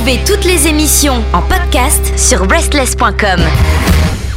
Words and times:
Retrouvez 0.00 0.24
toutes 0.24 0.46
les 0.46 0.66
émissions 0.66 1.22
en 1.34 1.42
podcast 1.42 2.18
sur 2.18 2.48
restless.com. 2.48 3.38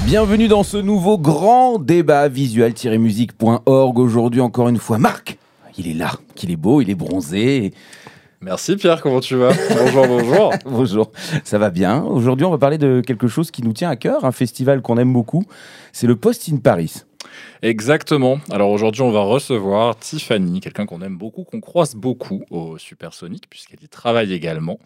Bienvenue 0.06 0.50
dans 0.50 0.64
ce 0.64 0.76
nouveau 0.76 1.18
grand 1.18 1.80
débat 1.80 2.28
visual-musique.org. 2.28 3.98
Aujourd'hui, 3.98 4.42
encore 4.42 4.68
une 4.68 4.78
fois, 4.78 4.98
Marc, 4.98 5.38
il 5.78 5.88
est 5.88 5.94
là, 5.94 6.12
qu'il 6.36 6.52
est 6.52 6.58
beau, 6.58 6.82
il 6.82 6.90
est 6.90 6.96
bronzé. 6.96 7.72
Merci 8.42 8.76
Pierre, 8.76 9.02
comment 9.02 9.22
tu 9.22 9.38
vas? 9.38 9.54
Bonjour, 9.70 10.06
bonjour. 10.06 10.54
bonjour, 10.66 11.12
ça 11.46 11.58
va 11.58 11.70
bien. 11.70 12.04
Aujourd'hui, 12.04 12.46
on 12.46 12.52
va 12.52 12.58
parler 12.58 12.78
de 12.78 13.02
quelque 13.06 13.30
chose 13.30 13.50
qui 13.50 13.64
nous 13.64 13.72
tient 13.72 13.90
à 13.90 13.96
cœur, 13.96 14.26
un 14.26 14.34
festival 14.34 14.82
qu'on 14.82 14.98
aime 14.98 15.14
beaucoup. 15.14 15.46
C'est 15.94 16.08
le 16.08 16.18
Post 16.18 16.50
in 16.52 16.58
Paris. 16.58 17.04
Exactement. 17.62 18.40
Alors 18.52 18.70
aujourd'hui, 18.70 19.02
on 19.02 19.12
va 19.12 19.22
recevoir 19.22 19.96
Tiffany, 19.96 20.60
quelqu'un 20.60 20.86
qu'on 20.86 21.02
aime 21.02 21.18
beaucoup, 21.18 21.46
qu'on 21.46 21.62
croise 21.62 21.96
beaucoup 21.96 22.44
au 22.50 22.78
Supersonic, 22.78 23.50
puisqu'elle 23.50 23.82
y 23.82 23.88
travaille 23.88 24.34
également. 24.34 24.78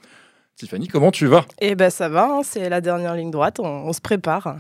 Tiffany, 0.58 0.88
comment 0.88 1.12
tu 1.12 1.28
vas? 1.28 1.46
Eh 1.62 1.76
ben 1.76 1.90
ça 1.90 2.10
va, 2.10 2.26
hein, 2.26 2.42
c'est 2.44 2.68
la 2.68 2.82
dernière 2.82 3.16
ligne 3.16 3.32
droite, 3.32 3.60
on 3.60 3.94
se 3.94 4.02
prépare. 4.02 4.58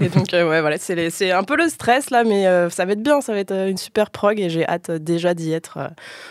Et 0.00 0.08
donc, 0.08 0.34
euh, 0.34 0.48
ouais, 0.48 0.60
voilà, 0.60 0.76
c'est 0.78 1.30
un 1.30 1.42
peu 1.42 1.56
le 1.56 1.68
stress 1.68 2.10
là, 2.10 2.24
mais 2.24 2.46
euh, 2.46 2.68
ça 2.68 2.84
va 2.84 2.92
être 2.92 3.02
bien, 3.02 3.20
ça 3.20 3.32
va 3.32 3.38
être 3.38 3.52
euh, 3.52 3.70
une 3.70 3.78
super 3.78 4.10
prog 4.10 4.38
et 4.38 4.50
j'ai 4.50 4.66
hâte 4.66 4.90
déjà 4.90 5.32
d'y 5.32 5.52
être. 5.52 5.78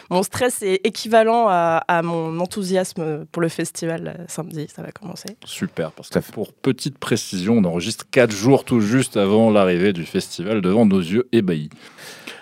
Mon 0.09 0.23
stress 0.23 0.61
est 0.61 0.81
équivalent 0.83 1.47
à, 1.49 2.01
mon 2.03 2.39
enthousiasme 2.39 3.25
pour 3.31 3.41
le 3.41 3.49
festival 3.49 4.25
samedi, 4.27 4.67
ça 4.73 4.81
va 4.81 4.91
commencer. 4.91 5.29
Super, 5.45 5.91
parce 5.91 6.09
que 6.09 6.19
pour 6.19 6.53
petite 6.53 6.97
précision, 6.97 7.57
on 7.57 7.63
enregistre 7.65 8.05
4 8.11 8.31
jours 8.31 8.65
tout 8.65 8.81
juste 8.81 9.17
avant 9.17 9.49
l'arrivée 9.49 9.93
du 9.93 10.05
festival 10.05 10.61
devant 10.61 10.85
nos 10.85 10.99
yeux 10.99 11.27
ébahis. 11.31 11.69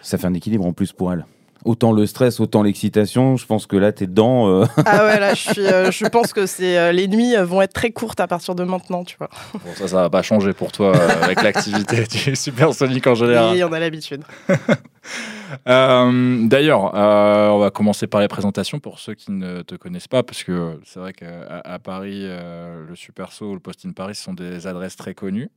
Ça 0.01 0.17
fait 0.17 0.27
un 0.27 0.33
équilibre 0.33 0.65
en 0.65 0.73
plus 0.73 0.91
pour 0.91 1.13
elle 1.13 1.25
autant 1.65 1.91
le 1.91 2.05
stress, 2.05 2.39
autant 2.39 2.63
l'excitation. 2.63 3.37
Je 3.37 3.45
pense 3.45 3.65
que 3.67 3.75
là, 3.75 3.91
t'es 3.91 4.07
dedans. 4.07 4.47
Euh. 4.47 4.65
Ah 4.85 5.05
ouais, 5.05 5.19
là, 5.19 5.33
je, 5.33 5.51
suis, 5.51 5.65
euh, 5.65 5.91
je 5.91 6.05
pense 6.05 6.33
que 6.33 6.45
c'est 6.45 6.77
euh, 6.77 6.91
les 6.91 7.07
nuits 7.07 7.35
vont 7.43 7.61
être 7.61 7.73
très 7.73 7.91
courtes 7.91 8.19
à 8.19 8.27
partir 8.27 8.55
de 8.55 8.63
maintenant, 8.63 9.03
tu 9.03 9.17
vois. 9.17 9.29
Bon, 9.53 9.71
ça, 9.75 9.87
ça 9.87 9.95
va 9.97 10.09
pas 10.09 10.21
changer 10.21 10.53
pour 10.53 10.71
toi 10.71 10.95
avec 11.21 11.41
l'activité 11.41 12.03
du 12.11 12.35
supersonique 12.35 13.07
en 13.07 13.15
général. 13.15 13.53
Oui, 13.53 13.63
on 13.63 13.71
a 13.71 13.79
l'habitude. 13.79 14.23
D'ailleurs, 15.65 16.93
on 16.93 17.59
va 17.59 17.69
commencer 17.71 18.07
par 18.07 18.21
les 18.21 18.27
présentations 18.27 18.79
pour 18.79 18.99
ceux 18.99 19.13
qui 19.13 19.31
ne 19.31 19.61
te 19.61 19.75
connaissent 19.75 20.07
pas, 20.07 20.23
parce 20.23 20.43
que 20.43 20.79
c'est 20.85 20.99
vrai 20.99 21.13
qu'à 21.13 21.61
à 21.63 21.79
Paris, 21.79 22.23
le 22.23 22.95
Superso 22.95 23.51
ou 23.51 23.53
le 23.53 23.59
Post 23.59 23.85
in 23.85 23.91
Paris 23.91 24.15
sont 24.15 24.33
des 24.33 24.67
adresses 24.67 24.95
très 24.95 25.13
connues. 25.13 25.49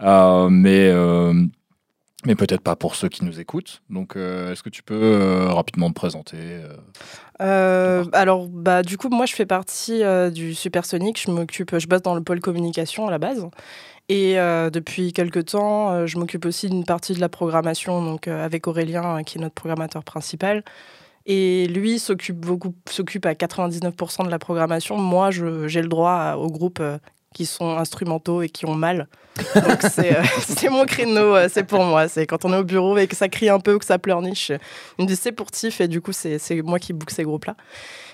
mais 0.00 0.92
mais 2.26 2.34
peut-être 2.34 2.60
pas 2.60 2.76
pour 2.76 2.94
ceux 2.94 3.08
qui 3.08 3.24
nous 3.24 3.40
écoutent. 3.40 3.82
Donc, 3.88 4.16
euh, 4.16 4.52
est-ce 4.52 4.62
que 4.62 4.68
tu 4.68 4.82
peux 4.82 4.94
euh, 4.94 5.52
rapidement 5.52 5.88
te 5.88 5.94
présenter 5.94 6.36
euh, 7.40 8.04
Alors, 8.12 8.48
bah, 8.48 8.82
du 8.82 8.98
coup, 8.98 9.08
moi, 9.08 9.26
je 9.26 9.34
fais 9.34 9.46
partie 9.46 10.02
du 10.32 10.54
Supersonic. 10.54 11.20
Je 11.20 11.30
m'occupe, 11.30 11.78
je 11.78 11.86
bosse 11.86 12.02
dans 12.02 12.14
le 12.14 12.22
pôle 12.22 12.40
communication 12.40 13.08
à 13.08 13.10
la 13.10 13.18
base. 13.18 13.46
Et 14.08 14.34
depuis 14.34 15.12
quelques 15.12 15.46
temps, 15.46 16.04
je 16.06 16.18
m'occupe 16.18 16.44
aussi 16.44 16.68
d'une 16.68 16.84
partie 16.84 17.14
de 17.14 17.20
la 17.20 17.28
programmation, 17.28 18.02
donc 18.04 18.26
avec 18.26 18.66
Aurélien, 18.66 19.22
qui 19.22 19.38
est 19.38 19.40
notre 19.40 19.54
programmateur 19.54 20.02
principal. 20.02 20.64
Et 21.26 21.68
lui 21.68 22.00
s'occupe 22.00 22.38
beaucoup, 22.38 22.74
s'occupe 22.88 23.24
à 23.24 23.34
99% 23.34 24.24
de 24.24 24.30
la 24.30 24.40
programmation. 24.40 24.96
Moi, 24.96 25.30
j'ai 25.30 25.80
le 25.80 25.88
droit 25.88 26.34
au 26.34 26.50
groupe 26.50 26.82
qui 27.34 27.46
sont 27.46 27.76
instrumentaux 27.76 28.42
et 28.42 28.48
qui 28.48 28.66
ont 28.66 28.74
mal. 28.74 29.06
Donc 29.54 29.82
c'est 29.88 30.16
euh, 30.16 30.70
mon 30.70 30.84
créneau, 30.84 31.36
euh, 31.36 31.48
c'est 31.50 31.62
pour 31.62 31.84
moi. 31.84 32.08
C'est 32.08 32.26
quand 32.26 32.44
on 32.44 32.52
est 32.52 32.56
au 32.56 32.64
bureau 32.64 32.98
et 32.98 33.06
que 33.06 33.14
ça 33.14 33.28
crie 33.28 33.48
un 33.48 33.60
peu 33.60 33.74
ou 33.74 33.78
que 33.78 33.84
ça 33.84 33.98
pleurniche, 33.98 34.50
une 34.98 35.08
me 35.08 35.14
c'est 35.14 35.32
pour 35.32 35.50
Tiff 35.50 35.80
et 35.80 35.88
du 35.88 36.00
coup 36.00 36.12
c'est 36.12 36.40
moi 36.62 36.78
qui 36.78 36.92
book 36.92 37.10
ces 37.10 37.22
groupes-là. 37.22 37.56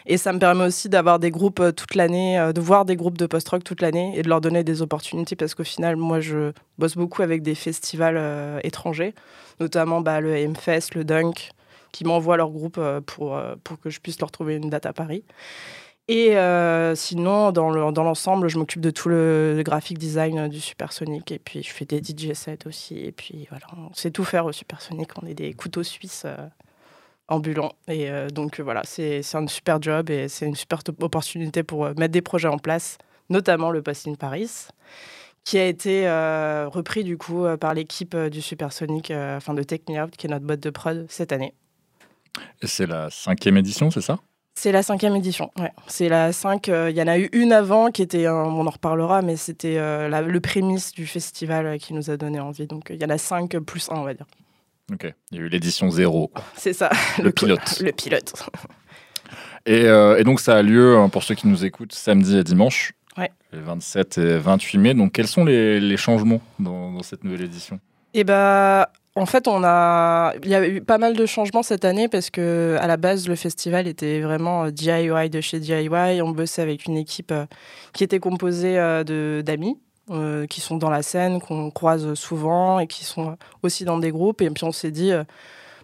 Et 0.04 0.18
ça 0.18 0.32
me 0.32 0.38
permet 0.38 0.64
aussi 0.64 0.88
d'avoir 0.88 1.18
des 1.18 1.30
groupes 1.30 1.60
euh, 1.60 1.72
toute 1.72 1.94
l'année, 1.94 2.52
de 2.54 2.60
voir 2.60 2.84
des 2.84 2.94
groupes 2.94 3.16
de 3.16 3.26
post-rock 3.26 3.64
toute 3.64 3.80
l'année 3.80 4.12
et 4.16 4.22
de 4.22 4.28
leur 4.28 4.40
donner 4.42 4.62
des 4.64 4.82
opportunités 4.82 5.34
parce 5.34 5.54
qu'au 5.54 5.64
final, 5.64 5.96
moi 5.96 6.20
je 6.20 6.52
bosse 6.78 6.94
beaucoup 6.94 7.22
avec 7.22 7.42
des 7.42 7.54
festivals 7.54 8.60
étrangers, 8.62 9.14
notamment 9.60 10.02
bah, 10.02 10.20
le 10.20 10.36
M-Fest, 10.36 10.94
le 10.94 11.04
Dunk, 11.04 11.50
qui 11.90 12.04
m'envoient 12.04 12.36
leur 12.36 12.50
groupe 12.50 12.78
pour, 13.06 13.40
pour 13.64 13.80
que 13.80 13.88
je 13.88 13.98
puisse 13.98 14.20
leur 14.20 14.30
trouver 14.30 14.56
une 14.56 14.68
date 14.68 14.84
à 14.84 14.92
Paris. 14.92 15.24
Et 16.08 16.36
euh, 16.36 16.94
sinon, 16.94 17.50
dans 17.50 17.70
l'ensemble, 17.70 18.48
je 18.48 18.58
m'occupe 18.58 18.80
de 18.80 18.90
tout 18.90 19.08
le, 19.08 19.60
graphic 19.64 19.98
design 19.98 20.48
du 20.48 20.60
Supersonic. 20.60 21.32
Et 21.32 21.40
puis, 21.40 21.64
je 21.64 21.70
fais 21.70 21.84
des 21.84 21.98
DJ 21.98 22.32
sets 22.32 22.66
aussi. 22.66 22.98
Et 22.98 23.10
puis, 23.10 23.46
voilà, 23.50 23.66
on 23.76 23.92
sait 23.92 24.12
tout 24.12 24.22
faire 24.22 24.46
au 24.46 24.52
Supersonic. 24.52 25.10
On 25.20 25.26
est 25.26 25.34
des 25.34 25.52
couteaux 25.52 25.82
suisses 25.82 26.22
euh, 26.24 26.36
ambulants. 27.26 27.72
Et 27.88 28.08
euh, 28.08 28.28
donc, 28.28 28.60
voilà, 28.60 28.82
c'est 28.84 29.22
un 29.34 29.46
super 29.48 29.82
job 29.82 30.08
et 30.10 30.28
c'est 30.28 30.46
une 30.46 30.54
super 30.54 30.78
opportunité 31.00 31.64
pour 31.64 31.86
mettre 31.96 32.12
des 32.12 32.22
projets 32.22 32.48
en 32.48 32.58
place, 32.58 32.98
notamment 33.28 33.72
le 33.72 33.82
Post 33.82 34.06
in 34.06 34.14
Paris, 34.14 34.68
qui 35.42 35.58
a 35.58 35.66
été 35.66 36.08
repris 36.72 37.02
du 37.02 37.18
coup 37.18 37.46
par 37.60 37.74
l'équipe 37.74 38.16
du 38.16 38.42
Supersonic, 38.42 39.10
enfin 39.10 39.54
de 39.54 39.62
Take 39.64 39.84
qui 40.16 40.26
est 40.26 40.30
notre 40.30 40.46
boîte 40.46 40.60
de 40.60 40.70
prod 40.70 41.06
cette 41.08 41.32
année. 41.32 41.52
C'est 42.62 42.86
la 42.86 43.10
cinquième 43.10 43.56
édition, 43.56 43.90
c'est 43.90 44.00
ça? 44.00 44.18
C'est 44.58 44.72
la 44.72 44.82
cinquième 44.82 45.14
édition. 45.14 45.50
Ouais. 45.58 45.70
C'est 45.86 46.08
la 46.08 46.32
5. 46.32 46.68
Euh, 46.68 46.90
il 46.90 46.96
y 46.96 47.02
en 47.02 47.06
a 47.06 47.18
eu 47.18 47.28
une 47.32 47.52
avant 47.52 47.90
qui 47.90 48.00
était, 48.00 48.26
on 48.26 48.66
en 48.66 48.70
reparlera, 48.70 49.20
mais 49.20 49.36
c'était 49.36 49.76
euh, 49.76 50.08
le 50.08 50.40
prémisse 50.40 50.92
du 50.92 51.06
festival 51.06 51.66
euh, 51.66 51.76
qui 51.76 51.92
nous 51.92 52.10
a 52.10 52.16
donné 52.16 52.40
envie. 52.40 52.66
Donc 52.66 52.86
il 52.88 53.00
y 53.00 53.04
en 53.04 53.10
a 53.10 53.18
5 53.18 53.58
plus 53.58 53.90
1, 53.90 53.96
on 53.96 54.02
va 54.02 54.14
dire. 54.14 54.26
Ok. 54.90 55.12
Il 55.30 55.38
y 55.38 55.40
a 55.42 55.44
eu 55.44 55.48
l'édition 55.48 55.90
0. 55.90 56.32
C'est 56.56 56.72
ça. 56.72 56.90
Le, 57.22 57.30
pilote. 57.32 57.80
Le 57.80 57.92
pilote. 57.92 58.32
Et, 59.66 59.82
et, 59.82 60.22
donc 60.22 60.38
ça 60.38 60.58
a 60.58 60.62
lieu, 60.62 60.96
pour 61.10 61.24
ceux 61.24 61.34
qui 61.34 61.48
nous 61.48 61.64
écoutent, 61.64 61.92
samedi 61.92 62.38
et 62.38 62.44
dimanche. 62.44 62.92
Ouais. 63.18 63.32
Les 63.52 63.58
27 63.58 64.18
et 64.18 64.38
28 64.38 64.78
mai. 64.78 64.94
Donc 64.94 65.10
quels 65.10 65.26
sont 65.26 65.44
les, 65.44 65.80
les 65.80 65.96
changements 65.96 66.40
dans, 66.60 66.92
dans, 66.92 67.02
cette 67.02 67.24
nouvelle 67.24 67.42
édition? 67.42 67.80
Eh 68.18 68.24
bah, 68.24 68.90
en 69.14 69.26
fait, 69.26 69.46
on 69.46 69.62
a, 69.62 70.32
il 70.42 70.48
y 70.48 70.54
a 70.54 70.66
eu 70.66 70.80
pas 70.80 70.96
mal 70.96 71.14
de 71.14 71.26
changements 71.26 71.62
cette 71.62 71.84
année 71.84 72.08
parce 72.08 72.30
que 72.30 72.78
à 72.80 72.86
la 72.86 72.96
base, 72.96 73.28
le 73.28 73.34
festival 73.36 73.86
était 73.86 74.22
vraiment 74.22 74.64
euh, 74.64 74.70
DIY 74.70 75.28
de 75.28 75.42
chez 75.42 75.60
DIY. 75.60 76.22
On 76.22 76.30
bossait 76.30 76.62
avec 76.62 76.86
une 76.86 76.96
équipe 76.96 77.30
euh, 77.30 77.44
qui 77.92 78.04
était 78.04 78.18
composée 78.18 78.78
euh, 78.78 79.04
de 79.04 79.42
d'amis 79.44 79.78
qui 80.48 80.60
sont 80.60 80.76
dans 80.76 80.88
la 80.88 81.02
scène, 81.02 81.40
qu'on 81.40 81.70
croise 81.72 82.14
souvent 82.14 82.78
et 82.78 82.86
qui 82.86 83.04
sont 83.04 83.36
aussi 83.64 83.84
dans 83.84 83.98
des 83.98 84.12
groupes. 84.12 84.40
Et 84.40 84.48
puis 84.50 84.62
on 84.62 84.70
s'est 84.70 84.92
dit, 84.92 85.10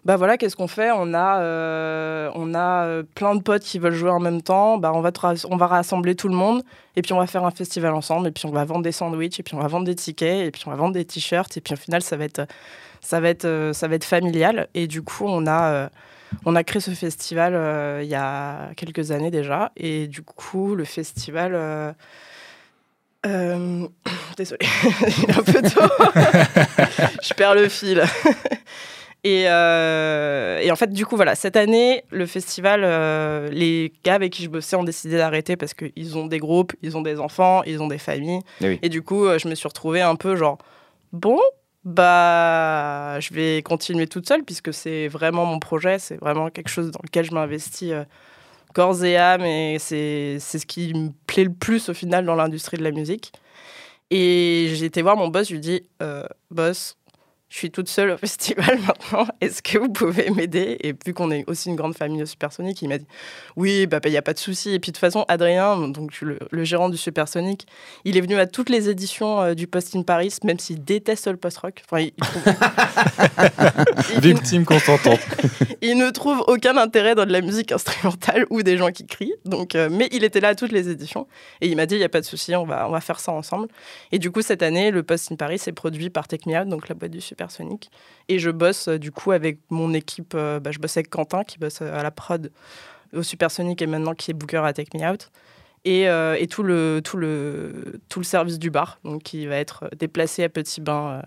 bah 0.04 0.16
voilà, 0.16 0.36
qu'est-ce 0.36 0.56
qu'on 0.56 0.68
fait? 0.68 0.90
On 0.92 1.14
a, 1.14 2.30
on 2.34 2.54
a 2.54 3.02
plein 3.14 3.34
de 3.34 3.42
potes 3.42 3.62
qui 3.62 3.78
veulent 3.78 3.94
jouer 3.94 4.10
en 4.10 4.20
même 4.20 4.42
temps. 4.42 4.78
Bah 4.78 4.92
on 4.94 5.00
va, 5.00 5.12
on 5.48 5.56
va 5.56 5.66
rassembler 5.66 6.14
tout 6.14 6.28
le 6.28 6.34
monde 6.34 6.62
et 6.96 7.02
puis 7.02 7.12
on 7.12 7.18
va 7.18 7.26
faire 7.26 7.44
un 7.44 7.50
festival 7.52 7.94
ensemble. 7.94 8.28
Et 8.28 8.30
puis 8.32 8.46
on 8.46 8.50
va 8.50 8.64
vendre 8.64 8.82
des 8.82 8.92
sandwichs 8.92 9.38
et 9.38 9.42
puis 9.42 9.54
on 9.54 9.60
va 9.60 9.68
vendre 9.68 9.86
des 9.86 9.94
tickets 9.94 10.46
et 10.46 10.50
puis 10.50 10.62
on 10.66 10.70
va 10.70 10.76
vendre 10.76 10.94
des 10.94 11.04
t-shirts. 11.04 11.56
Et 11.56 11.60
puis 11.60 11.74
au 11.74 11.76
final, 11.76 12.02
ça 12.02 12.16
va 12.16 12.24
être 12.24 12.46
ça 13.02 13.20
va 13.20 13.28
être, 13.28 13.44
euh, 13.44 13.72
ça 13.72 13.88
va 13.88 13.96
être 13.96 14.04
familial. 14.04 14.68
Et 14.74 14.86
du 14.86 15.02
coup, 15.02 15.24
on 15.26 15.46
a, 15.46 15.72
euh, 15.72 15.88
on 16.46 16.56
a 16.56 16.64
créé 16.64 16.80
ce 16.80 16.92
festival 16.92 17.54
euh, 17.54 18.00
il 18.02 18.08
y 18.08 18.14
a 18.14 18.70
quelques 18.76 19.10
années 19.10 19.30
déjà. 19.30 19.72
Et 19.76 20.06
du 20.06 20.22
coup, 20.22 20.74
le 20.74 20.84
festival. 20.84 21.52
Euh, 21.54 21.92
désolée, 24.36 24.66
un 25.28 25.42
peu 25.42 25.62
tôt. 25.62 25.80
je 27.22 27.34
perds 27.34 27.54
le 27.54 27.68
fil. 27.68 28.02
et, 29.24 29.42
et, 29.42 30.70
en 30.70 30.76
fait, 30.76 30.92
du 30.92 31.06
coup, 31.06 31.16
voilà, 31.16 31.34
cette 31.34 31.56
année, 31.56 32.04
le 32.10 32.26
festival, 32.26 32.80
les 33.52 33.92
gars 34.04 34.14
avec 34.14 34.32
qui 34.32 34.42
je 34.42 34.48
bossais 34.48 34.76
ont 34.76 34.84
décidé 34.84 35.16
d'arrêter 35.16 35.56
parce 35.56 35.74
qu'ils 35.74 36.18
ont 36.18 36.26
des 36.26 36.38
groupes, 36.38 36.72
ils 36.82 36.96
ont 36.96 37.02
des 37.02 37.20
enfants, 37.20 37.62
ils 37.64 37.80
ont 37.82 37.88
des 37.88 37.98
familles. 37.98 38.40
Et, 38.60 38.78
et 38.82 38.88
du 38.88 39.02
coup, 39.02 39.26
je 39.38 39.48
me 39.48 39.54
suis 39.54 39.68
retrouvée 39.68 40.00
un 40.00 40.16
peu 40.16 40.34
genre, 40.36 40.58
bon, 41.12 41.38
bah, 41.84 43.18
je 43.20 43.34
vais 43.34 43.62
continuer 43.62 44.06
toute 44.06 44.28
seule 44.28 44.44
puisque 44.44 44.72
c'est 44.72 45.08
vraiment 45.08 45.44
mon 45.44 45.58
projet, 45.58 45.98
c'est 45.98 46.16
vraiment 46.16 46.48
quelque 46.50 46.68
chose 46.68 46.90
dans 46.90 47.00
lequel 47.02 47.24
je 47.24 47.32
m'investis 47.32 47.90
euh, 47.90 48.04
corps 48.72 49.04
et 49.04 49.16
âme 49.16 49.44
et 49.44 49.78
c'est 49.80 50.38
ce 50.38 50.64
qui 50.64 50.94
me 50.94 51.10
plaît 51.26 51.44
le 51.44 51.52
plus 51.52 51.88
au 51.88 51.94
final 51.94 52.24
dans 52.24 52.36
l'industrie 52.36 52.76
de 52.76 52.84
la 52.84 52.92
musique. 52.92 53.32
Et 54.10 54.70
j'ai 54.74 54.84
été 54.84 55.02
voir 55.02 55.16
mon 55.16 55.28
boss, 55.28 55.48
je 55.48 55.54
lui 55.54 55.60
dis 55.60 55.82
euh, 56.02 56.24
Boss, 56.50 56.98
je 57.52 57.58
suis 57.58 57.70
toute 57.70 57.88
seule 57.88 58.10
au 58.10 58.16
festival 58.18 58.78
maintenant, 58.86 59.26
est-ce 59.42 59.62
que 59.62 59.76
vous 59.76 59.90
pouvez 59.90 60.30
m'aider? 60.30 60.78
Et 60.80 60.94
vu 61.04 61.12
qu'on 61.12 61.30
est 61.30 61.44
aussi 61.48 61.68
une 61.68 61.76
grande 61.76 61.94
famille 61.94 62.22
au 62.22 62.26
Supersonic, 62.26 62.80
il 62.80 62.88
m'a 62.88 62.96
dit 62.96 63.06
oui, 63.56 63.86
bah, 63.86 64.00
il 64.04 64.10
n'y 64.10 64.16
a 64.16 64.22
pas 64.22 64.32
de 64.32 64.38
souci. 64.38 64.70
Et 64.70 64.80
puis 64.80 64.90
de 64.90 64.96
toute 64.96 65.00
façon, 65.00 65.26
Adrien, 65.28 65.88
donc 65.88 66.18
le, 66.22 66.64
gérant 66.64 66.88
du 66.88 66.96
Supersonic, 66.96 67.66
il 68.06 68.16
est 68.16 68.22
venu 68.22 68.38
à 68.38 68.46
toutes 68.46 68.70
les 68.70 68.88
éditions 68.88 69.42
euh, 69.42 69.54
du 69.54 69.66
Post 69.66 69.94
in 69.94 70.02
Paris, 70.02 70.34
même 70.44 70.58
s'il 70.58 70.82
déteste 70.82 71.26
le 71.26 71.36
post-rock. 71.36 71.82
Enfin, 71.84 72.00
il, 72.00 72.12
Victime 74.20 74.64
consentante. 74.64 75.20
il 75.82 75.98
ne 75.98 76.08
trouve 76.08 76.42
aucun 76.46 76.78
intérêt 76.78 77.14
dans 77.14 77.26
de 77.26 77.32
la 77.32 77.42
musique 77.42 77.70
instrumentale 77.70 78.46
ou 78.48 78.62
des 78.62 78.78
gens 78.78 78.90
qui 78.90 79.04
crient. 79.04 79.34
Donc, 79.44 79.74
euh, 79.74 79.90
mais 79.92 80.08
il 80.12 80.24
était 80.24 80.40
là 80.40 80.48
à 80.48 80.54
toutes 80.54 80.72
les 80.72 80.88
éditions 80.88 81.26
et 81.60 81.68
il 81.68 81.76
m'a 81.76 81.84
dit 81.84 81.96
il 81.96 81.98
n'y 81.98 82.04
a 82.04 82.08
pas 82.08 82.20
de 82.20 82.26
souci, 82.26 82.56
on 82.56 82.64
va, 82.64 82.88
on 82.88 82.92
va 82.92 83.02
faire 83.02 83.20
ça 83.20 83.32
ensemble. 83.32 83.68
Et 84.10 84.18
du 84.18 84.30
coup, 84.30 84.40
cette 84.40 84.62
année, 84.62 84.90
le 84.90 85.02
Post 85.02 85.30
in 85.32 85.36
Paris 85.36 85.60
est 85.66 85.72
produit 85.72 86.08
par 86.08 86.28
Take 86.28 86.50
donc 86.66 86.88
la 86.88 86.94
boîte 86.94 87.10
du 87.10 87.20
Supersonic 87.20 87.41
Sonic 87.50 87.90
Et 88.28 88.38
je 88.38 88.50
bosse 88.50 88.88
euh, 88.88 88.98
du 88.98 89.10
coup 89.10 89.32
avec 89.32 89.58
mon 89.70 89.92
équipe, 89.94 90.34
euh, 90.34 90.60
bah, 90.60 90.70
je 90.70 90.78
bosse 90.78 90.96
avec 90.96 91.10
Quentin 91.10 91.44
qui 91.44 91.58
bosse 91.58 91.80
euh, 91.82 91.98
à 91.98 92.02
la 92.02 92.10
prod 92.10 92.50
au 93.14 93.22
Supersonic 93.22 93.82
et 93.82 93.86
maintenant 93.86 94.14
qui 94.14 94.30
est 94.30 94.34
booker 94.34 94.62
à 94.64 94.72
Take 94.72 94.96
Me 94.96 95.04
Out. 95.10 95.30
Et, 95.84 96.08
euh, 96.08 96.36
et 96.38 96.46
tout, 96.46 96.62
le, 96.62 97.00
tout, 97.04 97.16
le, 97.16 98.00
tout 98.08 98.20
le 98.20 98.24
service 98.24 98.58
du 98.60 98.70
bar, 98.70 99.00
donc 99.04 99.24
qui 99.24 99.46
va 99.46 99.56
être 99.56 99.90
déplacé 99.98 100.44
à 100.44 100.48
Petit 100.48 100.80
Bain. 100.80 101.08
euh, 101.18 101.22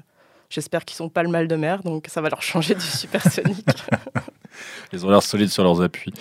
J'espère 0.50 0.86
qu'ils 0.86 0.96
sont 0.96 1.10
pas 1.10 1.24
le 1.24 1.30
mal 1.30 1.48
de 1.50 1.56
mer, 1.56 1.84
donc 1.84 2.06
ça 2.08 2.22
va 2.22 2.30
leur 2.30 2.42
changer 2.42 2.74
du 2.76 2.82
Supersonic. 2.86 3.66
Ils 4.94 5.06
ont 5.06 5.10
l'air 5.10 5.22
solides 5.24 5.50
sur 5.50 5.64
leurs 5.64 5.82
appuis. 5.82 6.14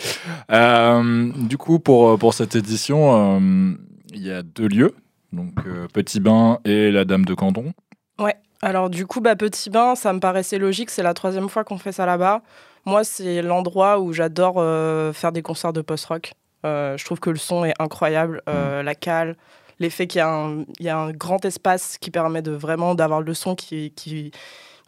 Euh, 0.50 1.30
du 1.36 1.56
coup, 1.56 1.78
pour, 1.78 2.18
pour 2.18 2.34
cette 2.34 2.56
édition, 2.56 3.40
il 4.12 4.22
y 4.22 4.32
a 4.32 4.42
deux 4.42 4.66
lieux. 4.66 4.94
Donc, 5.32 5.54
Petit 5.92 6.18
Bain 6.18 6.58
et 6.64 6.90
la 6.90 7.04
Dame 7.04 7.24
de 7.24 7.34
Canton. 7.34 7.72
Alors 8.64 8.88
du 8.88 9.06
coup, 9.06 9.20
bah, 9.20 9.36
Petit 9.36 9.68
Bain, 9.68 9.94
ça 9.94 10.12
me 10.14 10.20
paraissait 10.20 10.58
logique. 10.58 10.88
C'est 10.90 11.02
la 11.02 11.12
troisième 11.12 11.50
fois 11.50 11.64
qu'on 11.64 11.76
fait 11.76 11.92
ça 11.92 12.06
là-bas. 12.06 12.40
Moi, 12.86 13.04
c'est 13.04 13.42
l'endroit 13.42 13.98
où 14.00 14.12
j'adore 14.14 14.54
euh, 14.56 15.12
faire 15.12 15.32
des 15.32 15.42
concerts 15.42 15.74
de 15.74 15.82
post-rock. 15.82 16.32
Euh, 16.64 16.96
je 16.96 17.04
trouve 17.04 17.20
que 17.20 17.28
le 17.28 17.36
son 17.36 17.66
est 17.66 17.74
incroyable, 17.78 18.40
euh, 18.48 18.82
la 18.82 18.94
cale, 18.94 19.36
l'effet 19.80 20.06
qu'il 20.06 20.20
y, 20.20 20.22
a 20.22 20.28
un- 20.30 20.64
il 20.78 20.86
y 20.86 20.88
a 20.88 20.96
un 20.96 21.12
grand 21.12 21.44
espace 21.44 21.98
qui 21.98 22.10
permet 22.10 22.40
de 22.40 22.52
vraiment 22.52 22.94
d'avoir 22.94 23.20
le 23.20 23.34
son 23.34 23.54
qui, 23.54 23.90
qui, 23.90 24.30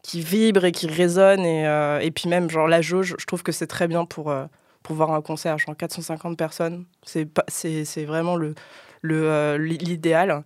qui 0.02 0.20
vibre 0.23 0.64
et 0.64 0.73
qui 0.73 0.87
résonne. 0.87 1.44
Et, 1.44 1.64
et 2.02 2.11
puis 2.12 2.31
même, 2.31 2.49
genre 2.49 2.69
la 2.69 2.81
jauge, 2.81 3.14
je 3.19 3.26
trouve 3.26 3.43
que 3.43 3.52
c'est 3.52 3.67
très 3.67 3.88
bien 3.88 4.06
pour, 4.06 4.34
pour 4.82 4.96
voir 4.96 5.12
un 5.12 5.20
concert. 5.20 5.58
Genre 5.58 5.76
450 5.76 6.38
personnes, 6.38 6.87
c'est 7.05 8.05
vraiment 8.06 8.37
le 8.37 8.55
le, 9.02 9.56
l'idéal. 9.58 10.44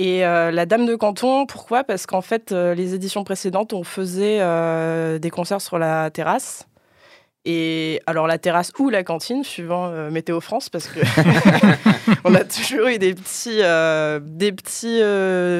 Et 0.00 0.24
euh, 0.24 0.50
la 0.50 0.64
Dame 0.64 0.86
de 0.86 0.96
Canton, 0.96 1.44
pourquoi? 1.44 1.84
Parce 1.84 2.06
qu'en 2.06 2.22
fait, 2.22 2.52
euh, 2.52 2.74
les 2.74 2.94
éditions 2.94 3.22
précédentes, 3.22 3.74
on 3.74 3.84
faisait 3.84 4.38
euh, 4.40 5.18
des 5.18 5.28
concerts 5.28 5.60
sur 5.60 5.78
la 5.78 6.10
terrasse. 6.10 6.66
Et 7.44 8.00
alors 8.06 8.26
la 8.26 8.38
terrasse 8.38 8.72
ou 8.78 8.88
la 8.88 9.04
cantine, 9.04 9.44
suivant 9.44 9.90
Météo 10.10 10.40
France, 10.40 10.70
parce 10.70 10.86
que 10.86 11.00
on 12.24 12.34
a 12.34 12.44
toujours 12.44 12.86
eu 12.86 12.98
des 12.98 13.14
petits, 13.14 13.60
des 13.60 14.52
petits 14.52 15.00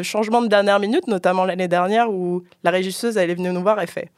changements 0.04 0.42
de 0.42 0.46
dernière 0.46 0.78
minute, 0.78 1.06
notamment 1.06 1.46
l'année 1.46 1.68
dernière 1.68 2.10
où 2.10 2.42
la 2.64 2.70
régisseuse 2.70 3.16
elle 3.16 3.30
est 3.30 3.34
venue 3.34 3.50
nous 3.50 3.62
voir 3.62 3.80
et 3.80 3.86
fait. 3.86 4.10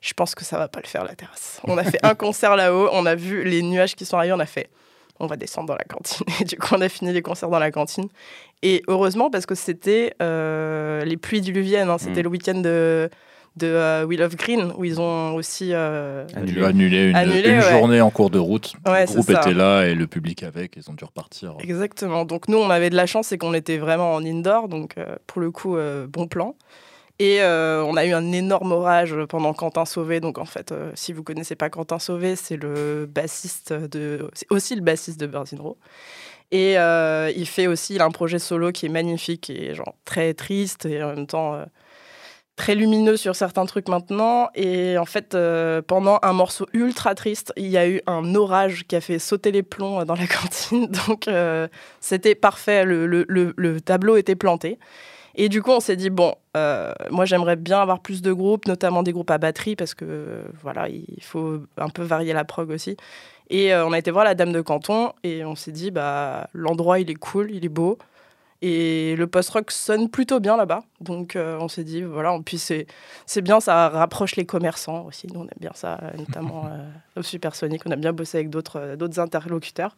Je 0.00 0.12
pense 0.14 0.36
que 0.36 0.44
ça 0.44 0.56
va 0.56 0.68
pas 0.68 0.80
le 0.80 0.86
faire 0.86 1.04
la 1.04 1.16
terrasse. 1.16 1.60
On 1.64 1.78
a 1.78 1.82
fait 1.82 1.98
un 2.04 2.14
concert 2.14 2.54
là-haut, 2.54 2.88
on 2.92 3.06
a 3.06 3.16
vu 3.16 3.42
les 3.42 3.62
nuages 3.62 3.96
qui 3.96 4.04
sont 4.04 4.16
arrivés, 4.16 4.34
on 4.34 4.40
a 4.40 4.46
fait. 4.46 4.68
On 5.20 5.26
va 5.26 5.36
descendre 5.36 5.68
dans 5.68 5.76
la 5.76 5.84
cantine. 5.84 6.26
Et 6.40 6.44
du 6.44 6.56
coup, 6.56 6.74
on 6.74 6.80
a 6.80 6.88
fini 6.88 7.12
les 7.12 7.22
concerts 7.22 7.48
dans 7.50 7.58
la 7.60 7.70
cantine. 7.70 8.08
Et 8.62 8.82
heureusement, 8.88 9.30
parce 9.30 9.46
que 9.46 9.54
c'était 9.54 10.14
euh, 10.22 11.04
les 11.04 11.16
pluies 11.16 11.40
diluviennes. 11.40 11.88
hein. 11.90 11.98
C'était 11.98 12.20
Mm. 12.20 12.24
le 12.24 12.28
week-end 12.30 12.54
de, 12.60 13.10
de 13.56 13.66
euh, 13.68 14.04
Wheel 14.04 14.22
of 14.22 14.34
Green, 14.36 14.72
où 14.76 14.84
ils 14.84 15.00
ont 15.00 15.34
aussi. 15.36 15.70
euh, 15.72 16.24
Ils 16.30 16.38
Annulé. 16.38 16.62
ont 16.62 16.66
annulé 16.66 17.10
une, 17.10 17.16
Annulé, 17.16 17.48
une 17.50 17.58
ouais. 17.58 17.70
journée 17.70 18.00
en 18.00 18.10
cours 18.10 18.30
de 18.30 18.38
route. 18.40 18.72
Ouais, 18.86 19.06
le 19.06 19.12
groupe 19.12 19.30
était 19.30 19.54
là 19.54 19.84
et 19.86 19.94
le 19.94 20.06
public 20.08 20.42
avec. 20.42 20.74
Ils 20.76 20.90
ont 20.90 20.94
dû 20.94 21.04
repartir. 21.04 21.54
Exactement. 21.60 22.24
Donc 22.24 22.48
nous, 22.48 22.58
on 22.58 22.68
avait 22.70 22.90
de 22.90 22.96
la 22.96 23.06
chance, 23.06 23.28
c'est 23.28 23.38
qu'on 23.38 23.54
était 23.54 23.78
vraiment 23.78 24.14
en 24.14 24.24
indoor, 24.24 24.68
donc 24.68 24.98
euh, 24.98 25.14
pour 25.28 25.40
le 25.40 25.50
coup, 25.52 25.76
euh, 25.76 26.06
bon 26.08 26.26
plan. 26.26 26.56
Et 27.20 27.42
euh, 27.42 27.84
on 27.84 27.96
a 27.96 28.04
eu 28.04 28.12
un 28.12 28.32
énorme 28.32 28.72
orage 28.72 29.14
pendant 29.28 29.52
Quentin 29.52 29.84
Sauvé. 29.84 30.20
Donc 30.20 30.38
en 30.38 30.44
fait, 30.44 30.72
euh, 30.72 30.90
si 30.94 31.12
vous 31.12 31.22
connaissez 31.22 31.54
pas 31.54 31.70
Quentin 31.70 31.98
Sauvé, 31.98 32.34
c'est 32.34 32.56
le 32.56 33.06
bassiste 33.06 33.72
de, 33.72 34.28
c'est 34.34 34.50
aussi 34.50 34.74
le 34.74 34.82
bassiste 34.82 35.20
de 35.20 35.26
Birds 35.26 35.46
in. 35.52 35.74
Et 36.50 36.78
euh, 36.78 37.32
il 37.36 37.46
fait 37.46 37.66
aussi, 37.68 37.94
il 37.94 38.00
a 38.00 38.04
un 38.04 38.10
projet 38.10 38.38
solo 38.38 38.72
qui 38.72 38.86
est 38.86 38.90
magnifique 38.90 39.48
et 39.50 39.74
genre 39.74 39.94
très 40.04 40.34
triste 40.34 40.86
et 40.86 41.02
en 41.02 41.14
même 41.14 41.26
temps 41.26 41.64
très 42.56 42.74
lumineux 42.74 43.16
sur 43.16 43.36
certains 43.36 43.66
trucs 43.66 43.88
maintenant. 43.88 44.48
Et 44.54 44.98
en 44.98 45.04
fait, 45.04 45.36
pendant 45.86 46.18
un 46.22 46.32
morceau 46.32 46.66
ultra 46.72 47.14
triste, 47.14 47.52
il 47.56 47.68
y 47.68 47.76
a 47.78 47.88
eu 47.88 48.00
un 48.06 48.34
orage 48.34 48.86
qui 48.86 48.96
a 48.96 49.00
fait 49.00 49.18
sauter 49.18 49.52
les 49.52 49.62
plombs 49.62 50.04
dans 50.04 50.14
la 50.14 50.26
cantine. 50.26 50.86
Donc 51.06 51.28
c'était 52.00 52.34
parfait, 52.34 52.84
le 52.84 53.78
tableau 53.80 54.16
était 54.16 54.36
planté. 54.36 54.78
Et 55.36 55.48
du 55.48 55.62
coup, 55.62 55.70
on 55.70 55.80
s'est 55.80 55.96
dit, 55.96 56.10
bon, 56.10 56.34
euh, 56.56 56.92
moi 57.10 57.24
j'aimerais 57.24 57.56
bien 57.56 57.80
avoir 57.80 58.00
plus 58.00 58.22
de 58.22 58.32
groupes, 58.32 58.66
notamment 58.66 59.02
des 59.02 59.12
groupes 59.12 59.30
à 59.30 59.38
batterie, 59.38 59.76
parce 59.76 59.94
que 59.94 60.04
euh, 60.06 60.42
voilà, 60.62 60.88
il 60.88 61.22
faut 61.22 61.60
un 61.76 61.88
peu 61.88 62.02
varier 62.02 62.32
la 62.32 62.44
prog 62.44 62.70
aussi. 62.70 62.96
Et 63.50 63.74
euh, 63.74 63.86
on 63.86 63.92
a 63.92 63.98
été 63.98 64.10
voir 64.10 64.24
la 64.24 64.34
Dame 64.34 64.52
de 64.52 64.60
Canton 64.60 65.12
et 65.22 65.44
on 65.44 65.54
s'est 65.56 65.72
dit, 65.72 65.90
bah, 65.90 66.48
l'endroit 66.52 67.00
il 67.00 67.10
est 67.10 67.14
cool, 67.14 67.50
il 67.50 67.64
est 67.64 67.68
beau. 67.68 67.98
Et 68.62 69.14
le 69.16 69.26
post-rock 69.26 69.70
sonne 69.70 70.08
plutôt 70.08 70.40
bien 70.40 70.56
là-bas. 70.56 70.84
Donc 71.00 71.36
euh, 71.36 71.58
on 71.60 71.68
s'est 71.68 71.84
dit, 71.84 72.02
voilà, 72.02 72.38
puis 72.44 72.58
c'est 72.58 72.86
c'est 73.26 73.42
bien, 73.42 73.60
ça 73.60 73.88
rapproche 73.88 74.36
les 74.36 74.46
commerçants 74.46 75.04
aussi. 75.04 75.26
Nous, 75.26 75.40
on 75.40 75.44
aime 75.44 75.60
bien 75.60 75.72
ça, 75.74 75.98
euh, 76.02 76.16
notamment 76.16 76.66
euh, 76.72 77.20
au 77.20 77.22
Supersonic. 77.22 77.82
On 77.86 77.90
a 77.90 77.96
bien 77.96 78.12
bossé 78.12 78.38
avec 78.38 78.50
d'autres 78.50 78.80
euh, 78.80 78.96
d'autres 78.96 79.20
interlocuteurs. 79.20 79.96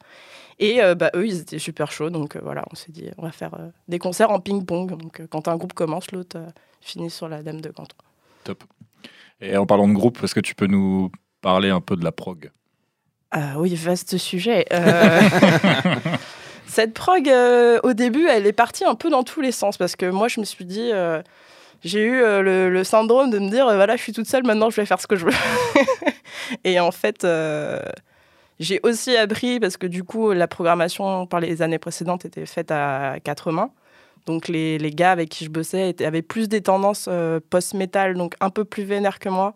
Et 0.59 0.83
euh, 0.83 0.95
bah, 0.95 1.11
eux, 1.15 1.27
ils 1.27 1.41
étaient 1.41 1.59
super 1.59 1.93
chauds. 1.93 2.11
Donc 2.11 2.37
euh, 2.37 2.41
voilà, 2.43 2.65
on 2.73 2.75
s'est 2.75 2.93
dit, 2.93 3.09
on 3.19 3.23
va 3.23 3.31
faire 3.31 3.55
euh, 3.55 3.69
des 3.89 3.99
concerts 3.99 4.31
en 4.31 4.41
ping-pong. 4.41 4.97
Donc 4.97 5.21
euh, 5.21 5.27
quand 5.31 5.49
un 5.49 5.57
groupe 5.57 5.75
commence, 5.75 6.11
l'autre 6.13 6.39
euh, 6.39 6.47
finit 6.81 7.11
sur 7.11 7.29
la 7.29 7.43
Dame 7.43 7.61
de 7.61 7.71
Canton. 7.71 7.97
Top. 8.45 8.65
Et 9.41 9.57
en 9.57 9.67
parlant 9.67 9.87
de 9.87 9.93
groupe, 9.93 10.19
est-ce 10.25 10.35
que 10.35 10.41
tu 10.41 10.55
peux 10.55 10.67
nous 10.67 11.11
parler 11.43 11.71
un 11.71 11.81
peu 11.81 11.95
de 11.97 12.05
la 12.05 12.13
prog? 12.13 12.51
Ah 13.31 13.59
oui, 13.59 13.75
vaste 13.75 14.17
sujet. 14.17 14.65
Euh, 14.73 15.21
Cette 16.67 16.95
prog, 16.95 17.29
euh, 17.29 17.79
au 17.85 17.93
début, 17.93 18.27
elle 18.27 18.47
est 18.47 18.53
partie 18.53 18.85
un 18.85 18.95
peu 18.95 19.09
dans 19.09 19.23
tous 19.23 19.41
les 19.41 19.53
sens 19.53 19.77
parce 19.77 19.97
que 19.97 20.11
moi, 20.11 20.29
je 20.29 20.41
me 20.41 20.45
suis 20.45 20.65
dit, 20.65 20.91
euh, 20.93 21.23
j'ai 21.85 22.03
eu 22.03 22.21
euh, 22.23 22.69
le, 22.69 22.85
syndrome 22.85 23.31
de 23.31 23.39
me 23.39 23.49
dire, 23.49 23.67
voilà, 23.67 23.97
je 23.97 24.03
suis 24.03 24.13
toute 24.13 24.27
seule, 24.27 24.45
maintenant, 24.45 24.69
je 24.71 24.77
vais 24.77 24.87
faire 24.87 25.01
ce 25.01 25.07
que 25.07 25.17
je 25.17 25.27
veux. 25.27 25.33
Et 26.65 26.81
en 26.81 26.91
fait, 26.91 27.27
j'ai 28.59 28.81
aussi 28.83 29.17
appris 29.17 29.61
parce 29.61 29.77
que 29.77 29.87
du 29.87 30.05
coup, 30.05 30.33
la 30.33 30.49
programmation 30.49 31.27
par 31.27 31.41
les 31.41 31.63
années 31.63 31.79
précédentes 31.79 32.25
était 32.25 32.47
faite 32.47 32.71
à 32.71 33.17
quatre 33.23 33.53
mains. 33.53 33.71
Donc 34.27 34.49
les, 34.49 34.77
les 34.79 34.91
gars 34.91 35.13
avec 35.13 35.29
qui 35.29 35.45
je 35.45 35.51
bossais 35.51 35.95
avaient 36.05 36.23
plus 36.23 36.49
des 36.49 36.61
tendances 36.61 37.09
post-metal, 37.49 38.15
donc 38.15 38.35
un 38.41 38.51
peu 38.51 38.65
plus 38.65 38.83
vénères 38.83 39.19
que 39.19 39.29
moi. 39.29 39.55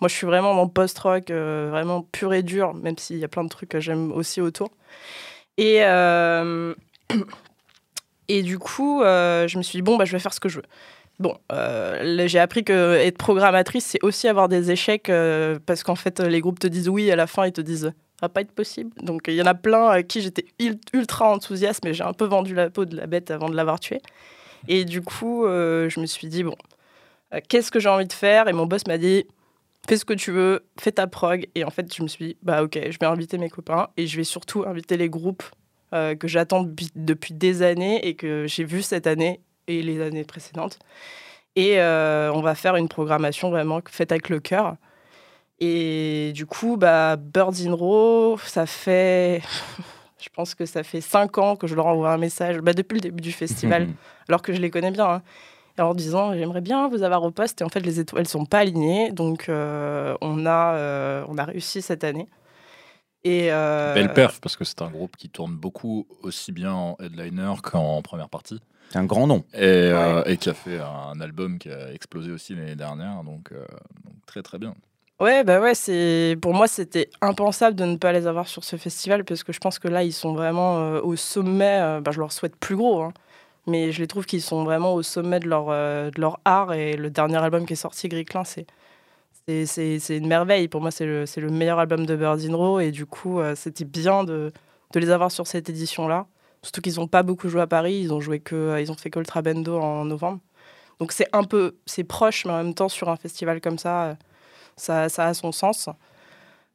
Moi, 0.00 0.08
je 0.08 0.14
suis 0.14 0.26
vraiment 0.26 0.54
dans 0.54 0.68
post-rock, 0.68 1.30
vraiment 1.30 2.02
pur 2.02 2.34
et 2.34 2.42
dur, 2.42 2.74
même 2.74 2.98
s'il 2.98 3.18
y 3.18 3.24
a 3.24 3.28
plein 3.28 3.44
de 3.44 3.48
trucs 3.48 3.70
que 3.70 3.80
j'aime 3.80 4.12
aussi 4.12 4.40
autour. 4.40 4.70
Et, 5.58 5.84
euh, 5.84 6.74
et 8.28 8.42
du 8.42 8.58
coup, 8.58 9.02
euh, 9.02 9.46
je 9.46 9.58
me 9.58 9.62
suis 9.62 9.76
dit, 9.78 9.82
bon, 9.82 9.96
bah, 9.98 10.06
je 10.06 10.12
vais 10.12 10.18
faire 10.18 10.32
ce 10.32 10.40
que 10.40 10.48
je 10.48 10.58
veux. 10.58 10.64
Bon, 11.18 11.36
euh, 11.52 12.26
j'ai 12.28 12.38
appris 12.38 12.64
que 12.64 12.94
être 12.94 13.18
programmatrice, 13.18 13.84
c'est 13.84 13.98
aussi 14.02 14.28
avoir 14.28 14.48
des 14.48 14.70
échecs, 14.70 15.10
parce 15.66 15.82
qu'en 15.82 15.96
fait, 15.96 16.20
les 16.20 16.40
groupes 16.40 16.60
te 16.60 16.68
disent 16.68 16.88
oui, 16.88 17.10
à 17.10 17.16
la 17.16 17.26
fin, 17.26 17.44
ils 17.44 17.52
te 17.52 17.60
disent, 17.60 17.92
ça 18.20 18.26
va 18.26 18.28
pas 18.28 18.40
être 18.40 18.52
possible. 18.52 18.90
Donc, 19.02 19.22
il 19.26 19.34
y 19.34 19.42
en 19.42 19.46
a 19.46 19.54
plein 19.54 19.88
à 19.88 20.02
qui 20.04 20.20
j'étais 20.20 20.46
ul- 20.60 20.78
ultra 20.94 21.28
enthousiaste, 21.28 21.84
mais 21.84 21.92
j'ai 21.92 22.04
un 22.04 22.12
peu 22.12 22.24
vendu 22.24 22.54
la 22.54 22.70
peau 22.70 22.84
de 22.84 22.96
la 22.96 23.08
bête 23.08 23.32
avant 23.32 23.48
de 23.48 23.56
l'avoir 23.56 23.80
tuée. 23.80 24.00
Et 24.68 24.84
du 24.84 25.02
coup, 25.02 25.42
je 25.44 25.98
me 26.00 26.06
suis 26.06 26.28
dit, 26.28 26.44
bon, 26.44 26.54
qu'est-ce 27.48 27.72
que 27.72 27.80
j'ai 27.80 27.88
envie 27.88 28.06
de 28.06 28.12
faire? 28.12 28.46
Et 28.46 28.52
mon 28.52 28.66
boss 28.66 28.86
m'a 28.86 28.98
dit, 28.98 29.26
fais 29.88 29.96
ce 29.96 30.04
que 30.04 30.12
tu 30.12 30.30
veux, 30.30 30.66
fais 30.78 30.92
ta 30.92 31.06
prog. 31.06 31.48
Et 31.54 31.64
en 31.64 31.70
fait, 31.70 31.92
je 31.94 32.02
me 32.02 32.08
suis 32.08 32.26
dit, 32.26 32.36
bah 32.42 32.62
ok, 32.62 32.78
je 32.90 32.98
vais 32.98 33.06
inviter 33.06 33.38
mes 33.38 33.48
copains 33.48 33.88
et 33.96 34.06
je 34.06 34.16
vais 34.16 34.24
surtout 34.24 34.64
inviter 34.66 34.96
les 34.96 35.08
groupes 35.08 35.42
euh, 35.94 36.14
que 36.14 36.28
j'attends 36.28 36.62
depuis, 36.62 36.90
depuis 36.94 37.32
des 37.32 37.62
années 37.62 38.06
et 38.06 38.14
que 38.14 38.46
j'ai 38.46 38.64
vu 38.64 38.82
cette 38.82 39.06
année 39.06 39.40
et 39.66 39.82
les 39.82 40.02
années 40.02 40.24
précédentes. 40.24 40.78
Et 41.56 41.80
euh, 41.80 42.30
on 42.34 42.42
va 42.42 42.54
faire 42.54 42.76
une 42.76 42.88
programmation 42.88 43.50
vraiment 43.50 43.80
faite 43.88 44.12
avec 44.12 44.28
le 44.28 44.40
cœur. 44.40 44.76
Et 45.60 46.32
du 46.34 46.46
coup, 46.46 46.76
bah, 46.76 47.16
Birds 47.16 47.66
in 47.66 47.72
Row, 47.72 48.38
ça 48.38 48.66
fait. 48.66 49.42
Je 50.20 50.28
pense 50.30 50.54
que 50.54 50.66
ça 50.66 50.82
fait 50.82 51.00
cinq 51.00 51.38
ans 51.38 51.54
que 51.54 51.68
je 51.68 51.76
leur 51.76 51.86
envoie 51.86 52.10
un 52.10 52.18
message, 52.18 52.58
bah, 52.58 52.72
depuis 52.72 52.96
le 52.96 53.02
début 53.02 53.20
du 53.20 53.30
festival, 53.30 53.86
alors 54.28 54.42
que 54.42 54.52
je 54.52 54.60
les 54.60 54.68
connais 54.68 54.90
bien. 54.90 55.08
hein, 55.08 55.22
en 55.86 55.94
disant 55.94 56.34
j'aimerais 56.34 56.60
bien 56.60 56.88
vous 56.88 57.02
avoir 57.02 57.22
au 57.22 57.30
poste 57.30 57.60
et 57.60 57.64
en 57.64 57.68
fait 57.68 57.80
les 57.80 58.00
étoiles 58.00 58.26
sont 58.26 58.44
pas 58.44 58.58
alignées 58.58 59.10
donc 59.12 59.48
euh, 59.48 60.16
on 60.20 60.46
a 60.46 60.74
euh, 60.74 61.24
on 61.28 61.38
a 61.38 61.44
réussi 61.44 61.82
cette 61.82 62.04
année 62.04 62.26
et 63.24 63.48
euh, 63.50 63.94
Belle 63.94 64.12
perf, 64.12 64.40
parce 64.40 64.56
que 64.56 64.64
c'est 64.64 64.80
un 64.80 64.90
groupe 64.90 65.16
qui 65.16 65.28
tourne 65.28 65.54
beaucoup 65.56 66.06
aussi 66.22 66.52
bien 66.52 66.72
en 66.72 66.96
headliner 67.00 67.54
qu'en 67.62 68.00
première 68.00 68.28
partie. 68.28 68.60
C'est 68.90 68.98
un 68.98 69.04
grand 69.04 69.26
nom. 69.26 69.44
Et, 69.54 69.58
euh, 69.64 70.22
et 70.24 70.36
qui 70.36 70.48
a 70.48 70.54
fait 70.54 70.78
un 70.78 71.20
album 71.20 71.58
qui 71.58 71.68
a 71.68 71.92
explosé 71.92 72.30
aussi 72.30 72.54
l'année 72.54 72.76
dernière. 72.76 73.24
Donc, 73.24 73.50
euh, 73.52 73.64
donc 74.04 74.14
très 74.26 74.42
très 74.42 74.58
bien. 74.58 74.74
ouais 75.20 75.42
bah 75.42 75.60
ouais 75.60 75.74
c'est 75.74 76.36
pour 76.40 76.54
moi 76.54 76.68
c'était 76.68 77.10
impensable 77.20 77.74
de 77.76 77.84
ne 77.84 77.96
pas 77.96 78.12
les 78.12 78.26
avoir 78.28 78.46
sur 78.46 78.62
ce 78.62 78.76
festival 78.76 79.24
parce 79.24 79.42
que 79.42 79.52
je 79.52 79.58
pense 79.58 79.78
que 79.80 79.88
là 79.88 80.04
ils 80.04 80.12
sont 80.12 80.32
vraiment 80.32 80.78
euh, 80.78 81.00
au 81.02 81.16
sommet 81.16 81.78
euh, 81.80 82.00
bah, 82.00 82.12
je 82.12 82.20
leur 82.20 82.30
souhaite 82.32 82.56
plus 82.56 82.76
gros 82.76 83.02
hein, 83.02 83.12
mais 83.66 83.92
je 83.92 84.00
les 84.00 84.06
trouve 84.06 84.24
qu'ils 84.26 84.42
sont 84.42 84.64
vraiment 84.64 84.94
au 84.94 85.02
sommet 85.02 85.40
de 85.40 85.48
leur 85.48 85.66
euh, 85.70 86.10
de 86.10 86.20
leur 86.20 86.40
art 86.44 86.72
et 86.72 86.96
le 86.96 87.10
dernier 87.10 87.36
album 87.38 87.66
qui 87.66 87.74
est 87.74 87.76
sorti 87.76 88.08
Gris 88.08 88.24
Clin 88.24 88.44
c'est 88.44 88.66
c'est- 89.66 90.16
une 90.16 90.26
merveille. 90.26 90.68
Pour 90.68 90.80
moi, 90.82 90.90
c'est 90.90 91.06
le, 91.06 91.24
le 91.36 91.50
meilleur 91.50 91.78
album 91.78 92.04
de 92.06 92.16
Birds 92.16 92.44
in 92.48 92.54
Row. 92.54 92.80
Et 92.80 92.90
du 92.90 93.06
coup, 93.06 93.40
euh, 93.40 93.54
c'était 93.54 93.84
bien 93.86 94.24
de, 94.24 94.52
de 94.92 95.00
les 95.00 95.10
avoir 95.10 95.30
sur 95.32 95.46
cette 95.46 95.70
édition-là. 95.70 96.26
Surtout 96.62 96.82
qu'ils 96.82 96.96
n'ont 96.96 97.06
pas 97.08 97.22
beaucoup 97.22 97.48
joué 97.48 97.62
à 97.62 97.66
Paris. 97.66 97.94
Ils 98.02 98.12
ont, 98.12 98.20
joué 98.20 98.40
que, 98.40 98.54
euh, 98.54 98.80
ils 98.80 98.90
ont 98.92 98.94
fait 98.94 99.08
que 99.10 99.18
Ultra 99.18 99.40
Bendo 99.42 99.78
en 99.78 100.04
novembre. 100.04 100.40
Donc 101.00 101.12
c'est 101.12 101.28
un 101.32 101.44
peu... 101.44 101.76
C'est 101.86 102.04
proche, 102.04 102.44
mais 102.44 102.52
en 102.52 102.58
même 102.64 102.74
temps, 102.74 102.90
sur 102.90 103.08
un 103.08 103.16
festival 103.16 103.60
comme 103.62 103.78
ça, 103.78 104.16
ça, 104.76 105.08
ça 105.08 105.26
a 105.28 105.32
son 105.34 105.50
sens. 105.52 105.88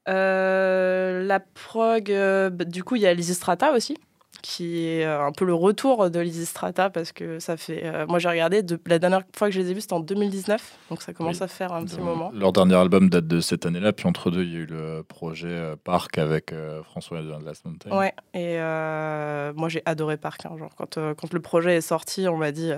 La 0.07 1.39
prog, 1.53 2.05
bah, 2.51 2.65
du 2.65 2.83
coup, 2.83 2.95
il 2.95 3.03
y 3.03 3.07
a 3.07 3.13
Lysistrata 3.13 3.71
aussi, 3.73 3.97
qui 4.43 4.85
est 4.85 5.05
euh, 5.05 5.25
un 5.25 5.31
peu 5.31 5.45
le 5.45 5.53
retour 5.53 6.09
de 6.09 6.19
Lysistrata 6.19 6.89
parce 6.89 7.13
que 7.13 7.39
ça 7.39 7.55
fait. 7.55 7.81
euh, 7.85 8.05
moi, 8.05 8.19
j'ai 8.19 8.27
regardé, 8.27 8.61
de, 8.61 8.77
la 8.87 8.99
dernière 8.99 9.21
fois 9.33 9.47
que 9.47 9.53
je 9.55 9.61
les 9.61 9.71
ai 9.71 9.73
vus, 9.73 9.79
c'était 9.81 9.93
en 9.93 10.01
2019, 10.01 10.77
donc 10.89 11.01
ça 11.01 11.13
commence 11.13 11.37
Oui. 11.37 11.43
à 11.43 11.47
faire 11.47 11.71
un 11.71 11.85
petit 11.85 12.01
moment. 12.01 12.29
Leur 12.35 12.51
dernier 12.51 12.75
album 12.75 13.09
date 13.09 13.25
de 13.25 13.39
cette 13.39 13.65
année-là, 13.65 13.93
puis 13.93 14.05
entre 14.05 14.31
deux, 14.31 14.43
il 14.43 14.53
y 14.53 14.55
a 14.57 14.59
eu 14.59 14.65
le 14.65 15.01
projet 15.07 15.47
euh, 15.47 15.75
Parc 15.81 16.17
avec 16.17 16.51
euh, 16.51 16.83
François 16.83 17.21
de 17.21 17.31
Last 17.45 17.63
Mountain. 17.63 17.97
Ouais, 17.97 18.13
et 18.33 18.59
euh, 18.59 19.53
moi, 19.55 19.69
j'ai 19.69 19.81
adoré 19.85 20.17
Parc. 20.17 20.45
hein, 20.45 20.57
genre, 20.59 20.75
quand, 20.75 20.95
quand 21.15 21.33
le 21.33 21.39
projet 21.39 21.77
est 21.77 21.81
sorti, 21.81 22.27
on 22.27 22.35
m'a 22.35 22.51
dit. 22.51 22.71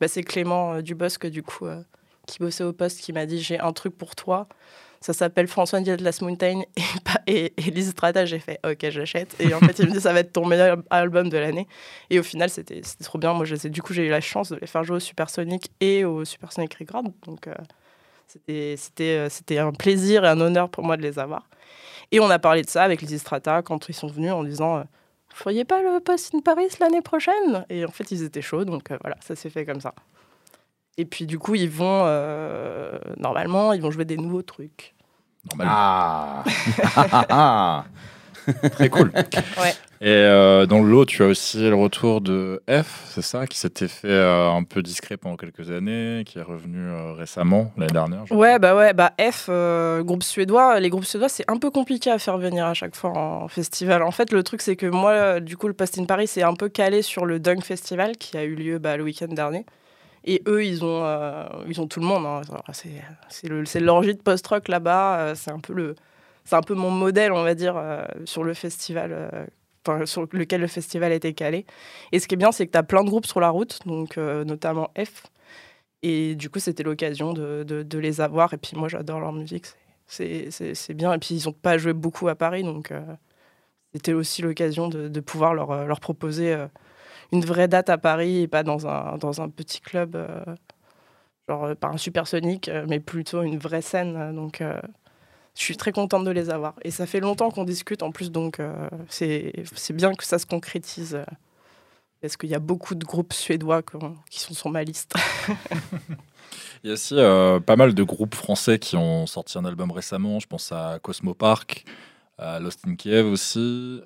bah, 0.00 0.08
c'est 0.08 0.22
Clément 0.22 0.80
Dubosc, 0.80 1.26
du 1.26 1.42
coup, 1.42 1.66
qui 2.26 2.38
bossait 2.38 2.64
au 2.64 2.72
poste, 2.72 3.00
qui 3.00 3.12
m'a 3.12 3.26
dit 3.26 3.40
J'ai 3.42 3.60
un 3.60 3.72
truc 3.74 3.96
pour 3.98 4.16
toi. 4.16 4.48
Ça 5.00 5.14
s'appelle 5.14 5.48
François 5.48 5.80
de 5.80 6.02
Last 6.02 6.20
Mountain 6.20 6.60
et, 7.26 7.54
et, 7.56 7.82
Strata. 7.82 8.26
J'ai 8.26 8.38
fait 8.38 8.60
OK, 8.64 8.90
j'achète. 8.90 9.34
Et 9.40 9.54
en 9.54 9.60
fait, 9.60 9.78
il 9.78 9.86
me 9.86 9.92
dit 9.92 10.00
Ça 10.00 10.12
va 10.12 10.20
être 10.20 10.32
ton 10.32 10.44
meilleur 10.44 10.78
album 10.90 11.30
de 11.30 11.38
l'année. 11.38 11.66
Et 12.10 12.18
au 12.18 12.22
final, 12.22 12.50
c'était 12.50 12.82
trop 13.02 13.18
bien. 13.18 13.32
Moi, 13.32 13.46
je 13.46 13.54
les 13.54 13.70
du 13.70 13.82
coup, 13.82 13.94
j'ai 13.94 14.06
eu 14.06 14.10
la 14.10 14.20
chance 14.20 14.50
de 14.50 14.56
les 14.56 14.66
faire 14.66 14.84
jouer 14.84 14.96
au 14.96 15.00
Supersonic 15.00 15.70
et 15.80 16.04
au 16.04 16.24
Supersonic 16.24 16.74
Record. 16.74 17.04
Donc, 17.24 17.46
euh, 17.46 17.54
euh, 18.48 19.28
c'était 19.28 19.58
un 19.58 19.72
plaisir 19.72 20.24
et 20.24 20.28
un 20.28 20.40
honneur 20.40 20.68
pour 20.68 20.84
moi 20.84 20.96
de 20.96 21.02
les 21.02 21.18
avoir. 21.18 21.48
Et 22.12 22.20
on 22.20 22.30
a 22.30 22.38
parlé 22.38 22.62
de 22.62 22.68
ça 22.68 22.82
avec 22.82 23.02
Liz 23.02 23.20
Strata 23.20 23.62
quand 23.62 23.88
ils 23.88 23.94
sont 23.94 24.08
venus 24.08 24.32
en 24.32 24.44
disant 24.44 24.78
euh, 24.78 24.82
Vous 25.30 25.36
feriez 25.36 25.64
pas 25.64 25.82
le 25.82 26.00
Post 26.00 26.34
in 26.34 26.40
Paris 26.40 26.68
l'année 26.80 27.02
prochaine 27.02 27.64
Et 27.68 27.84
en 27.84 27.90
fait, 27.90 28.10
ils 28.10 28.22
étaient 28.22 28.42
chauds. 28.42 28.64
Donc, 28.64 28.90
euh, 28.90 28.98
voilà, 29.00 29.16
ça 29.20 29.36
s'est 29.36 29.50
fait 29.50 29.64
comme 29.64 29.80
ça. 29.80 29.94
Et 31.00 31.06
puis, 31.06 31.24
du 31.26 31.38
coup, 31.38 31.54
ils 31.54 31.70
vont. 31.70 32.02
euh, 32.04 32.98
normalement, 33.16 33.72
ils 33.72 33.80
vont 33.80 33.90
jouer 33.90 34.04
des 34.04 34.18
nouveaux 34.18 34.42
trucs. 34.42 34.94
Normalement. 35.50 35.72
Ah 35.74 36.44
Ah, 36.94 37.26
ah. 37.30 37.84
Très 38.72 38.88
cool. 38.88 39.12
Ouais. 39.14 39.72
Et 40.02 40.08
euh, 40.08 40.64
dans 40.64 40.80
le 40.82 40.90
lot, 40.90 41.04
tu 41.04 41.22
as 41.22 41.26
aussi 41.26 41.58
le 41.68 41.74
retour 41.74 42.22
de 42.22 42.62
F, 42.70 43.04
c'est 43.10 43.22
ça, 43.22 43.46
qui 43.46 43.58
s'était 43.58 43.86
fait 43.86 44.08
euh, 44.08 44.50
un 44.50 44.62
peu 44.64 44.82
discret 44.82 45.18
pendant 45.18 45.36
quelques 45.36 45.70
années, 45.70 46.22
qui 46.24 46.38
est 46.38 46.42
revenu 46.42 46.78
euh, 46.78 47.12
récemment, 47.12 47.70
l'année 47.76 47.92
dernière. 47.92 48.24
Ouais, 48.30 48.58
bah 48.58 48.74
ouais, 48.74 48.94
bah 48.94 49.12
F, 49.20 49.46
euh, 49.50 50.02
groupe 50.02 50.22
suédois. 50.22 50.80
Les 50.80 50.88
groupes 50.88 51.04
suédois, 51.04 51.28
c'est 51.28 51.44
un 51.50 51.58
peu 51.58 51.70
compliqué 51.70 52.10
à 52.10 52.18
faire 52.18 52.38
venir 52.38 52.64
à 52.64 52.72
chaque 52.74 52.96
fois 52.96 53.10
en 53.10 53.48
festival. 53.48 54.02
En 54.02 54.10
fait, 54.10 54.32
le 54.32 54.42
truc, 54.42 54.62
c'est 54.62 54.76
que 54.76 54.86
moi, 54.86 55.38
du 55.40 55.58
coup, 55.58 55.68
le 55.68 55.74
Post 55.74 55.98
in 55.98 56.04
Paris, 56.06 56.26
c'est 56.26 56.42
un 56.42 56.54
peu 56.54 56.70
calé 56.70 57.02
sur 57.02 57.26
le 57.26 57.38
Dunk 57.38 57.62
Festival 57.62 58.16
qui 58.16 58.38
a 58.38 58.44
eu 58.44 58.54
lieu 58.54 58.78
bah, 58.78 58.96
le 58.96 59.04
week-end 59.04 59.28
dernier. 59.28 59.66
Et 60.24 60.42
eux, 60.46 60.64
ils 60.64 60.84
ont, 60.84 61.04
euh, 61.04 61.46
ils 61.66 61.80
ont 61.80 61.86
tout 61.86 62.00
le 62.00 62.06
monde. 62.06 62.26
hein. 62.26 62.42
C'est 63.28 63.80
l'orgie 63.80 64.14
de 64.14 64.20
post-rock 64.20 64.68
là-bas. 64.68 65.18
euh, 65.20 65.34
C'est 65.34 65.50
un 65.50 65.60
peu 65.60 65.94
un 66.52 66.62
peu 66.62 66.74
mon 66.74 66.90
modèle, 66.90 67.32
on 67.32 67.44
va 67.44 67.54
dire, 67.54 67.76
euh, 67.76 68.04
sur 68.24 68.42
le 68.42 68.54
festival, 68.54 69.30
euh, 69.88 70.06
sur 70.06 70.26
lequel 70.32 70.60
le 70.60 70.66
festival 70.66 71.12
était 71.12 71.32
calé. 71.32 71.64
Et 72.12 72.18
ce 72.18 72.26
qui 72.26 72.34
est 72.34 72.38
bien, 72.38 72.52
c'est 72.52 72.66
que 72.66 72.72
tu 72.72 72.78
as 72.78 72.82
plein 72.82 73.04
de 73.04 73.08
groupes 73.08 73.26
sur 73.26 73.40
la 73.40 73.50
route, 73.50 73.78
donc 73.86 74.16
notamment 74.16 74.90
F. 74.98 75.26
Et 76.02 76.34
du 76.34 76.50
coup, 76.50 76.58
c'était 76.58 76.82
l'occasion 76.82 77.32
de, 77.32 77.98
les 77.98 78.20
avoir. 78.20 78.52
Et 78.54 78.56
puis 78.58 78.72
moi, 78.76 78.88
j'adore 78.88 79.20
leur 79.20 79.32
musique. 79.32 79.66
c'est- 80.06 80.94
bien. 80.94 81.12
Et 81.12 81.18
puis, 81.18 81.36
ils 81.36 81.46
n'ont 81.46 81.52
pas 81.52 81.78
joué 81.78 81.92
beaucoup 81.92 82.28
à 82.28 82.34
Paris, 82.34 82.62
donc 82.64 82.92
c'était 83.92 84.12
aussi 84.12 84.42
l'occasion 84.42 84.88
de, 84.88 85.20
pouvoir 85.20 85.54
leur, 85.54 86.00
proposer 86.00 86.56
une 87.32 87.44
vraie 87.44 87.68
date 87.68 87.90
à 87.90 87.98
Paris 87.98 88.42
et 88.42 88.48
pas 88.48 88.62
dans 88.62 88.86
un, 88.86 89.16
dans 89.18 89.40
un 89.40 89.48
petit 89.48 89.80
club, 89.80 90.16
euh, 90.16 90.44
genre 91.48 91.64
euh, 91.64 91.74
pas 91.74 91.88
un 91.88 91.96
supersonique, 91.96 92.68
euh, 92.68 92.86
mais 92.88 93.00
plutôt 93.00 93.42
une 93.42 93.58
vraie 93.58 93.82
scène. 93.82 94.34
Donc, 94.34 94.62
je 94.62 95.62
suis 95.62 95.76
très 95.76 95.92
contente 95.92 96.24
de 96.24 96.30
les 96.30 96.50
avoir. 96.50 96.74
Et 96.82 96.90
ça 96.90 97.06
fait 97.06 97.20
longtemps 97.20 97.50
qu'on 97.50 97.64
discute 97.64 98.02
en 98.02 98.10
plus, 98.10 98.30
donc 98.30 98.58
c'est 99.08 99.52
bien 99.92 100.14
que 100.14 100.24
ça 100.24 100.38
se 100.38 100.46
concrétise. 100.46 101.18
parce 102.20 102.36
qu'il 102.36 102.50
y 102.50 102.54
a 102.54 102.60
beaucoup 102.60 102.94
de 102.94 103.04
groupes 103.04 103.32
suédois 103.32 103.82
qui 104.30 104.40
sont 104.40 104.54
sur 104.54 104.70
ma 104.70 104.84
liste. 104.84 105.14
Il 106.82 106.86
y 106.86 106.90
a 106.90 106.94
aussi 106.94 107.14
pas 107.66 107.76
mal 107.76 107.94
de 107.94 108.02
groupes 108.02 108.34
français 108.34 108.78
qui 108.78 108.96
ont 108.96 109.26
sorti 109.26 109.58
un 109.58 109.64
album 109.64 109.90
récemment. 109.90 110.40
Je 110.40 110.46
pense 110.46 110.72
à 110.72 110.98
Cosmo 111.02 111.34
Park, 111.34 111.84
à 112.38 112.58
Lost 112.58 112.80
in 112.86 112.94
Kiev 112.94 113.26
aussi. 113.26 114.00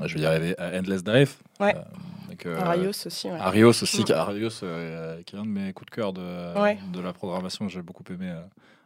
Euh, 0.00 0.06
je 0.06 0.14
vais 0.14 0.20
y 0.20 0.26
arriver 0.26 0.58
à 0.58 0.78
Endless 0.78 1.02
Drive. 1.02 1.36
Ouais. 1.60 1.74
Euh, 1.76 1.82
avec, 2.28 2.46
Arios 2.46 3.06
aussi. 3.06 3.28
ouais. 3.28 3.38
Arios 3.38 3.68
aussi, 3.82 4.00
Mm. 4.00 4.04
qui, 4.04 4.12
Arios, 4.12 4.50
euh, 4.62 5.22
qui 5.24 5.36
est 5.36 5.38
un 5.38 5.44
de 5.44 5.48
mes 5.48 5.72
coups 5.72 5.90
de 5.90 5.94
cœur 5.94 6.12
de, 6.12 6.58
Ouais. 6.60 6.78
de 6.92 7.00
la 7.00 7.12
programmation. 7.12 7.68
J'ai 7.68 7.82
beaucoup 7.82 8.04
aimé 8.10 8.32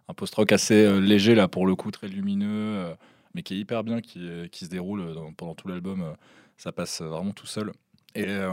un 0.08 0.14
post-rock 0.14 0.50
assez 0.52 1.00
léger, 1.00 1.34
là, 1.34 1.46
pour 1.48 1.66
le 1.66 1.74
coup, 1.76 1.90
très 1.90 2.08
lumineux, 2.08 2.94
mais 3.34 3.42
qui 3.42 3.54
est 3.54 3.58
hyper 3.58 3.84
bien, 3.84 4.00
qui, 4.00 4.28
qui 4.50 4.64
se 4.64 4.70
déroule 4.70 5.14
dans- 5.14 5.32
pendant 5.32 5.54
tout 5.54 5.68
l'album. 5.68 6.14
ça 6.56 6.70
passe 6.70 7.02
vraiment 7.02 7.32
tout 7.32 7.46
seul. 7.48 7.72
Et 8.14 8.26
euh, 8.28 8.50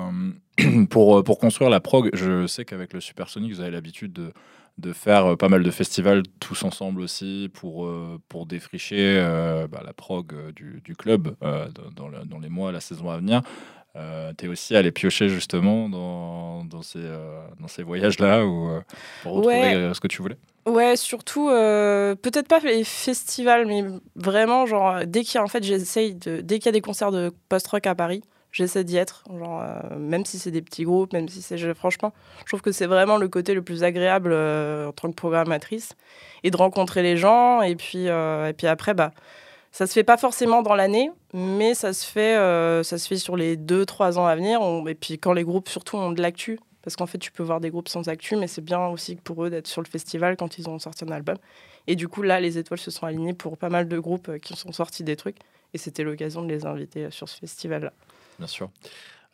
pour, 0.90 1.18
euh, 1.20 1.24
pour 1.24 1.40
construire 1.40 1.70
la 1.70 1.80
prog, 1.80 2.10
je 2.14 2.48
sais 2.48 2.66
qu'avec 2.66 2.94
le 2.94 3.02
Supersonic, 3.02 3.54
vous 3.54 3.62
avez 3.62 3.72
l'habitude 3.72 4.12
de, 4.14 4.34
de 4.78 4.94
faire 4.94 5.26
euh, 5.34 5.36
pas 5.36 5.50
mal 5.50 5.64
de 5.64 5.72
festivals 5.72 6.24
tous 6.40 6.64
ensemble 6.64 7.02
aussi 7.02 7.50
pour, 7.54 7.88
pour 8.28 8.46
défricher 8.48 9.18
euh, 9.20 9.68
bah, 9.68 9.82
la 9.86 9.94
prog 9.94 10.34
du, 10.54 10.82
du 10.84 10.96
club 10.96 11.36
euh, 11.44 11.68
dans, 11.70 11.92
dans 11.92 12.08
le- 12.08 12.26
dans 12.26 12.40
les 12.40 12.50
mois, 12.50 12.72
la 12.72 12.82
saison 12.82 13.10
à 13.10 13.18
venir. 13.18 13.42
Euh, 13.98 14.32
tu 14.38 14.46
es 14.46 14.48
aussi 14.48 14.76
allé 14.76 14.92
piocher 14.92 15.28
justement 15.28 15.90
dans, 15.90 16.64
dans 16.64 16.82
ces, 16.82 17.04
dans 17.60 17.68
ces 17.68 17.84
voyages-là 17.84 18.46
ou 18.46 18.70
euh, 18.70 18.82
pour 19.22 19.34
retrouver 19.34 19.76
Ouais. 19.76 19.94
ce 19.94 20.00
que 20.00 20.08
tu 20.08 20.22
voulais? 20.22 20.38
Ouais, 20.66 20.96
surtout, 20.96 21.48
peut-être 21.48 22.48
pas 22.48 22.60
les 22.60 22.84
festivals, 22.84 23.66
mais 23.66 23.84
vraiment, 24.16 24.66
genre, 24.66 25.06
dès 25.06 25.24
qu'il 25.24 25.36
y 25.36 25.38
a, 25.40 25.44
en 25.44 25.48
fait, 25.48 25.64
j'essaye 25.64 26.16
de, 26.16 26.40
dès 26.42 26.60
qu'il 26.60 26.68
y 26.68 26.70
a 26.70 26.72
des 26.72 26.82
concerts 26.82 27.12
de 27.12 27.32
post-rock 27.50 27.86
à 27.88 27.96
Paris, 27.96 28.22
j'essaie 28.52 28.84
d'y 28.84 28.98
être, 28.98 29.24
genre, 29.38 29.62
euh, 29.64 29.98
même 29.98 30.26
si 30.26 30.40
c'est 30.40 30.52
des 30.52 30.62
petits 30.62 30.84
groupes, 30.84 31.14
même 31.14 31.30
si 31.30 31.42
c'est, 31.42 31.74
franchement, 31.74 32.14
je 32.40 32.46
trouve 32.46 32.62
que 32.62 32.72
c'est 32.72 32.86
vraiment 32.88 33.18
le 33.18 33.28
côté 33.28 33.54
le 33.54 33.62
plus 33.62 33.84
agréable 33.84 34.32
euh, 34.34 34.90
en 34.90 34.92
tant 34.92 35.10
que 35.10 35.16
programmatrice, 35.16 35.94
et 36.44 36.52
de 36.52 36.58
rencontrer 36.58 37.04
les 37.04 37.18
gens, 37.18 37.62
et 37.62 37.76
puis, 37.76 38.08
euh, 38.10 38.48
et 38.48 38.54
puis 38.54 38.68
après, 38.68 38.94
bah, 38.94 39.12
ça 39.72 39.88
se 39.88 39.94
fait 39.94 40.04
pas 40.04 40.18
forcément 40.18 40.62
dans 40.62 40.76
l'année, 40.76 41.12
mais 41.34 41.74
ça 41.74 41.94
se 41.94 42.06
fait, 42.06 42.36
ça 42.84 42.98
se 42.98 43.08
fait 43.08 43.16
sur 43.16 43.38
les 43.38 43.56
deux, 43.56 43.86
trois 43.86 44.20
ans 44.20 44.26
à 44.26 44.36
venir, 44.36 44.62
on- 44.62 44.86
et 44.88 44.96
puis 44.96 45.18
quand 45.18 45.32
les 45.34 45.44
groupes, 45.44 45.70
surtout, 45.70 45.96
ont 45.98 46.12
de 46.12 46.22
l'actu, 46.22 46.60
parce 46.82 46.96
qu'en 46.96 47.06
fait, 47.06 47.20
tu 47.20 47.32
peux 47.32 47.44
voir 47.44 47.62
des 47.62 47.70
groupes 47.70 47.88
sans 47.88 48.10
actu, 48.10 48.36
mais 48.36 48.48
c'est 48.48 48.64
bien 48.66 48.88
aussi 48.88 49.16
pour 49.16 49.46
eux 49.46 49.50
d'être 49.50 49.68
sur 49.68 49.82
le 49.82 49.88
festival 49.88 50.36
quand 50.36 50.58
ils 50.58 50.68
ont 50.68 50.80
sorti 50.80 51.06
un 51.06 51.12
album. 51.12 51.38
Et 51.88 51.96
du 51.96 52.08
coup, 52.08 52.22
là, 52.22 52.40
les 52.42 52.58
étoiles 52.58 52.80
se 52.80 52.92
sont 52.92 53.06
alignées 53.06 53.34
pour 53.34 53.58
pas 53.58 53.70
mal 53.70 53.88
de 53.88 54.00
groupes 54.00 54.40
qui 54.40 54.56
sont 54.56 54.72
sortis 54.72 55.04
des 55.04 55.16
trucs. 55.16 55.38
Et 55.74 55.78
c'était 55.78 56.04
l'occasion 56.04 56.42
de 56.42 56.50
les 56.50 56.66
inviter 56.66 57.10
sur 57.12 57.30
ce 57.30 57.38
festival-là. 57.40 57.94
Bien 58.42 58.48
sûr. 58.48 58.72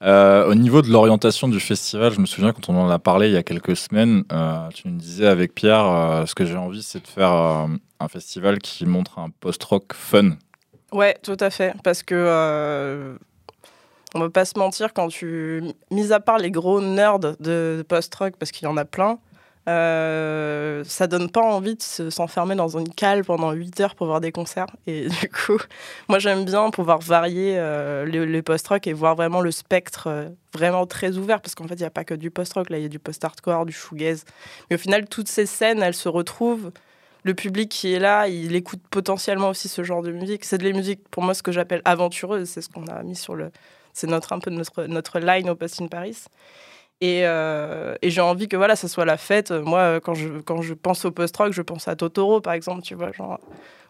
Euh, 0.03 0.45
au 0.49 0.53
niveau 0.53 0.81
de 0.81 0.89
l'orientation 0.89 1.47
du 1.47 1.61
festival, 1.61 2.11
je 2.11 2.19
me 2.19 2.25
souviens 2.25 2.51
quand 2.51 2.67
on 2.67 2.77
en 2.77 2.89
a 2.89 2.99
parlé 2.99 3.29
il 3.29 3.33
y 3.33 3.37
a 3.37 3.43
quelques 3.43 3.77
semaines, 3.77 4.25
euh, 4.33 4.67
tu 4.75 4.89
me 4.89 4.99
disais 4.99 5.27
avec 5.27 5.55
Pierre, 5.55 5.85
euh, 5.85 6.25
ce 6.25 6.35
que 6.35 6.45
j'ai 6.45 6.57
envie, 6.57 6.83
c'est 6.83 7.01
de 7.01 7.07
faire 7.07 7.31
un 7.31 8.07
festival 8.09 8.59
qui 8.59 8.85
montre 8.85 9.17
un 9.17 9.29
post-rock 9.29 9.93
fun. 9.93 10.31
Ouais, 10.91 11.17
tout 11.23 11.37
à 11.39 11.49
fait. 11.49 11.73
Parce 11.85 12.03
que, 12.03 13.17
on 14.13 14.19
va 14.19 14.29
pas 14.29 14.43
se 14.43 14.59
mentir, 14.59 14.93
quand 14.93 15.07
tu. 15.07 15.63
Mis 15.89 16.11
à 16.11 16.19
part 16.19 16.37
les 16.37 16.51
gros 16.51 16.81
nerds 16.81 17.19
de 17.19 17.85
post-rock, 17.87 18.33
parce 18.37 18.51
qu'il 18.51 18.65
y 18.65 18.69
en 18.69 18.75
a 18.75 18.83
plein, 18.83 19.19
euh, 19.67 20.83
ça 20.86 21.07
donne 21.07 21.29
pas 21.29 21.41
envie 21.41 21.75
de 21.75 21.81
se- 21.81 22.09
s'enfermer 22.09 22.55
dans 22.55 22.77
une 22.77 22.88
cale 22.93 23.24
pendant 23.25 23.51
8 23.51 23.79
heures 23.81 23.95
pour 23.95 24.07
voir 24.07 24.21
des 24.21 24.31
concerts. 24.31 24.67
Et 24.88 25.07
du 25.21 25.29
coup, 25.29 25.57
moi 26.07 26.19
j'aime 26.19 26.45
bien 26.45 26.69
pouvoir 26.69 27.00
varier 27.00 27.55
euh, 27.57 28.05
les, 28.05 28.25
les 28.25 28.41
post-rock 28.41 28.88
et 28.88 28.93
voir 28.93 29.15
vraiment 29.15 29.41
le 29.41 29.51
spectre 29.51 30.07
euh, 30.07 30.29
vraiment 30.53 30.86
très 30.88 31.17
ouvert, 31.17 31.41
parce 31.41 31.53
qu'en 31.55 31.67
fait, 31.67 31.75
il 31.75 31.79
n'y 31.81 31.86
a 31.86 31.89
pas 31.91 32.03
que 32.05 32.13
du 32.13 32.31
post-rock, 32.31 32.69
là, 32.69 32.77
il 32.77 32.83
y 32.83 32.86
a 32.86 32.89
du 32.89 33.00
post-hardcore, 33.00 33.65
du 33.65 33.74
shoegaze. 33.74 34.24
Mais 34.69 34.75
au 34.75 34.79
final, 34.79 35.07
toutes 35.07 35.27
ces 35.27 35.45
scènes, 35.45 35.81
elles 35.83 35.93
se 35.93 36.09
retrouvent. 36.09 36.71
Le 37.24 37.33
public 37.33 37.69
qui 37.69 37.93
est 37.93 38.00
là, 38.00 38.27
il 38.29 38.55
écoute 38.55 38.79
potentiellement 38.89 39.50
aussi 39.50 39.67
ce 39.67 39.83
genre 39.83 40.01
de 40.01 40.12
musique. 40.12 40.45
C'est 40.45 40.57
de 40.57 40.63
la 40.63 40.71
musique, 40.75 41.01
pour 41.09 41.24
moi, 41.24 41.33
ce 41.33 41.43
que 41.43 41.51
j'appelle 41.51 41.81
aventureuse. 41.83 42.47
C'est 42.50 42.62
ce 42.62 42.69
qu'on 42.69 42.88
a 42.88 43.03
mis 43.03 43.15
sur 43.17 43.36
le. 43.36 43.51
C'est 43.93 44.07
notre, 44.07 44.31
un 44.33 44.39
peu 44.39 44.50
notre, 44.51 44.86
notre 44.86 45.19
line 45.19 45.50
au 45.50 45.55
Post 45.55 45.81
in 45.81 45.88
Paris. 45.88 46.15
Et, 47.00 47.22
euh, 47.27 47.96
et 48.01 48.10
j'ai 48.10 48.22
envie 48.22 48.48
que 48.48 48.58
voilà, 48.58 48.75
ça 48.75 48.88
soit 48.88 49.06
la 49.06 49.18
fête. 49.18 49.51
Moi, 49.51 50.00
quand 50.01 50.16
je, 50.16 50.39
quand 50.44 50.62
je 50.63 50.74
pense 50.74 51.06
au 51.06 51.12
post-rock, 51.12 51.54
je 51.54 51.62
pense 51.62 51.88
à 51.88 51.96
Totoro, 51.96 52.42
par 52.42 52.54
exemple, 52.54 52.82
tu 52.82 52.96
vois, 52.96 53.12
genre, 53.12 53.39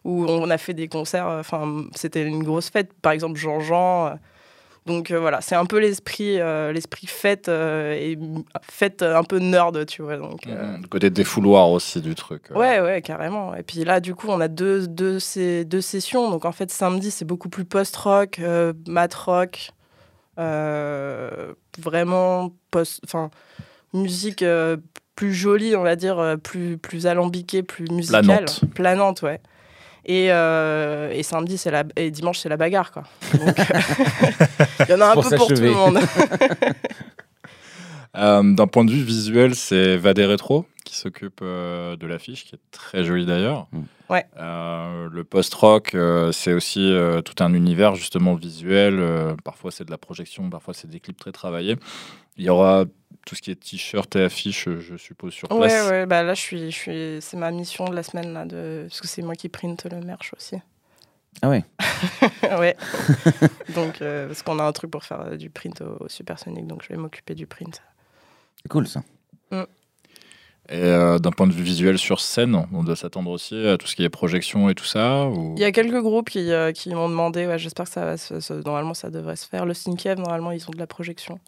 où 0.03 0.25
on 0.25 0.49
a 0.49 0.57
fait 0.57 0.73
des 0.73 0.87
concerts. 0.89 1.27
Enfin, 1.27 1.85
c'était 1.95 2.23
une 2.23 2.43
grosse 2.43 2.69
fête. 2.69 2.91
Par 3.01 3.13
exemple, 3.13 3.37
Jean-Jean. 3.39 4.07
euh, 4.07 4.09
donc 4.85 5.11
euh, 5.11 5.19
voilà, 5.19 5.41
c'est 5.41 5.55
un 5.55 5.65
peu 5.65 5.79
l'esprit 5.79 6.39
euh, 6.39 6.71
l'esprit 6.71 7.07
fête 7.07 7.49
euh, 7.49 7.91
et 7.93 8.17
fête 8.61 9.03
un 9.03 9.23
peu 9.23 9.37
nerd, 9.39 9.85
tu 9.85 10.01
vois. 10.01 10.15
Donc, 10.15 10.47
euh, 10.47 10.77
Le 10.81 10.87
côté 10.87 11.09
défouloir 11.09 11.69
aussi 11.69 11.99
du 11.99 12.15
truc. 12.15 12.43
euh. 12.51 12.55
Ouais, 12.55 12.79
ouais, 12.79 13.01
carrément. 13.01 13.53
Et 13.55 13.63
puis 13.63 13.83
là, 13.83 13.99
du 13.99 14.15
coup, 14.15 14.27
on 14.29 14.39
a 14.39 14.47
deux, 14.47 14.87
deux, 14.87 15.19
ces- 15.19 15.65
deux 15.65 15.81
sessions. 15.81 16.29
Donc 16.31 16.45
en 16.45 16.53
fait, 16.53 16.71
samedi, 16.71 17.11
c'est 17.11 17.25
beaucoup 17.25 17.49
plus 17.49 17.65
post-rock, 17.65 18.39
euh, 18.39 18.71
mat 18.87 19.13
rock, 19.13 19.71
euh, 19.71 19.73
vraiment 20.37 22.51
post, 22.71 23.01
enfin, 23.03 23.29
musique 23.93 24.43
euh, 24.43 24.77
plus 25.15 25.33
jolie, 25.33 25.75
on 25.75 25.83
va 25.83 25.95
dire, 25.95 26.19
euh, 26.19 26.37
plus, 26.37 26.77
plus 26.77 27.07
alambiquée, 27.07 27.63
plus 27.63 27.89
musicale. 27.89 28.23
Planante. 28.23 28.61
Planante, 28.73 29.21
ouais. 29.23 29.41
Et, 30.05 30.31
euh, 30.31 31.11
et 31.11 31.23
samedi, 31.23 31.57
c'est 31.57 31.71
la, 31.71 31.83
et 31.97 32.11
dimanche, 32.11 32.39
c'est 32.39 32.49
la 32.49 32.55
bagarre, 32.55 32.91
quoi. 32.91 33.03
Il 33.33 34.89
y 34.89 34.93
en 34.93 35.01
a 35.01 35.07
un 35.07 35.13
Pour 35.13 35.27
peu 35.27 35.35
pour 35.35 35.47
tout 35.47 35.61
le 35.61 35.71
monde. 35.71 35.99
Euh, 38.15 38.43
D'un 38.53 38.67
point 38.67 38.85
de 38.85 38.91
vue 38.91 39.03
visuel, 39.03 39.55
c'est 39.55 39.97
Vadé 39.97 40.25
Rétro 40.25 40.65
qui 40.85 40.95
s'occupe 40.95 41.41
euh, 41.41 41.97
de 41.97 42.07
l'affiche, 42.07 42.45
qui 42.45 42.55
est 42.55 42.59
très 42.71 43.03
jolie 43.03 43.25
d'ailleurs. 43.25 43.67
Mm. 43.73 43.81
Ouais. 44.09 44.25
Euh, 44.37 45.09
le 45.11 45.23
post-rock, 45.25 45.93
euh, 45.95 46.31
c'est 46.31 46.53
aussi 46.53 46.79
euh, 46.79 47.21
tout 47.21 47.43
un 47.43 47.53
univers 47.53 47.95
justement 47.95 48.35
visuel. 48.35 48.97
Euh, 48.97 49.35
parfois 49.43 49.69
c'est 49.71 49.83
de 49.83 49.91
la 49.91 49.97
projection, 49.97 50.49
parfois 50.49 50.73
c'est 50.73 50.87
des 50.89 51.01
clips 51.01 51.17
très 51.19 51.33
travaillés. 51.33 51.75
Il 52.37 52.45
y 52.45 52.49
aura 52.49 52.85
tout 53.25 53.35
ce 53.35 53.41
qui 53.41 53.51
est 53.51 53.55
t-shirt 53.55 54.15
et 54.15 54.23
affiches, 54.23 54.69
je 54.79 54.95
suppose, 54.95 55.33
sur 55.33 55.51
Ouais, 55.51 55.67
place. 55.67 55.89
ouais, 55.89 56.05
bah 56.05 56.23
là, 56.23 56.33
je 56.35 56.41
suis, 56.41 56.71
je 56.71 56.75
suis, 56.77 57.17
c'est 57.19 57.35
ma 57.35 57.51
mission 57.51 57.83
de 57.89 57.95
la 57.95 58.03
semaine, 58.03 58.31
là, 58.31 58.45
de... 58.45 58.85
parce 58.87 59.01
que 59.01 59.07
c'est 59.07 59.21
moi 59.21 59.35
qui 59.35 59.49
print 59.49 59.85
le 59.91 59.99
merch 59.99 60.31
aussi. 60.37 60.55
Ah 61.41 61.49
ouais. 61.49 61.65
ouais. 62.57 62.77
donc, 63.75 64.01
euh, 64.01 64.27
parce 64.27 64.41
qu'on 64.43 64.59
a 64.59 64.63
un 64.63 64.71
truc 64.71 64.91
pour 64.91 65.03
faire 65.03 65.21
euh, 65.21 65.35
du 65.35 65.49
print 65.49 65.81
au, 65.81 66.05
au 66.05 66.07
Supersonic, 66.07 66.65
donc 66.67 66.83
je 66.83 66.89
vais 66.89 66.95
m'occuper 66.97 67.35
du 67.35 67.45
print. 67.47 67.81
C'est 68.61 68.69
cool 68.69 68.87
ça. 68.87 69.01
Et 70.69 70.75
euh, 70.83 71.17
d'un 71.17 71.31
point 71.31 71.47
de 71.47 71.53
vue 71.53 71.63
visuel 71.63 71.97
sur 71.97 72.19
scène, 72.19 72.61
on 72.73 72.83
doit 72.83 72.97
s'attendre 72.97 73.31
aussi 73.31 73.55
à 73.67 73.77
tout 73.77 73.87
ce 73.87 73.95
qui 73.95 74.03
est 74.03 74.09
projection 74.09 74.69
et 74.69 74.75
tout 74.75 74.83
ça. 74.83 75.25
ou- 75.27 75.53
Il 75.55 75.61
y 75.61 75.63
a 75.63 75.71
quelques 75.71 76.01
groupes 76.01 76.29
qui, 76.29 76.51
euh, 76.51 76.73
qui 76.73 76.89
m'ont 76.93 77.07
demandé, 77.07 77.47
ouais, 77.47 77.57
j'espère 77.57 77.85
que 77.85 77.91
ça 77.91 78.03
va 78.03 78.17
se, 78.17 78.41
se- 78.41 78.51
normalement 78.53 78.93
ça 78.93 79.09
devrait 79.09 79.37
se 79.37 79.47
faire. 79.47 79.65
Le 79.65 79.73
Synkev, 79.73 80.19
normalement, 80.19 80.51
ils 80.51 80.61
ont 80.67 80.73
de 80.73 80.77
la 80.77 80.85
projection. 80.87 81.39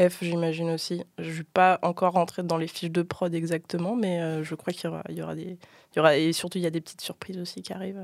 F, 0.00 0.18
j'imagine 0.22 0.70
aussi. 0.70 1.02
Je 1.18 1.28
ne 1.28 1.34
suis 1.34 1.42
pas 1.42 1.80
encore 1.82 2.12
rentrée 2.12 2.44
dans 2.44 2.56
les 2.56 2.68
fiches 2.68 2.92
de 2.92 3.02
prod 3.02 3.34
exactement, 3.34 3.96
mais 3.96 4.20
euh, 4.22 4.44
je 4.44 4.54
crois 4.54 4.72
qu'il 4.72 4.84
y 4.84 4.86
aura, 4.92 5.02
il 5.08 5.16
y 5.16 5.22
aura 5.22 5.34
des. 5.34 5.42
il 5.42 5.96
Y 5.96 5.98
aura, 5.98 6.16
et 6.16 6.32
surtout, 6.32 6.58
il 6.58 6.62
y 6.62 6.66
a 6.68 6.70
des 6.70 6.80
petites 6.80 7.00
surprises 7.00 7.38
aussi 7.38 7.62
qui 7.62 7.72
arrivent. 7.72 8.00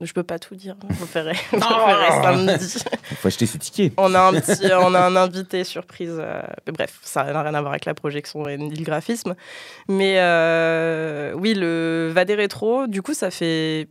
Je 0.00 0.12
peux 0.12 0.22
pas 0.22 0.38
tout 0.38 0.54
dire. 0.54 0.76
Vous 0.88 1.06
verrez, 1.06 1.32
vous 1.52 1.58
verrez 1.58 2.22
samedi. 2.22 2.84
Il 3.10 3.16
faut 3.16 3.26
acheter 3.28 3.46
ses 3.46 3.58
tickets. 3.58 3.92
On 3.96 4.14
a 4.14 4.20
un 4.28 4.32
petit, 4.40 4.66
on 4.72 4.94
a 4.94 5.00
un 5.00 5.16
invité 5.16 5.64
surprise. 5.64 6.16
euh, 6.18 6.40
mais 6.66 6.72
bref, 6.72 7.00
ça 7.02 7.24
n'a 7.24 7.42
rien 7.42 7.54
à 7.54 7.60
voir 7.60 7.72
avec 7.72 7.84
la 7.84 7.94
projection 7.94 8.46
et 8.48 8.56
ni 8.56 8.70
le 8.76 8.84
graphisme. 8.84 9.34
Mais 9.88 10.14
euh, 10.18 11.32
oui, 11.34 11.54
le 11.54 12.10
Vadé 12.14 12.36
Rétro, 12.36 12.86
du 12.86 13.02
coup, 13.02 13.12
ça 13.12 13.32
fait 13.32 13.88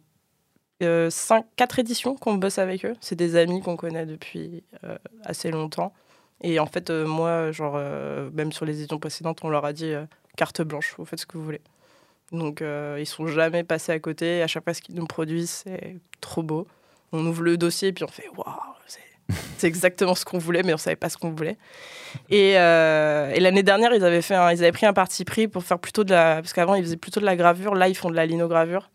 euh, 0.82 1.10
cinq, 1.10 1.46
quatre 1.58 1.78
éditions 1.80 2.16
qu'on 2.16 2.36
bosse 2.36 2.58
avec 2.58 2.86
eux. 2.86 2.94
C'est 3.02 3.16
des 3.18 3.36
amis 3.36 3.62
qu'on 3.62 3.76
connaît 3.76 4.06
depuis 4.06 4.64
euh, 4.86 4.98
assez 5.26 5.52
longtemps. 5.52 5.92
Et 6.42 6.60
en 6.60 6.68
fait, 6.68 6.90
euh, 6.90 7.06
moi, 7.06 7.52
genre, 7.52 7.74
euh, 7.76 8.30
même 8.34 8.52
sur 8.54 8.64
les 8.64 8.78
éditions 8.80 9.00
précédentes, 9.00 9.40
on 9.44 9.50
leur 9.50 9.66
a 9.66 9.74
dit 9.74 9.92
euh, 9.92 10.06
carte 10.38 10.62
blanche, 10.62 10.94
vous 10.98 11.04
faites 11.06 11.20
ce 11.20 11.26
que 11.26 11.38
vous 11.38 11.44
voulez. 11.44 11.62
Donc, 12.32 12.62
euh, 12.62 12.98
ils 13.00 13.06
sont 13.06 13.28
jamais 13.28 13.64
passés 13.64 13.92
à 13.94 14.00
côté. 14.00 14.42
À 14.42 14.48
chaque 14.48 14.64
fois, 14.64 14.74
ce 14.74 14.82
qu'ils 14.82 14.96
nous 14.96 15.06
produisent, 15.08 15.64
c'est 15.66 15.98
trop 16.22 16.44
beau. 16.44 16.68
On 17.14 17.26
ouvre 17.26 17.42
le 17.44 17.58
dossier, 17.58 17.94
puis 17.94 18.04
on 18.04 18.08
fait 18.10 18.28
waouh, 18.36 18.54
c'est 19.58 19.68
exactement 19.68 20.16
ce 20.16 20.24
qu'on 20.24 20.38
voulait, 20.38 20.64
mais 20.64 20.74
on 20.74 20.78
savait 20.78 20.96
pas 20.96 21.10
ce 21.10 21.18
qu'on 21.18 21.32
voulait. 21.32 21.58
Et, 22.30 22.58
euh, 22.58 23.30
et 23.34 23.40
l'année 23.42 23.64
dernière, 23.64 23.94
ils 23.94 24.04
avaient, 24.06 24.22
fait 24.22 24.36
un- 24.36 24.52
ils 24.52 24.60
avaient 24.64 24.72
pris 24.72 24.86
un 24.86 24.94
parti 24.94 25.26
pris 25.26 25.48
pour 25.50 25.64
faire 25.64 25.80
plutôt 25.80 26.04
de 26.06 26.12
la. 26.12 26.36
Parce 26.36 26.54
qu'avant, 26.54 26.76
ils 26.76 26.84
faisaient 26.84 26.96
plutôt 26.98 27.20
de 27.20 27.26
la 27.26 27.36
gravure. 27.36 27.76
Là, 27.76 27.90
ils 27.90 27.96
font 27.96 28.10
de 28.10 28.16
la 28.16 28.26
linogravure. 28.26 28.90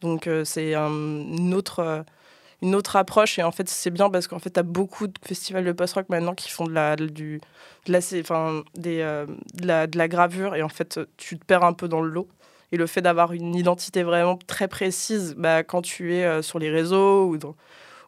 Donc, 0.00 0.26
euh, 0.26 0.44
c'est 0.44 0.74
un- 0.74 0.90
une, 0.90 1.54
autre, 1.54 2.04
une 2.62 2.74
autre 2.74 2.96
approche. 2.96 3.38
Et 3.38 3.44
en 3.44 3.52
fait, 3.52 3.68
c'est 3.68 3.90
bien 3.90 4.10
parce 4.10 4.26
qu'en 4.26 4.40
fait, 4.40 4.50
tu 4.50 4.58
as 4.60 4.64
beaucoup 4.64 5.06
de 5.06 5.14
festivals 5.24 5.64
de 5.64 5.72
post-rock 5.72 6.08
maintenant 6.08 6.34
qui 6.34 6.50
font 6.50 6.64
de 6.66 6.72
la, 6.72 6.96
de- 6.96 7.06
du, 7.06 7.40
de 7.86 7.92
la, 7.92 7.98
enfin, 8.20 8.64
des, 8.74 9.00
euh, 9.02 9.26
de, 9.54 9.66
la, 9.68 9.86
de 9.86 9.96
la 9.98 10.08
gravure. 10.08 10.56
Et 10.56 10.62
en 10.62 10.68
fait, 10.68 10.98
tu 11.16 11.38
te 11.38 11.44
perds 11.44 11.62
un 11.64 11.72
peu 11.74 11.86
dans 11.86 12.00
le 12.00 12.10
lot. 12.10 12.28
Et 12.72 12.76
le 12.76 12.86
fait 12.86 13.02
d'avoir 13.02 13.32
une 13.32 13.54
identité 13.54 14.02
vraiment 14.02 14.38
très 14.46 14.68
précise, 14.68 15.34
bah, 15.36 15.62
quand 15.62 15.82
tu 15.82 16.14
es 16.14 16.24
euh, 16.24 16.42
sur 16.42 16.58
les 16.58 16.70
réseaux 16.70 17.26
ou 17.28 17.38
dans, 17.38 17.54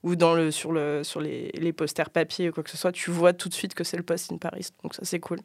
ou 0.03 0.17
dans 0.17 0.35
le, 0.35 0.51
sur, 0.51 0.73
le, 0.73 1.05
sur 1.05 1.21
les, 1.21 1.51
les 1.55 1.73
posters 1.73 2.11
papier 2.11 2.49
ou 2.49 2.53
quoi 2.53 2.63
que 2.63 2.71
ce 2.71 2.77
soit, 2.77 2.93
tu 2.93 3.11
vois 3.11 3.33
tout 3.33 3.49
de 3.49 3.55
suite 3.55 3.75
que 3.75 3.85
c'est 3.85 3.97
le 3.97 4.03
Post 4.03 4.33
in 4.33 4.39
Paris. 4.39 4.69
Donc 4.83 4.95
ça, 4.95 5.03
c'est 5.05 5.21
cool. 5.21 5.39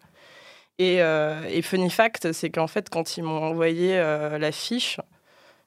Et, 0.79 1.01
euh, 1.01 1.61
funny 1.61 1.89
fact, 1.89 2.31
c'est 2.31 2.49
qu'en 2.49 2.67
fait, 2.67 2.89
quand 2.89 3.17
ils 3.17 3.23
m'ont 3.23 3.43
envoyé 3.43 3.97
euh, 3.97 4.37
l'affiche, 4.39 4.99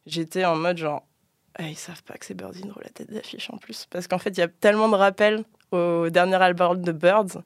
j'étais 0.06 0.44
en 0.44 0.56
mode 0.56 0.78
genre, 0.78 1.06
Ah, 1.54 1.68
ils 1.68 1.76
savent 1.76 2.02
pas 2.02 2.14
que 2.14 2.26
c'est 2.26 2.40
Row, 2.40 2.50
la 2.82 2.90
tête 2.90 3.12
d'affiche 3.12 3.48
en 3.50 3.58
plus. 3.58 3.86
Parce 3.90 4.08
qu'en 4.08 4.18
fait, 4.18 4.30
il 4.30 4.38
y 4.38 4.42
a 4.42 4.48
tellement 4.48 4.88
de 4.88 4.96
rappels 4.96 5.44
au 5.72 6.10
dernier 6.10 6.36
album 6.36 6.82
de 6.82 6.92
Birds, 6.92 7.42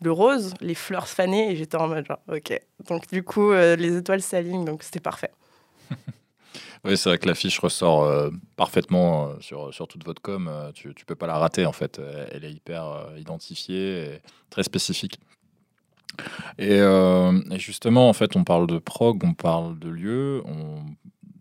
le 0.00 0.12
rose, 0.12 0.54
les 0.60 0.74
fleurs 0.74 1.08
fanées, 1.08 1.52
et 1.52 1.56
j'étais 1.56 1.76
en 1.76 1.88
mode 1.88 2.06
genre, 2.06 2.20
ok. 2.28 2.60
Donc 2.88 3.08
du 3.08 3.22
coup, 3.22 3.50
euh, 3.50 3.76
les 3.76 3.96
étoiles 3.96 4.22
s'alignent, 4.22 4.64
donc 4.64 4.82
c'était 4.82 5.00
parfait. 5.00 5.30
Oui, 6.84 6.96
c'est 6.96 7.08
vrai 7.08 7.18
que 7.18 7.26
l'affiche 7.26 7.58
ressort 7.58 8.04
euh, 8.04 8.30
parfaitement 8.54 9.30
euh, 9.30 9.34
sur, 9.40 9.74
sur 9.74 9.88
toute 9.88 10.04
votre 10.04 10.22
com. 10.22 10.48
tu, 10.74 10.94
tu 10.94 11.04
peux 11.04 11.16
pas 11.16 11.26
la 11.26 11.36
rater 11.36 11.66
en 11.66 11.72
fait. 11.72 12.00
Elle 12.30 12.44
est 12.44 12.52
hyper 12.52 13.08
identifiée 13.16 14.04
et 14.04 14.22
très 14.48 14.62
spécifique. 14.62 15.18
Et, 16.56 16.80
justement, 17.56 18.08
en 18.08 18.12
fait, 18.12 18.36
on 18.36 18.44
parle 18.44 18.68
de 18.68 18.78
prog, 18.78 19.24
on 19.24 19.34
parle 19.34 19.76
de 19.80 19.88
lieu, 19.88 20.44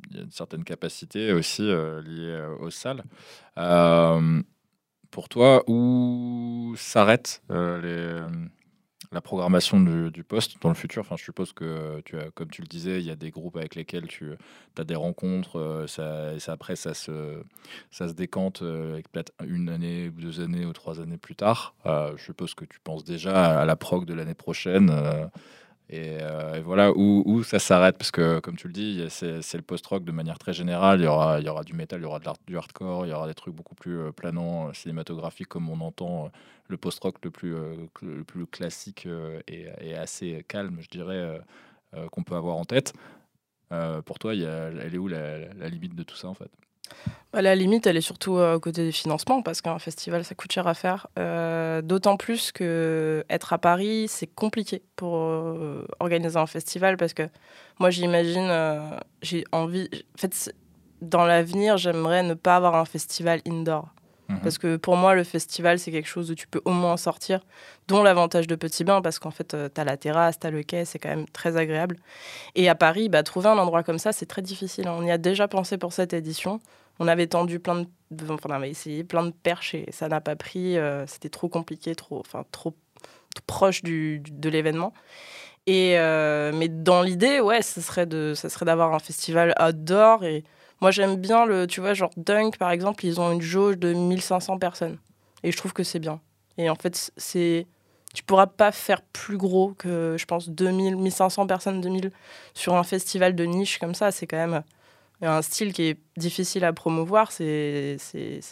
il 0.10 0.17
y 0.17 0.20
a 0.20 0.24
une 0.24 0.32
certaine 0.32 0.63
capacité 0.63 1.32
aussi 1.34 1.62
liée 1.62 2.43
aux 2.60 2.72
salles. 2.72 3.04
Pour 5.12 5.30
toi, 5.30 5.63
où 5.67 6.27
s'arrête 6.78 7.42
euh, 7.52 7.82
les- 8.30 8.38
la 9.13 9.22
programmation 9.22 9.80
du, 9.80 10.24
poste 10.24 10.62
dans 10.62 10.70
le 10.70 10.76
futur 10.76 11.02
Enfin, 11.02 11.16
je 11.18 11.24
suppose 11.24 11.54
que, 11.54 12.02
tu 12.04 12.18
as, 12.18 12.30
comme 12.32 12.50
tu 12.50 12.62
le 12.62 12.68
disais, 12.68 13.00
il 13.00 13.06
y 13.06 13.12
a 13.12 13.16
des 13.16 13.32
groupes 13.32 13.56
avec 13.56 13.76
lesquels 13.76 14.08
tu 14.08 14.32
as 14.78 14.84
des 14.84 14.96
rencontres, 14.96 15.58
euh, 15.60 15.88
ça, 15.88 16.52
après 16.52 16.76
ça 16.76 16.94
se, 16.94 17.42
ça 17.90 18.10
se 18.10 18.13
décante 18.13 18.63
euh, 18.63 18.94
avec 18.94 19.10
peut-être 19.10 19.32
une 19.46 19.70
année, 19.70 20.10
ou 20.10 20.20
deux 20.22 20.42
années 20.42 20.66
ou 20.66 20.74
trois 20.74 21.00
années 21.00 21.18
plus 21.18 21.36
tard. 21.36 21.74
Euh, 21.86 22.13
je 22.18 22.24
suppose 22.24 22.54
que 22.54 22.66
tu 22.66 22.80
penses 22.84 23.06
déjà 23.06 23.62
à 23.62 23.66
la 23.66 23.76
prog 23.78 24.06
de 24.06 24.13
l'année 24.13 24.34
prochaine. 24.36 24.90
euh, 24.92 25.26
et, 25.89 26.17
euh, 26.21 26.56
et 26.56 26.62
voilà 26.62 26.91
où, 26.91 27.43
ça 27.43 27.60
s'arrête, 27.60 27.97
parce 27.97 28.12
que 28.12 28.39
comme 28.39 28.58
tu 28.58 28.67
le 28.67 28.73
dis, 28.73 29.06
c'est 29.10 29.54
le 29.54 29.62
post-rock 29.62 30.04
de 30.04 30.12
manière 30.12 30.38
très 30.38 30.54
générale. 30.54 31.00
Il 31.00 31.06
y 31.06 31.08
aura, 31.08 31.63
du 31.63 31.73
métal, 31.73 32.02
il 32.02 32.04
y 32.04 32.06
aura 32.06 32.19
du 32.45 32.58
hardcore, 32.58 33.06
il 33.06 33.10
y 33.10 33.13
aura 33.13 33.28
des 33.28 33.34
trucs 33.34 33.54
beaucoup 33.56 33.76
plus 33.76 33.97
euh, 34.00 34.12
planants, 34.12 34.69
euh, 34.69 34.73
cinématographiques, 34.73 35.47
comme 35.47 35.69
on 35.69 35.80
entend 35.82 36.30
le 36.67 36.78
post-rock 36.78 37.15
le 37.23 37.32
plus, 37.32 37.56
classique 38.52 39.08
et, 39.47 39.95
assez 39.95 40.43
calme, 40.50 40.78
je 40.82 40.89
dirais, 40.89 41.39
qu'on 42.12 42.23
peut 42.23 42.36
avoir 42.36 42.58
en 42.58 42.65
tête. 42.65 42.93
Pour 44.06 44.19
toi, 44.19 44.36
elle 44.36 44.93
est 44.93 44.97
où 44.97 45.08
la, 45.08 45.54
la 45.54 45.69
limite 45.69 45.95
de 45.95 46.04
tout 46.04 46.17
ça 46.17 46.28
en 46.28 46.34
fait? 46.34 46.52
Bah, 47.34 47.41
la 47.41 47.56
limite, 47.56 47.86
elle 47.88 47.97
est 47.97 48.02
surtout 48.02 48.38
euh, 48.38 48.58
côté 48.58 48.86
des 48.86 48.91
financements, 48.91 49.41
parce 49.41 49.62
qu'un 49.62 49.80
festival, 49.80 50.23
ça 50.23 50.34
coûte 50.34 50.52
cher 50.52 50.65
à 50.67 50.73
faire. 50.73 51.08
Euh, 51.19 51.82
D'autant 51.82 52.17
plus 52.17 52.52
que 52.52 53.26
être 53.30 53.54
à 53.54 53.58
Paris, 53.58 54.08
c'est 54.08 54.28
compliqué 54.28 54.82
pour 54.95 55.17
euh, 55.17 55.86
organiser 56.00 56.38
un 56.38 56.47
festival, 56.47 56.97
parce 56.97 57.13
que 57.13 57.30
moi, 57.80 57.89
j'imagine, 57.89 58.47
euh, 58.50 58.80
j'ai 59.21 59.43
envie. 59.52 59.89
En 60.15 60.19
fait, 60.19 60.54
dans 61.02 61.26
l'avenir, 61.26 61.78
j'aimerais 61.78 62.23
ne 62.23 62.34
pas 62.34 62.56
avoir 62.56 62.76
un 62.76 62.86
festival 62.86 63.41
indoor. 63.45 63.89
Mhm. 64.30 64.40
Parce 64.42 64.58
que 64.58 64.76
pour 64.76 64.98
moi, 64.98 65.16
le 65.16 65.24
festival, 65.24 65.80
c'est 65.80 65.92
quelque 65.92 66.08
chose 66.10 66.32
où 66.32 66.36
tu 66.36 66.48
peux 66.48 66.62
au 66.66 66.72
moins 66.72 66.98
sortir, 66.98 67.40
dont 67.88 68.04
l'avantage 68.04 68.48
de 68.48 68.56
Petit 68.56 68.84
Bain, 68.84 69.02
parce 69.02 69.20
qu'en 69.20 69.32
fait, 69.32 69.56
tu 69.74 69.82
as 69.82 69.84
la 69.86 69.96
terrasse, 69.98 70.40
tu 70.40 70.48
as 70.48 70.52
le 70.52 70.63
quai, 70.63 70.84
c'est 70.86 71.00
quand 71.00 71.10
même 71.10 71.28
très 71.30 71.56
agréable. 71.56 71.96
Et 72.56 72.68
à 72.70 72.76
Paris, 72.76 73.10
bah, 73.10 73.24
trouver 73.24 73.48
un 73.50 73.58
endroit 73.58 73.84
comme 73.84 74.00
ça, 74.00 74.12
c'est 74.12 74.26
très 74.26 74.42
difficile. 74.42 74.90
On 74.90 75.04
y 75.04 75.12
a 75.12 75.18
déjà 75.18 75.48
pensé 75.48 75.78
pour 75.78 75.94
cette 75.94 76.13
édition. 76.13 76.60
On 77.00 77.08
avait 77.08 77.28
tendu 77.28 77.60
plein 77.60 77.76
de. 77.76 77.88
Enfin, 78.30 78.50
on 78.50 78.54
avait 78.54 78.70
essayé 78.70 79.04
plein 79.04 79.24
de 79.24 79.32
perches 79.32 79.76
et 79.76 79.86
ça 79.92 80.08
n'a 80.10 80.20
pas 80.22 80.36
pris. 80.36 80.78
euh, 80.78 81.06
C'était 81.08 81.30
trop 81.30 81.48
compliqué, 81.50 81.96
trop, 81.96 82.20
enfin, 82.20 82.44
trop, 82.52 82.74
proche 83.46 83.84
du, 83.84 84.20
de 84.20 84.50
l'événement. 84.50 84.94
Et 85.68 86.00
euh, 86.00 86.52
mais 86.54 86.70
dans 86.70 87.02
l'idée, 87.02 87.40
ouais, 87.42 87.62
ce 87.62 87.82
serait 87.82 88.08
serait 88.36 88.66
d'avoir 88.66 88.94
un 88.94 89.00
festival 89.00 89.54
outdoor. 89.62 90.24
Et 90.24 90.44
moi, 90.82 90.92
j'aime 90.92 91.16
bien 91.16 91.46
le, 91.46 91.68
tu 91.68 91.82
vois, 91.82 91.94
genre 91.94 92.12
Dunk 92.18 92.58
par 92.58 92.72
exemple, 92.72 93.06
ils 93.06 93.20
ont 93.20 93.32
une 93.32 93.42
jauge 93.42 93.78
de 93.78 93.94
1500 93.94 94.60
personnes. 94.60 94.98
Et 95.44 95.52
je 95.52 95.58
trouve 95.58 95.74
que 95.74 95.84
c'est 95.84 96.00
bien. 96.00 96.20
Et 96.58 96.70
en 96.70 96.76
fait, 96.76 97.12
c'est, 97.18 97.68
tu 98.13 98.24
pourras 98.24 98.48
pas 98.48 98.72
faire 98.72 99.02
plus 99.02 99.38
gros 99.38 99.74
que, 99.78 100.16
je 100.18 100.26
pense, 100.26 100.50
2000, 100.50 100.98
1500 100.98 101.48
personnes, 101.48 101.82
2000 101.82 102.12
sur 102.54 102.76
un 102.76 102.84
festival 102.84 103.36
de 103.36 103.44
niche 103.46 103.80
comme 103.80 103.96
ça. 103.96 104.12
C'est 104.12 104.28
quand 104.28 104.38
même 104.38 104.63
un 105.22 105.42
style 105.42 105.74
qui 105.74 105.84
est 105.84 106.00
difficile 106.16 106.63
à 106.63 106.74
promouvoir. 106.74 107.32
C'est, 107.32 107.98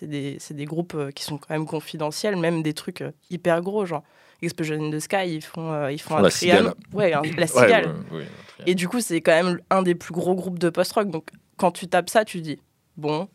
des, 0.01 0.38
des 0.49 0.65
groupes 0.65 0.95
euh, 0.95 1.11
qui 1.11 1.23
sont 1.23 1.38
quand 1.38 1.53
même 1.53 1.67
confidentiels, 1.67 2.35
même 2.35 2.63
des 2.63 2.73
trucs 2.73 3.01
euh, 3.01 3.11
hyper 3.29 3.61
gros, 3.61 3.85
genre 3.85 4.03
Explosion 4.41 4.75
in 4.83 4.91
the 4.91 4.99
Sky, 4.99 5.27
ils 5.35 5.41
font, 5.43 5.71
euh, 5.71 5.91
ils 5.91 5.99
font 6.01 6.15
la 6.17 6.29
cigale. 6.31 6.73
Ouais, 6.93 7.13
un- 7.13 7.21
la 7.37 7.47
cigale. 7.47 7.85
ouais, 8.11 8.27
Et 8.67 8.75
du 8.75 8.87
coup, 8.87 8.99
c'est 9.01 9.21
quand 9.21 9.31
même 9.43 9.59
un 9.69 9.81
des 9.81 9.95
plus 9.95 10.13
gros 10.13 10.35
groupes 10.35 10.59
de 10.59 10.69
post-rock. 10.69 11.09
Donc, 11.09 11.29
quand 11.57 11.71
tu 11.71 11.87
tapes 11.87 12.09
ça, 12.09 12.25
tu 12.25 12.41
dis, 12.41 12.59
bon. 12.97 13.27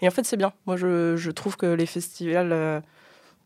Et 0.00 0.08
en 0.08 0.10
fait, 0.10 0.24
c'est 0.24 0.36
bien. 0.36 0.52
Moi, 0.66 0.76
je, 0.76 1.16
je 1.16 1.30
trouve 1.30 1.56
que 1.56 1.66
les 1.66 1.86
festivals 1.86 2.52
euh, 2.52 2.80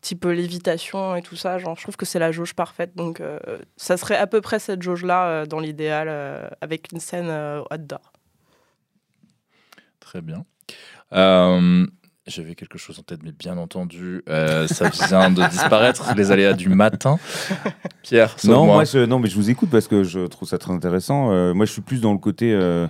type 0.01 0.25
Lévitation 0.25 1.15
et 1.15 1.21
tout 1.21 1.35
ça, 1.35 1.57
genre, 1.59 1.75
je 1.77 1.81
trouve 1.83 1.95
que 1.97 2.05
c'est 2.05 2.19
la 2.19 2.31
jauge 2.31 2.53
parfaite. 2.53 2.95
Donc, 2.95 3.19
euh, 3.21 3.39
ça 3.77 3.97
serait 3.97 4.17
à 4.17 4.27
peu 4.27 4.41
près 4.41 4.59
cette 4.59 4.81
jauge-là, 4.81 5.27
euh, 5.27 5.45
dans 5.45 5.59
l'idéal, 5.59 6.07
euh, 6.09 6.47
avec 6.61 6.91
une 6.91 6.99
scène 6.99 7.27
euh, 7.29 7.61
outdoor. 7.71 8.11
Très 9.99 10.21
bien. 10.21 10.45
Euh, 11.13 11.85
J'avais 12.25 12.55
quelque 12.55 12.77
chose 12.77 12.97
en 12.99 13.03
tête, 13.03 13.19
mais 13.21 13.33
bien 13.33 13.57
entendu, 13.57 14.23
euh, 14.29 14.65
ça 14.67 14.87
vient 14.87 15.29
de 15.29 15.45
disparaître. 15.49 16.13
Les 16.15 16.31
aléas 16.31 16.53
du 16.53 16.69
matin. 16.69 17.19
Pierre, 18.01 18.37
Non, 18.45 18.65
moi, 18.65 18.85
je, 18.85 18.99
non, 18.99 19.19
mais 19.19 19.27
je 19.27 19.35
vous 19.35 19.49
écoute 19.49 19.69
parce 19.69 19.89
que 19.89 20.03
je 20.05 20.21
trouve 20.27 20.47
ça 20.47 20.57
très 20.57 20.71
intéressant. 20.71 21.31
Euh, 21.33 21.53
moi, 21.53 21.65
je 21.65 21.71
suis 21.73 21.81
plus 21.81 21.99
dans 21.99 22.13
le 22.13 22.19
côté. 22.19 22.53
euh, 22.53 22.87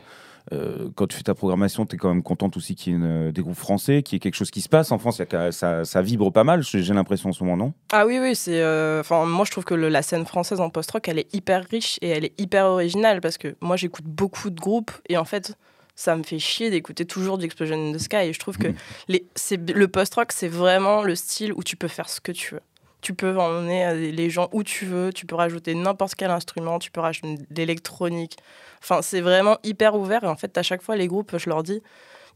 euh, 0.52 0.89
quand 0.96 1.08
tu 1.08 1.15
fais 1.17 1.24
ta 1.24 1.34
programmation, 1.34 1.86
tu 1.88 1.96
es 1.96 1.98
quand 1.98 2.10
même 2.10 2.22
contente 2.22 2.58
aussi 2.58 2.76
qu'il 2.76 2.91
y 2.91 2.96
ait 2.96 3.00
une- 3.00 3.32
des 3.32 3.41
groupes 3.41 3.56
français, 3.56 4.04
qu'il 4.04 4.15
y 4.15 4.17
ait 4.17 4.19
quelque 4.19 4.36
chose 4.36 4.52
qui 4.52 4.60
se 4.62 4.67
passe. 4.69 4.91
En 4.91 5.00
France, 5.00 5.17
y 5.19 5.36
a 5.36 5.52
ça, 5.54 5.84
ça 5.86 6.02
vibre 6.04 6.32
pas 6.34 6.43
mal, 6.43 6.62
j'ai 6.62 6.82
l'impression 6.93 7.30
en 7.30 7.32
ce 7.32 7.43
moment, 7.43 7.56
non? 7.58 7.74
Ah 7.93 8.06
oui, 8.06 8.19
oui, 8.22 8.36
c'est. 8.36 8.62
euh, 8.62 9.00
Enfin, 9.00 9.26
moi, 9.26 9.46
je 9.46 9.52
trouve 9.52 9.63
que 9.63 9.74
le- 9.74 9.88
la 9.89 10.02
scène 10.04 10.26
française 10.26 10.60
en 10.60 10.69
post-rock, 10.69 11.08
elle 11.08 11.17
est 11.17 11.34
hyper 11.34 11.65
riche 11.72 11.98
et 12.02 12.10
elle 12.10 12.26
est 12.26 12.39
hyper 12.39 12.65
originale 12.65 13.19
parce 13.22 13.38
que 13.39 13.56
moi, 13.62 13.78
j'écoute 13.78 14.06
beaucoup 14.06 14.50
de 14.52 14.60
groupes 14.60 14.91
et 15.10 15.17
en 15.17 15.26
fait, 15.26 15.56
ça 15.96 16.16
me 16.16 16.24
fait 16.24 16.40
chier 16.40 16.70
d'écouter 16.70 17.06
toujours 17.06 17.38
du 17.38 17.46
Explosion 17.46 17.76
in 17.76 17.94
the 17.94 18.00
Sky. 18.00 18.16
Et 18.28 18.34
je 18.34 18.40
trouve 18.40 18.58
que 18.58 18.68
Mhm. 18.70 18.76
les, 19.10 19.26
le 19.74 19.88
post-rock, 19.88 20.32
c'est 20.32 20.48
vraiment 20.48 21.04
le 21.04 21.16
style 21.16 21.54
où 21.54 21.64
tu 21.64 21.76
peux 21.76 21.88
faire 21.88 22.10
ce 22.10 22.20
que 22.22 22.32
tu 22.32 22.56
veux. 22.56 22.62
Tu 23.02 23.14
peux 23.14 23.38
emmener 23.38 23.86
euh, 23.86 24.12
les 24.12 24.30
gens 24.30 24.48
où 24.54 24.64
tu 24.64 24.86
veux, 24.86 25.12
tu 25.12 25.26
peux 25.26 25.36
rajouter 25.36 25.76
n'importe 25.76 26.16
quel 26.16 26.32
instrument, 26.32 26.80
tu 26.80 26.90
peux 26.90 27.02
rajouter 27.02 27.36
de 27.38 27.46
l'électronique. 27.58 28.38
Enfin, 28.82 29.02
c'est 29.02 29.20
vraiment 29.22 29.58
hyper 29.64 29.96
ouvert. 29.96 30.24
Et 30.24 30.28
en 30.28 30.38
fait, 30.38 30.58
à 30.58 30.64
chaque 30.64 30.82
fois, 30.82 30.96
les 30.96 31.08
groupes, 31.08 31.38
je 31.38 31.50
leur 31.50 31.64
dis, 31.64 31.82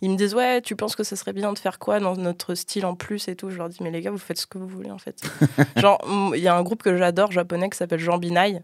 ils 0.01 0.11
me 0.11 0.15
disent 0.17 0.35
ouais, 0.35 0.61
tu 0.61 0.75
penses 0.75 0.95
que 0.95 1.03
ce 1.03 1.15
serait 1.15 1.33
bien 1.33 1.51
de 1.53 1.57
faire 1.57 1.79
quoi 1.79 1.99
dans 1.99 2.15
notre 2.17 2.53
style 2.53 2.85
en 2.85 2.95
plus 2.95 3.27
et 3.29 3.35
tout? 3.35 3.49
Je 3.49 3.57
leur 3.57 3.69
dis 3.69 3.77
mais 3.81 3.89
les 3.91 4.01
gars, 4.01 4.11
vous 4.11 4.17
faites 4.17 4.37
ce 4.39 4.45
que 4.45 4.57
vous 4.57 4.67
voulez 4.67 4.91
en 4.91 4.97
fait. 4.99 5.21
Genre, 5.77 5.97
il 6.35 6.41
y 6.41 6.47
a 6.49 6.55
un 6.55 6.61
groupe 6.63 6.83
que 6.83 6.95
j'adore 6.97 7.31
japonais 7.31 7.69
qui 7.69 7.77
s'appelle 7.77 7.99
Jean 7.99 8.17
Binaï. 8.17 8.61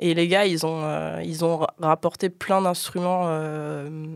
Et 0.00 0.14
les 0.14 0.26
gars, 0.28 0.46
ils 0.46 0.66
ont, 0.66 0.82
euh, 0.84 1.22
ils 1.24 1.44
ont 1.44 1.58
ra- 1.58 1.74
rapporté 1.80 2.30
plein 2.30 2.62
d'instruments 2.62 3.24
euh, 3.28 4.06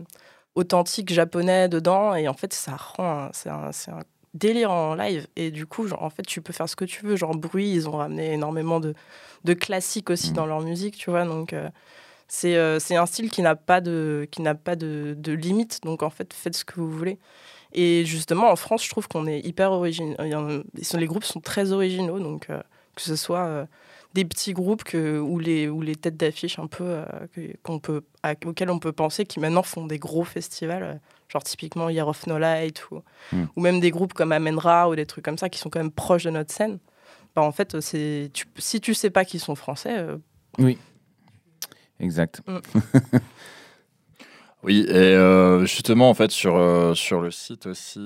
authentiques 0.55 1.13
japonais 1.13 1.69
dedans. 1.69 2.15
Et 2.15 2.27
en 2.27 2.33
fait, 2.33 2.53
ça 2.53 2.75
rend. 2.75 3.29
C'est 3.33 3.49
un, 3.49 3.71
délire 4.33 4.71
en 4.71 4.95
live. 4.95 5.27
Et 5.37 5.49
du 5.51 5.65
coup, 5.65 5.87
genre, 5.87 6.03
en 6.03 6.09
fait, 6.09 6.23
tu 6.23 6.41
peux 6.41 6.51
faire 6.53 6.67
ce 6.67 6.75
que 6.75 6.83
tu 6.85 7.05
veux. 7.05 7.15
Genre, 7.15 7.35
bruit, 7.35 7.71
ils 7.71 7.87
ont 7.87 7.97
ramené 7.97 8.33
énormément 8.33 8.79
de, 8.81 8.93
de 9.45 9.53
classiques 9.53 10.09
aussi 10.09 10.31
Mm. 10.31 10.35
dans 10.35 10.45
leur 10.45 10.61
musique, 10.61 10.97
tu 10.97 11.09
vois. 11.09 11.23
Donc. 11.25 11.53
euh, 11.53 11.69
c'est 12.27 12.55
euh, 12.55 12.79
c'est 12.79 12.95
un 12.95 13.05
style 13.05 13.29
qui 13.29 13.43
n'a 13.43 13.55
pas 13.55 13.81
de 13.81 14.27
qui 14.31 14.41
n'a 14.41 14.55
pas 14.55 14.75
de, 14.75 15.13
de 15.15 15.31
limite 15.31 15.81
donc 15.83 16.01
en 16.01 16.09
fait 16.09 16.33
faites 16.33 16.55
ce 16.55 16.65
que 16.65 16.73
vous 16.79 16.89
voulez 16.89 17.19
et 17.71 18.03
justement 18.03 18.49
en 18.49 18.55
France 18.55 18.83
je 18.83 18.89
trouve 18.89 19.07
qu'on 19.07 19.27
est 19.27 19.41
hyper 19.41 19.71
original 19.71 20.17
les 20.95 21.05
groupes 21.05 21.23
sont 21.23 21.39
très 21.39 21.71
originaux 21.71 22.19
donc 22.19 22.47
que 22.47 23.01
ce 23.01 23.15
soit 23.15 23.67
des 24.15 24.25
petits 24.25 24.53
groupes 24.53 24.83
que, 24.83 25.19
ou 25.19 25.37
les 25.37 25.67
ou 25.69 25.81
les 25.81 25.95
têtes 25.95 26.17
d'affiche 26.17 26.57
un 26.57 26.65
peu 26.67 26.83
euh, 26.85 27.03
qu'on 27.61 27.77
peut 27.79 28.01
à- 28.23 28.33
auxquels 28.45 28.69
on 28.71 28.79
peut 28.79 28.91
penser 28.93 29.25
qui 29.25 29.39
maintenant 29.39 29.61
font 29.61 29.85
des 29.85 29.99
gros 29.99 30.23
festivals 30.23 30.83
euh, 30.83 30.93
genre 31.29 31.43
typiquement 31.43 31.89
Year 31.89 32.07
of 32.07 32.25
No 32.25 32.37
Light 32.39 32.89
ou, 32.89 33.01
Mm. 33.31 33.43
ou 33.55 33.61
même 33.61 33.79
des 33.79 33.91
groupes 33.91 34.13
comme 34.13 34.31
Amenra 34.31 34.89
ou 34.89 34.95
des 34.95 35.05
trucs 35.05 35.23
comme 35.25 35.37
ça 35.37 35.49
qui 35.49 35.59
sont 35.59 35.69
quand 35.69 35.79
même 35.79 35.91
proches 35.91 36.23
de 36.23 36.29
notre 36.31 36.51
scène 36.53 36.79
bah, 37.35 37.41
en 37.43 37.51
fait 37.51 37.79
c'est 37.81 38.31
tu, 38.33 38.45
si 38.57 38.79
tu 38.81 38.93
sais 38.93 39.09
pas 39.11 39.25
qu'ils 39.25 39.39
sont 39.41 39.55
français 39.55 39.97
euh, 39.99 40.17
Exact. 41.99 42.41
Oui, 44.63 44.83
et 44.89 44.93
euh, 44.95 45.63
justement, 45.65 46.09
en 46.09 46.15
fait, 46.15 46.31
sur, 46.31 46.55
euh, 46.55 46.95
sur 46.95 47.21
le 47.21 47.29
site 47.29 47.67
aussi 47.67 47.99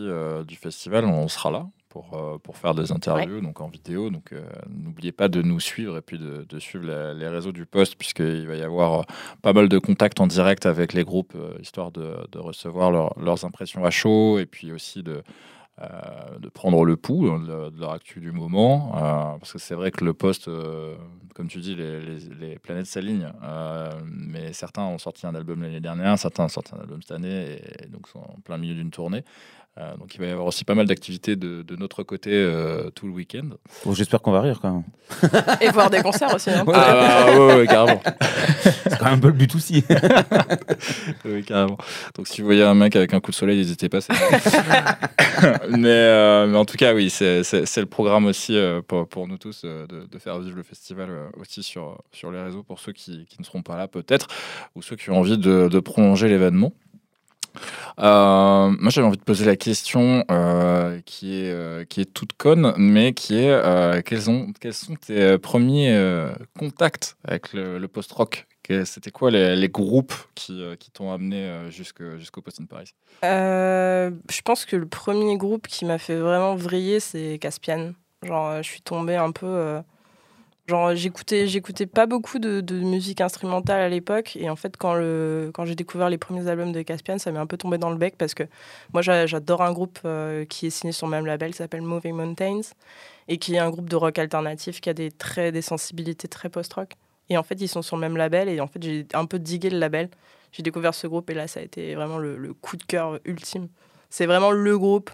du 0.45 0.56
festival, 0.58 1.06
on 1.06 1.30
sera 1.30 1.52
là 1.52 1.67
pour, 1.89 2.13
euh, 2.13 2.38
pour 2.38 2.56
faire 2.58 2.75
des 2.75 2.91
interviews 2.91 3.41
donc 3.41 3.60
en 3.62 3.67
vidéo. 3.67 4.10
Donc, 4.10 4.32
euh, 4.32 4.41
n'oubliez 4.69 5.12
pas 5.12 5.28
de 5.28 5.41
nous 5.41 5.60
suivre 5.60 5.97
et 5.97 6.02
puis 6.02 6.19
de, 6.19 6.45
de 6.47 6.60
suivre 6.60 6.86
la- 6.86 7.13
les 7.13 7.28
réseaux 7.28 7.52
du 7.52 7.65
poste, 7.65 7.95
puisqu'il 7.97 8.47
va 8.47 8.56
y 8.56 8.62
avoir 8.62 8.99
euh, 9.02 9.04
pas 9.41 9.54
mal 9.54 9.67
de 9.69 9.80
contacts 9.80 10.19
en 10.21 10.28
direct 10.28 10.65
avec 10.65 10.93
les 10.93 11.04
groupes, 11.04 11.36
histoire 11.60 11.91
de, 11.91 12.15
de 12.32 12.39
recevoir 12.39 12.91
leur- 12.91 13.17
leurs 13.19 13.43
impressions 13.45 13.84
à 13.86 13.89
chaud 13.89 14.39
et 14.39 14.45
puis 14.45 14.71
aussi 14.71 15.04
de. 15.04 15.23
euh, 15.82 16.39
de 16.39 16.49
prendre 16.49 16.84
le 16.84 16.97
pouls 16.97 17.30
de, 17.39 17.69
de 17.69 17.80
leur 17.80 17.93
actu 17.93 18.19
du 18.19 18.34
moment, 18.34 18.91
euh, 18.97 19.38
parce 19.39 19.54
que 19.54 19.60
c'est 19.60 19.75
vrai 19.75 19.91
que 19.91 20.04
le 20.04 20.13
poste, 20.13 20.49
comme 21.36 21.47
tu 21.47 21.60
dis, 21.60 21.73
les, 21.73 22.02
les- 22.02 22.19
les 22.39 22.60
planètes 22.60 22.86
s'alignent, 22.88 23.32
mais 24.06 24.52
certains 24.52 24.84
ont 24.84 24.97
sorti 24.97 25.25
un 25.25 25.36
album 25.36 25.62
l'année 25.62 25.80
dernière, 25.80 26.17
certains 26.19 26.43
ont 26.45 26.49
sorti 26.49 26.73
un 26.75 26.80
album 26.82 27.02
cette 27.02 27.13
année, 27.15 27.62
et 27.82 27.88
donc 27.88 28.08
sont 28.10 28.19
en 28.19 28.39
plein 28.43 28.58
milieu 28.58 28.75
d'une 28.75 28.91
tournée. 28.91 29.23
Euh, 29.80 29.96
donc 29.96 30.13
il 30.15 30.20
va 30.20 30.26
y 30.28 30.32
avoir 30.32 30.46
aussi 30.46 30.65
pas 30.65 30.76
mal 30.76 30.88
d'activités 30.88 31.38
de, 31.38 31.62
de 31.62 31.76
notre 31.78 32.04
côté 32.04 32.32
euh, 32.34 32.89
tout 32.89 33.06
le 33.08 33.13
week-end. 33.13 33.48
Bon, 33.86 33.94
J'espère 33.94 34.22
qu'on 34.22 34.32
va 34.34 34.42
rire 34.42 34.60
quand 34.62 34.74
même. 34.74 34.84
et 35.62 35.70
voir 35.70 35.89
des 35.89 36.02
concerts 36.02 36.36
aussi 36.36 36.50
hein. 36.50 36.65
Ouais. 36.68 36.74
Ah 36.76 37.26
bah, 37.28 37.39
ouais, 37.39 37.56
ouais, 37.60 37.65
carrément. 37.68 38.02
C'est 38.62 38.98
quand 39.00 39.06
même 39.06 39.13
un 39.15 39.20
peu 39.20 39.28
le 39.28 39.34
but 39.34 39.56
aussi. 39.56 39.84
Oui, 41.26 41.44
carrément. 41.44 41.78
Donc 42.15 42.28
si 42.28 42.42
vous 42.42 42.46
voyez 42.48 42.63
un 42.63 42.74
mec 42.74 42.96
avec 42.96 43.13
un 43.13 43.20
coup 43.20 43.32
de 43.32 43.36
soleil, 43.36 43.58
n'hésitez 43.58 43.89
pas. 43.89 44.02
c'est- 44.02 44.13
mais, 45.70 45.88
euh, 45.88 46.48
mais 46.48 46.58
en 46.58 46.65
tout 46.65 46.78
cas, 46.78 46.94
oui, 46.94 47.10
c'est 47.10 47.42
le 47.44 47.86
programme 47.86 48.26
aussi 48.26 48.56
euh, 48.58 48.82
pour, 48.86 49.08
pour 49.08 49.28
nous 49.28 49.38
tous 49.38 49.62
euh, 49.65 49.88
de, 49.88 50.06
de 50.12 50.20
faire 50.20 50.39
vivre 50.39 50.58
le 50.58 50.63
festival 50.63 51.10
euh, 51.10 51.28
aussi 51.39 51.63
sur, 51.63 52.02
sur 52.12 52.32
les 52.32 52.42
réseaux 52.42 52.63
pour 52.63 52.80
ceux 52.80 52.92
qui, 52.94 53.26
qui 53.26 53.38
ne 53.39 53.46
seront 53.46 53.62
pas 53.62 53.78
là 53.78 53.88
peut-être 53.88 54.28
ou 54.76 54.82
ceux 54.82 54.96
qui 54.96 55.10
ont 55.10 55.18
envie 55.18 55.38
de, 55.38 55.68
de 55.72 55.80
prolonger 55.80 56.28
l'événement. 56.28 56.74
Euh, 58.00 58.74
moi, 58.80 58.90
j'avais 58.90 59.08
envie 59.08 59.18
de 59.18 59.24
poser 59.24 59.46
la 59.46 59.56
question 59.56 60.24
euh, 60.32 61.00
qui, 61.06 61.42
est, 61.42 61.52
euh, 61.52 61.86
qui 61.86 62.02
est 62.02 62.14
toute 62.14 62.34
conne, 62.34 62.74
mais 62.78 63.14
qui 63.14 63.38
est 63.38 64.04
quels, 64.06 64.30
ont, 64.30 64.52
quels 64.60 64.74
sont 64.74 64.96
tes 64.96 65.38
premiers 65.38 65.98
contacts 66.58 67.18
avec 67.24 67.54
le, 67.54 67.86
post-rock? 67.88 68.48
C'était 68.86 69.10
quoi 69.10 69.32
les, 69.32 69.70
groupes 69.70 70.14
qui, 70.36 70.64
qui 70.80 70.92
t'ont 70.92 71.12
amené 71.12 71.70
jusqu'au 71.70 72.42
Post 72.42 72.62
in 72.62 72.66
Paris? 72.66 72.94
Je 73.24 74.42
pense 74.44 74.66
que 74.66 74.76
le 74.76 74.86
premier 74.86 75.38
groupe 75.38 75.68
qui 75.68 75.86
m'a 75.86 75.98
fait 75.98 76.18
vraiment 76.18 76.56
vriller, 76.56 77.00
c'est 77.00 77.40
Caspian. 77.40 77.94
Genre, 78.24 78.58
je 78.58 78.68
suis 78.68 78.82
tombée 78.82 79.16
un 79.16 79.32
peu. 79.32 79.82
J'écoutais, 80.96 81.48
j'écoutais 81.48 81.86
pas 81.86 82.06
beaucoup 82.06 82.40
de, 82.40 82.62
musique 82.80 83.22
instrumentale 83.22 83.82
à 83.82 83.90
l'époque. 83.90 84.36
Et 84.36 84.50
en 84.50 84.56
fait, 84.56 84.78
quand, 84.78 84.94
le, 84.94 85.52
quand 85.54 85.66
j'ai 85.66 85.76
découvert 85.76 86.10
les 86.10 86.18
premiers 86.18 86.48
albums 86.48 86.72
de 86.72 86.82
Caspian, 86.82 87.18
ça 87.18 87.32
m'est 87.32 87.40
un 87.40 87.48
peu 87.48 87.58
tombé 87.58 87.78
dans 87.78 87.90
le 87.90 87.98
bec 87.98 88.16
parce 88.18 88.34
que 88.34 88.44
moi, 88.94 89.02
j'a- 89.02 89.26
j'adore 89.26 89.62
un 89.62 89.72
groupe 89.74 90.00
euh, 90.06 90.46
qui 90.46 90.68
est 90.68 90.70
signé 90.70 90.94
sur 90.94 91.08
le 91.08 91.12
même 91.12 91.26
label 91.26 91.52
qui 91.52 91.58
s'appelle 91.58 91.82
Moving 91.82 92.16
Mountains 92.16 92.62
et 93.28 93.38
qui 93.38 93.56
est 93.56 93.60
un 93.60 93.70
groupe 93.70 93.90
de 93.90 93.96
rock 93.96 94.18
alternatif 94.20 94.82
qui 94.82 94.90
a 94.90 94.94
des, 94.94 95.12
traits, 95.12 95.54
des 95.54 95.62
sensibilités 95.62 96.28
très 96.28 96.50
post-rock. 96.50 96.94
Et 97.30 97.38
en 97.38 97.44
fait, 97.44 97.60
ils 97.62 97.68
sont 97.68 97.82
sur 97.82 97.96
le 97.96 98.02
même 98.02 98.18
label. 98.18 98.50
Et 98.50 98.60
en 98.60 98.68
fait, 98.68 98.82
j'ai 98.82 99.08
un 99.14 99.26
peu 99.26 99.40
digué 99.40 99.70
le 99.70 99.80
label. 99.80 100.10
J'ai 100.52 100.64
découvert 100.64 100.94
ce 100.94 101.08
groupe 101.08 101.30
et 101.30 101.34
là, 101.34 101.48
ça 101.48 101.60
a 101.60 101.64
été 101.64 101.96
vraiment 101.96 102.18
le, 102.18 102.54
coup 102.54 102.76
de 102.76 102.84
cœur 102.84 103.20
ultime. 103.26 103.68
C'est 104.10 104.26
vraiment 104.26 104.52
le 104.52 104.78
groupe. 104.78 105.12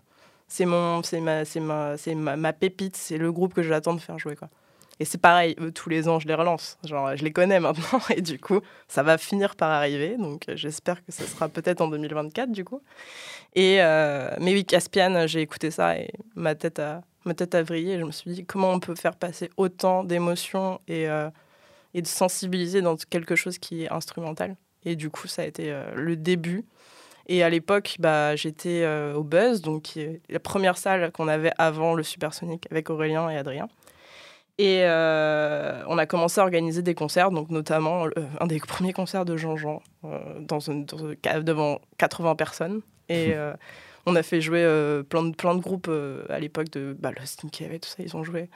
C'est 0.48 0.66
mon, 0.66 1.04
c'est 1.04 1.20
ma, 1.22 1.44
c'est 1.44 1.60
ma, 1.60 1.98
c'est 1.98 2.16
ma 2.16 2.54
pépite. 2.54 2.96
C'est 2.96 3.18
le 3.18 3.32
groupe 3.32 3.54
que 3.54 3.64
j'attends 3.64 3.94
de 3.94 4.00
faire 4.00 4.20
jouer 4.20 4.36
quoi. 4.36 4.50
Et 5.00 5.06
c'est 5.06 5.18
pareil, 5.18 5.56
tous 5.74 5.90
les 5.90 6.08
ans, 6.08 6.20
je 6.20 6.28
les 6.28 6.34
relance. 6.34 6.78
Genre, 6.86 7.16
je 7.18 7.24
les 7.24 7.32
connais 7.32 7.60
maintenant 7.60 8.00
et 8.16 8.22
du 8.22 8.40
coup, 8.40 8.62
ça 8.88 9.04
va 9.04 9.18
finir 9.18 9.56
par 9.56 9.70
arriver. 9.70 10.16
Donc, 10.18 10.48
euh, 10.48 10.56
j'espère 10.56 11.04
que 11.06 11.12
ce 11.12 11.24
sera 11.26 11.50
peut-être 11.50 11.82
en 11.82 11.88
2024 11.90 12.52
du 12.52 12.64
coup. 12.64 12.82
Et 13.56 13.82
euh, 13.82 14.30
mais 14.40 14.54
oui, 14.54 14.66
Caspian, 14.66 15.28
j'ai 15.28 15.42
écouté 15.42 15.72
ça 15.72 15.98
et 15.98 16.12
ma 16.36 16.56
tête 16.56 16.80
a, 16.80 17.02
ma 17.26 17.34
tête 17.34 17.56
a 17.56 17.64
vrillé. 17.64 18.00
Je 18.00 18.06
me 18.06 18.12
suis 18.12 18.32
dit 18.32 18.46
comment 18.46 18.72
on 18.72 18.80
peut 18.80 18.96
faire 18.96 19.16
passer 19.16 19.50
autant 19.58 20.04
d'émotions 20.04 20.80
et 20.88 21.10
euh, 21.10 21.30
et 21.94 22.02
de 22.02 22.08
sensibiliser 22.08 22.82
dans 22.82 22.96
quelque 22.96 23.36
chose 23.36 23.58
qui 23.58 23.84
est 23.84 23.92
instrumental. 23.92 24.56
Et 24.84 24.96
du 24.96 25.10
coup, 25.10 25.28
ça 25.28 25.42
a 25.42 25.46
été 25.46 25.74
le 25.96 26.18
début. 26.18 26.66
Et 27.28 27.42
à 27.42 27.50
l'époque, 27.50 27.96
bah, 28.00 28.36
j'étais 28.36 28.86
au 29.16 29.24
Buzz, 29.24 29.62
donc 29.62 29.98
la 30.30 30.40
première 30.42 30.78
salle 30.78 31.14
qu'on 31.14 31.30
avait 31.30 31.54
avant 31.58 31.94
le 31.94 32.04
Supersonic 32.04 32.68
avec 32.70 32.90
Aurélien 32.90 33.30
et 33.30 33.38
Adrien. 33.38 33.70
Et 34.58 34.84
euh, 34.84 35.84
on 35.88 35.98
a 35.98 36.06
commencé 36.06 36.40
à 36.40 36.44
organiser 36.44 36.82
des 36.82 36.96
concerts, 36.96 37.32
donc 37.32 37.50
notamment 37.50 38.06
euh, 38.06 38.12
un 38.40 38.48
des 38.48 38.60
premiers 38.68 38.94
concerts 38.94 39.26
de 39.26 39.36
Jean-Jean 39.36 39.82
euh, 40.06 40.40
dans 40.40 40.60
une, 40.60 40.86
dans 40.86 40.98
une 40.98 41.44
devant 41.44 41.80
80 41.98 42.36
personnes. 42.36 42.82
Et 43.10 43.34
euh, 43.34 43.54
on 44.06 44.16
a 44.16 44.24
fait 44.24 44.40
jouer 44.40 44.64
plein, 45.10 45.24
de, 45.24 45.36
plein 45.36 45.56
de 45.56 45.62
groupes 45.62 45.92
à 46.30 46.40
l'époque 46.40 46.70
de 46.70 46.96
bah, 46.98 47.12
Lost 47.18 47.44
in 47.44 47.50
Cave 47.50 47.74
et 47.74 47.80
tout 47.80 47.90
ça, 47.90 47.98
ils 48.00 48.16
ont 48.16 48.24
joué. 48.24 48.50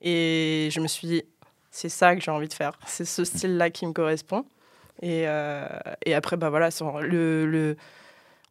Et 0.00 0.68
je 0.72 0.80
me 0.80 0.86
suis 0.86 1.08
dit, 1.08 1.22
c'est 1.70 1.88
ça 1.88 2.14
que 2.14 2.22
j'ai 2.22 2.30
envie 2.30 2.48
de 2.48 2.54
faire. 2.54 2.78
C'est 2.86 3.04
ce 3.04 3.24
style-là 3.24 3.70
qui 3.70 3.86
me 3.86 3.92
correspond. 3.92 4.44
Et, 5.02 5.24
et 6.06 6.14
après, 6.14 6.36
bah 6.36 6.50
voilà, 6.50 6.68
le, 7.02 7.46
le, 7.46 7.76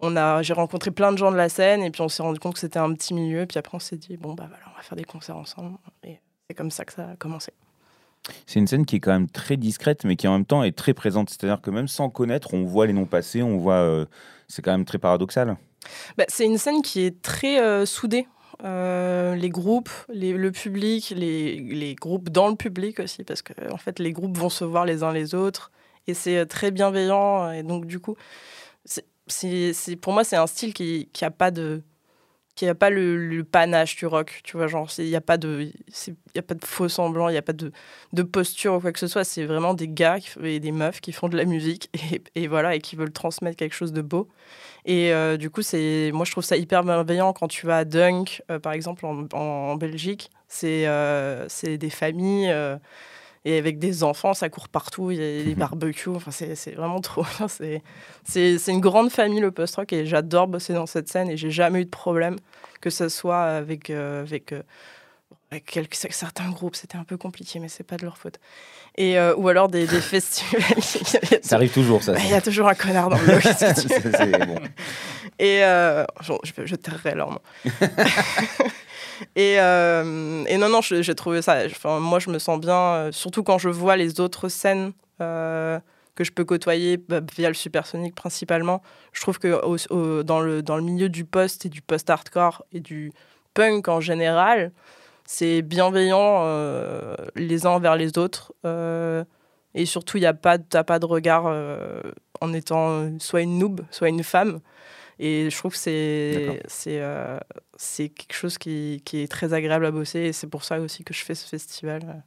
on 0.01 0.15
a, 0.17 0.41
j'ai 0.41 0.53
rencontré 0.53 0.91
plein 0.91 1.13
de 1.13 1.17
gens 1.17 1.31
de 1.31 1.37
la 1.37 1.47
scène 1.47 1.81
et 1.81 1.89
puis 1.89 2.01
on 2.01 2.09
s'est 2.09 2.23
rendu 2.23 2.39
compte 2.39 2.55
que 2.55 2.59
c'était 2.59 2.79
un 2.79 2.93
petit 2.93 3.13
milieu. 3.13 3.45
Puis 3.45 3.57
après, 3.57 3.75
on 3.75 3.79
s'est 3.79 3.97
dit, 3.97 4.17
bon, 4.17 4.33
bah 4.33 4.45
voilà, 4.49 4.65
on 4.73 4.75
va 4.75 4.83
faire 4.83 4.97
des 4.97 5.05
concerts 5.05 5.37
ensemble. 5.37 5.77
Et 6.03 6.19
c'est 6.53 6.57
comme 6.57 6.69
ça 6.69 6.85
que 6.85 6.93
ça 6.93 7.09
a 7.09 7.15
commencé. 7.15 7.51
C'est 8.45 8.59
une 8.59 8.67
scène 8.67 8.85
qui 8.85 8.97
est 8.97 8.99
quand 8.99 9.11
même 9.11 9.27
très 9.27 9.57
discrète, 9.57 10.05
mais 10.05 10.15
qui 10.15 10.27
en 10.27 10.33
même 10.33 10.45
temps 10.45 10.63
est 10.63 10.77
très 10.77 10.93
présente. 10.93 11.29
C'est-à-dire 11.31 11.61
que 11.61 11.71
même 11.71 11.87
sans 11.87 12.09
connaître, 12.11 12.53
on 12.53 12.63
voit 12.63 12.85
les 12.85 12.93
noms 12.93 13.05
passer, 13.07 13.41
on 13.41 13.57
voit. 13.57 13.73
euh, 13.81 14.05
c'est 14.47 14.61
quand 14.61 14.71
même 14.71 14.85
très 14.85 14.99
paradoxal. 14.99 15.57
Bah, 16.17 16.25
c'est 16.27 16.45
une 16.45 16.59
scène 16.59 16.81
qui 16.83 17.01
est 17.01 17.21
très 17.23 17.59
euh, 17.59 17.85
soudée. 17.87 18.27
Euh, 18.63 19.35
les 19.35 19.49
groupes, 19.49 19.89
les- 20.09 20.33
le 20.33 20.51
public, 20.51 21.11
les, 21.17 21.59
les 21.59 21.95
groupes 21.95 22.29
dans 22.29 22.47
le 22.49 22.55
public 22.55 22.99
aussi, 22.99 23.23
parce 23.23 23.41
que 23.41 23.53
en 23.73 23.77
fait, 23.77 23.97
les 23.99 24.13
groupes 24.13 24.37
vont 24.37 24.49
se 24.49 24.63
voir 24.63 24.85
les 24.85 25.01
uns 25.01 25.11
les 25.11 25.33
autres 25.33 25.71
et 26.07 26.13
c'est 26.13 26.45
très 26.45 26.69
bienveillant. 26.71 27.51
Et 27.51 27.63
donc, 27.63 27.87
du 27.87 27.99
coup, 27.99 28.15
c'est- 29.27 29.95
pour 29.99 30.13
moi, 30.13 30.23
c'est 30.23 30.35
un 30.37 30.47
style 30.47 30.73
qui 30.73 31.09
qui 31.13 31.25
a 31.25 31.31
pas 31.31 31.49
de 31.51 31.81
qui 32.55 32.67
a 32.67 32.75
pas 32.75 32.89
le, 32.89 33.43
panache 33.43 33.95
du 33.95 34.05
rock, 34.05 34.41
tu 34.43 34.57
vois, 34.57 34.67
genre 34.67 34.87
il 34.99 35.07
y 35.07 35.15
a 35.15 35.21
pas 35.21 35.37
de 35.37 35.71
a 36.37 36.41
pas 36.41 36.53
de 36.53 36.65
faux 36.65 36.87
semblant, 36.87 37.29
il 37.29 37.35
y 37.35 37.37
a 37.37 37.41
pas 37.41 37.53
de, 37.53 37.71
de 38.13 38.23
posture 38.23 38.75
ou 38.75 38.79
quoi 38.79 38.91
que 38.91 38.99
ce 38.99 39.07
soit, 39.07 39.23
c'est 39.23 39.45
vraiment 39.45 39.73
des 39.73 39.87
gars 39.87 40.17
et 40.43 40.59
des 40.59 40.71
meufs 40.71 41.01
qui 41.01 41.11
font 41.11 41.29
de 41.29 41.37
la 41.37 41.45
musique 41.45 41.89
et, 42.35 42.47
voilà 42.47 42.75
et 42.75 42.79
qui 42.79 42.95
veulent 42.95 43.11
transmettre 43.11 43.57
quelque 43.57 43.73
chose 43.75 43.93
de 43.93 44.01
beau. 44.01 44.27
Et 44.85 45.13
euh, 45.13 45.37
du 45.37 45.49
coup, 45.49 45.61
c'est 45.61 46.11
moi 46.13 46.25
je 46.25 46.31
trouve 46.31 46.43
ça 46.43 46.57
hyper 46.57 46.83
bienveillant 46.83 47.33
quand 47.33 47.47
tu 47.47 47.65
vas 47.65 47.79
à 47.79 47.85
Dunk 47.85 48.43
euh, 48.51 48.59
par 48.59 48.73
exemple 48.73 49.05
en, 49.05 49.75
Belgique, 49.75 50.29
c'est 50.47 50.87
euh, 50.87 51.47
c'est 51.49 51.77
des 51.77 51.89
familles 51.89 52.53
et 53.45 53.57
avec 53.57 53.77
des 53.77 54.03
enfants, 54.03 54.33
ça 54.33 54.49
court 54.49 54.69
partout, 54.69 55.11
il 55.11 55.17
y 55.17 55.41
a 55.41 55.43
des 55.43 55.55
barbecues, 55.55 56.09
enfin 56.09 56.31
c'est 56.31 56.55
c'est 56.55 56.71
vraiment 56.71 57.01
trop 57.01 57.25
c'est 57.47 57.81
c'est 58.23 58.57
c'est 58.57 58.71
une 58.71 58.79
grande 58.79 59.09
famille 59.09 59.41
le 59.41 59.51
post-rock 59.51 59.91
et 59.93 60.05
j'adore 60.05 60.47
bosser 60.47 60.73
dans 60.73 60.85
cette 60.85 61.09
scène 61.09 61.29
et 61.29 61.37
j'ai 61.37 61.51
jamais 61.51 61.81
eu 61.81 61.85
de 61.85 61.89
problème, 61.89 62.37
que 62.81 62.89
ce 62.89 63.09
soit 63.09 63.43
avec, 63.43 63.89
euh, 63.89 64.21
avec, 64.21 64.53
euh, 64.53 64.57
avec 64.57 64.63
quelques, 65.59 65.95
certains 65.95 66.49
groupes, 66.51 66.75
c'était 66.75 66.97
un 66.97 67.03
peu 67.03 67.17
compliqué, 67.17 67.59
mais 67.59 67.67
c'est 67.67 67.83
pas 67.83 67.97
de 67.97 68.03
leur 68.05 68.17
faute. 68.17 68.39
Et, 68.97 69.17
euh, 69.17 69.33
ou 69.35 69.47
alors 69.49 69.67
des, 69.69 69.85
des 69.87 70.01
festivals. 70.01 70.81
Ça 71.41 71.55
arrive 71.55 71.71
toujours, 71.73 72.03
ça. 72.03 72.13
Il 72.19 72.29
y 72.29 72.33
a 72.33 72.41
toujours 72.41 72.67
un 72.67 72.75
connard 72.75 73.09
dans 73.09 73.17
le 73.17 73.25
lot. 74.39 74.45
bon. 74.45 74.59
et 75.39 75.63
euh, 75.63 76.05
je, 76.21 76.33
je, 76.43 76.65
je 76.65 76.75
tairai 76.75 77.15
leur 77.15 77.31
nom. 77.31 77.39
et, 79.35 79.59
euh, 79.59 80.43
et 80.47 80.57
non, 80.57 80.69
non, 80.69 80.81
j'ai 80.81 81.15
trouvé 81.15 81.41
ça. 81.41 81.63
Enfin, 81.65 81.99
moi, 81.99 82.19
je 82.19 82.29
me 82.29 82.39
sens 82.39 82.59
bien, 82.59 83.09
surtout 83.11 83.43
quand 83.43 83.57
je 83.57 83.69
vois 83.69 83.95
les 83.95 84.19
autres 84.19 84.49
scènes 84.49 84.93
que 85.19 86.23
je 86.23 86.31
peux 86.31 86.45
côtoyer 86.45 86.97
bah, 86.97 87.21
via 87.35 87.47
le 87.47 87.53
supersonique 87.55 88.13
principalement. 88.13 88.83
Je 89.13 89.21
trouve 89.21 89.39
que 89.39 89.47
au- 89.65 89.77
au- 89.89 90.21
dans, 90.23 90.41
le, 90.41 90.61
dans 90.61 90.75
le 90.77 90.83
milieu 90.83 91.09
du 91.09 91.25
post 91.25 91.65
et 91.65 91.69
du 91.69 91.81
post-hardcore 91.81 92.63
et 92.71 92.79
du 92.81 93.11
punk 93.55 93.87
en 93.87 93.99
général, 93.99 94.71
c'est 95.33 95.63
bienveillant 95.63 96.43
euh, 96.43 97.15
les 97.35 97.65
uns 97.65 97.71
envers 97.71 97.95
les 97.95 98.19
autres. 98.19 98.53
euh, 98.65 99.23
et 99.73 99.87
surtout, 99.87 100.17
il 100.17 100.25
a 100.27 100.35
pas, 100.35 100.59
t'as 100.59 100.83
pas 100.83 100.99
de 100.99 101.07
regard 101.07 101.45
euh, 101.47 102.01
en 102.41 102.53
étant 102.53 103.17
soit 103.17 103.41
une 103.41 103.57
noob, 103.57 103.81
soit 103.89 104.09
une 104.09 104.23
femme. 104.23 104.59
Et 105.17 105.49
je 105.49 105.57
trouve 105.57 105.71
que 105.71 105.79
c'est 105.79 106.61
c'est 106.67 107.01
c'est 107.75 108.09
quelque 108.09 108.35
chose 108.35 108.59
qui, 108.59 109.01
qui 109.05 109.21
est 109.21 109.27
très 109.27 109.53
agréable 109.53 109.87
à 109.87 109.91
bosser. 109.91 110.19
Et 110.19 110.33
c'est 110.33 110.45
pour 110.45 110.63
ça 110.63 110.79
aussi 110.79 111.03
que 111.03 111.15
je 111.15 111.23
fais 111.23 111.33
ce 111.33 111.47
festival. 111.47 112.23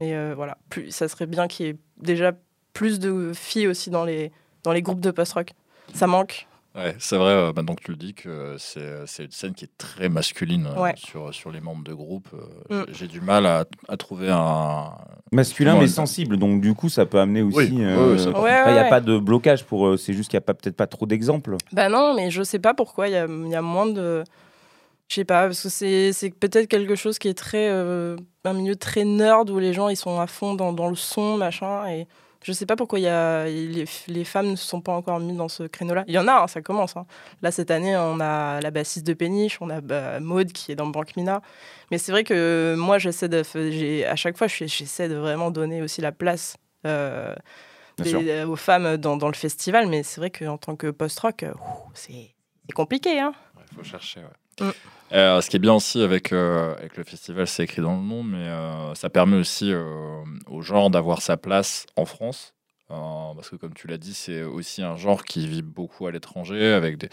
Et 0.00 0.14
voilà, 0.34 0.58
plus, 0.68 0.92
ça 0.92 1.08
serait 1.08 1.26
bien 1.26 1.48
qu'il 1.48 1.66
y 1.66 1.68
ait 1.70 1.78
déjà 1.96 2.30
plus 2.72 3.00
de 3.00 3.32
filles 3.34 3.66
aussi 3.66 3.90
dans 3.90 4.04
les, 4.04 4.30
dans 4.62 4.72
les 4.72 4.82
groupes 4.82 5.00
de 5.00 5.10
post-rock. 5.10 5.50
Ça 5.92 6.06
manque. 6.06 6.46
Ouais, 6.74 6.96
c'est 6.98 7.16
vrai, 7.16 7.30
euh, 7.30 7.52
maintenant 7.54 7.76
que 7.76 7.84
tu 7.84 7.92
le 7.92 7.96
dis, 7.96 8.14
que 8.14 8.56
c'est 8.58 9.06
c'est 9.06 9.24
une 9.26 9.30
scène 9.30 9.54
qui 9.54 9.64
est 9.66 9.78
très 9.78 10.08
masculine 10.08 10.66
euh, 10.66 10.80
Ouais. 10.82 10.94
sur, 10.96 11.32
sur 11.32 11.52
les 11.52 11.60
membres 11.60 11.84
de 11.84 11.94
groupe. 11.94 12.26
euh, 12.34 12.82
Mm. 12.82 12.84
j'ai- 12.88 12.94
J'ai 12.94 13.06
du 13.06 13.20
mal 13.20 13.46
à, 13.46 13.64
à 13.88 13.96
trouver 13.96 14.28
un. 14.30 14.90
Masculin 15.30 15.78
mais 15.78 15.86
sensible, 15.88 16.36
donc 16.36 16.60
du 16.60 16.74
coup 16.74 16.88
ça 16.88 17.06
peut 17.06 17.20
amener 17.20 17.42
aussi. 17.42 17.58
Oui, 17.58 17.84
euh, 17.84 18.16
Il 18.18 18.28
ouais, 18.40 18.72
n'y 18.72 18.78
a 18.78 18.82
ouais. 18.84 18.88
pas 18.90 19.00
de 19.00 19.18
blocage 19.18 19.64
pour. 19.64 19.86
euh, 19.86 19.96
c'est 19.96 20.12
juste 20.14 20.30
qu'il 20.30 20.36
n'y 20.36 20.42
a 20.42 20.46
pas- 20.46 20.54
peut-être 20.54 20.76
pas 20.76 20.86
trop 20.88 21.06
d'exemples. 21.06 21.56
Bah 21.72 21.88
non, 21.88 22.14
mais 22.14 22.30
je 22.32 22.42
sais 22.42 22.58
pas 22.58 22.74
pourquoi 22.74 23.06
il 23.08 23.12
y 23.12 23.16
a, 23.16 23.26
il 23.26 23.48
y 23.48 23.54
a 23.54 23.62
moins 23.62 23.86
de. 23.86 24.24
Je 25.08 25.14
sais 25.16 25.24
pas, 25.24 25.46
parce 25.46 25.62
que 25.62 25.68
c'est 25.68 26.12
c'est 26.12 26.30
peut-être 26.30 26.66
quelque 26.66 26.96
chose 26.96 27.18
qui 27.20 27.28
est 27.28 27.34
très. 27.38 27.68
euh, 27.68 28.16
un 28.44 28.52
milieu 28.52 28.74
très 28.76 29.04
nerd 29.04 29.48
où 29.50 29.58
les 29.58 29.72
gens 29.72 29.88
ils 29.90 29.96
sont 29.96 30.18
à 30.20 30.26
fond 30.26 30.54
dans, 30.54 30.72
dans 30.72 30.88
le 30.90 30.96
son, 30.96 31.36
machin. 31.36 31.86
Et 31.88 32.06
je 32.44 32.52
sais 32.52 32.66
pas 32.66 32.76
pourquoi 32.76 33.00
il 33.00 33.02
y 33.02 33.08
a, 33.08 33.46
les, 33.46 33.84
les 34.06 34.24
femmes 34.24 34.50
ne 34.50 34.56
se 34.56 34.64
sont 34.64 34.80
pas 34.80 34.92
encore 34.92 35.18
mises 35.18 35.36
dans 35.36 35.48
ce 35.48 35.64
créneau-là. 35.64 36.04
Il 36.06 36.14
y 36.14 36.18
en 36.18 36.28
a, 36.28 36.42
hein, 36.42 36.46
ça 36.46 36.62
commence. 36.62 36.96
hein. 36.96 37.06
Là, 37.42 37.50
cette 37.50 37.72
année, 37.72 37.96
on 37.96 38.20
a 38.20 38.60
la 38.60 38.70
bassiste 38.70 39.06
de 39.06 39.14
Péniche, 39.14 39.58
on 39.60 39.70
a 39.70 39.80
bah, 39.80 40.20
Maude 40.20 40.52
qui 40.52 40.70
est 40.70 40.76
dans 40.76 40.86
Banque 40.86 41.16
Mina. 41.16 41.40
Mais 41.90 41.98
c'est 41.98 42.12
vrai 42.12 42.22
que 42.22 42.76
moi, 42.78 42.98
j'essaie 42.98 43.28
de. 43.28 43.42
À 44.06 44.14
chaque 44.16 44.36
fois, 44.36 44.46
je- 44.46 44.66
j'essaie 44.66 45.08
de 45.08 45.16
vraiment 45.16 45.50
donner 45.50 45.82
aussi 45.82 46.00
la 46.00 46.12
place. 46.12 46.56
euh, 46.86 47.34
des- 48.04 48.42
aux 48.44 48.56
femmes 48.56 48.96
dans, 48.98 49.16
dans 49.16 49.28
le 49.28 49.34
festival, 49.34 49.86
mais 49.86 50.02
c'est 50.02 50.20
vrai 50.20 50.30
qu'en 50.30 50.58
tant 50.58 50.76
que 50.76 50.90
post-rock, 50.90 51.44
euh, 51.44 51.54
c'est 51.94 52.34
compliqué. 52.74 53.20
Hein 53.20 53.32
Il 53.70 53.76
faut 53.76 53.84
chercher, 53.84 54.20
ouais. 54.20 54.26
Mm. 54.60 54.70
Euh, 55.12 55.40
ce 55.40 55.50
qui 55.50 55.56
est 55.56 55.60
bien 55.60 55.74
aussi 55.74 56.02
avec, 56.02 56.32
euh, 56.32 56.74
avec 56.76 56.96
le 56.96 57.04
festival, 57.04 57.46
c'est 57.46 57.64
écrit 57.64 57.82
dans 57.82 57.96
le 57.96 58.02
nom, 58.02 58.22
mais 58.22 58.48
euh, 58.48 58.94
ça 58.94 59.10
permet 59.10 59.36
aussi 59.36 59.72
au 60.46 60.62
genre 60.62 60.90
d'avoir 60.90 61.22
sa 61.22 61.36
place 61.36 61.86
en 61.96 62.04
France. 62.04 62.54
Parce 62.88 63.50
que, 63.50 63.56
comme 63.56 63.74
tu 63.74 63.88
l'as 63.88 63.98
dit, 63.98 64.14
c'est 64.14 64.44
aussi 64.44 64.82
un 64.82 64.96
genre 64.96 65.24
qui 65.24 65.48
vit 65.48 65.62
beaucoup 65.62 66.06
à 66.06 66.12
l'étranger, 66.12 66.72
avec 66.72 66.96
des, 66.96 67.08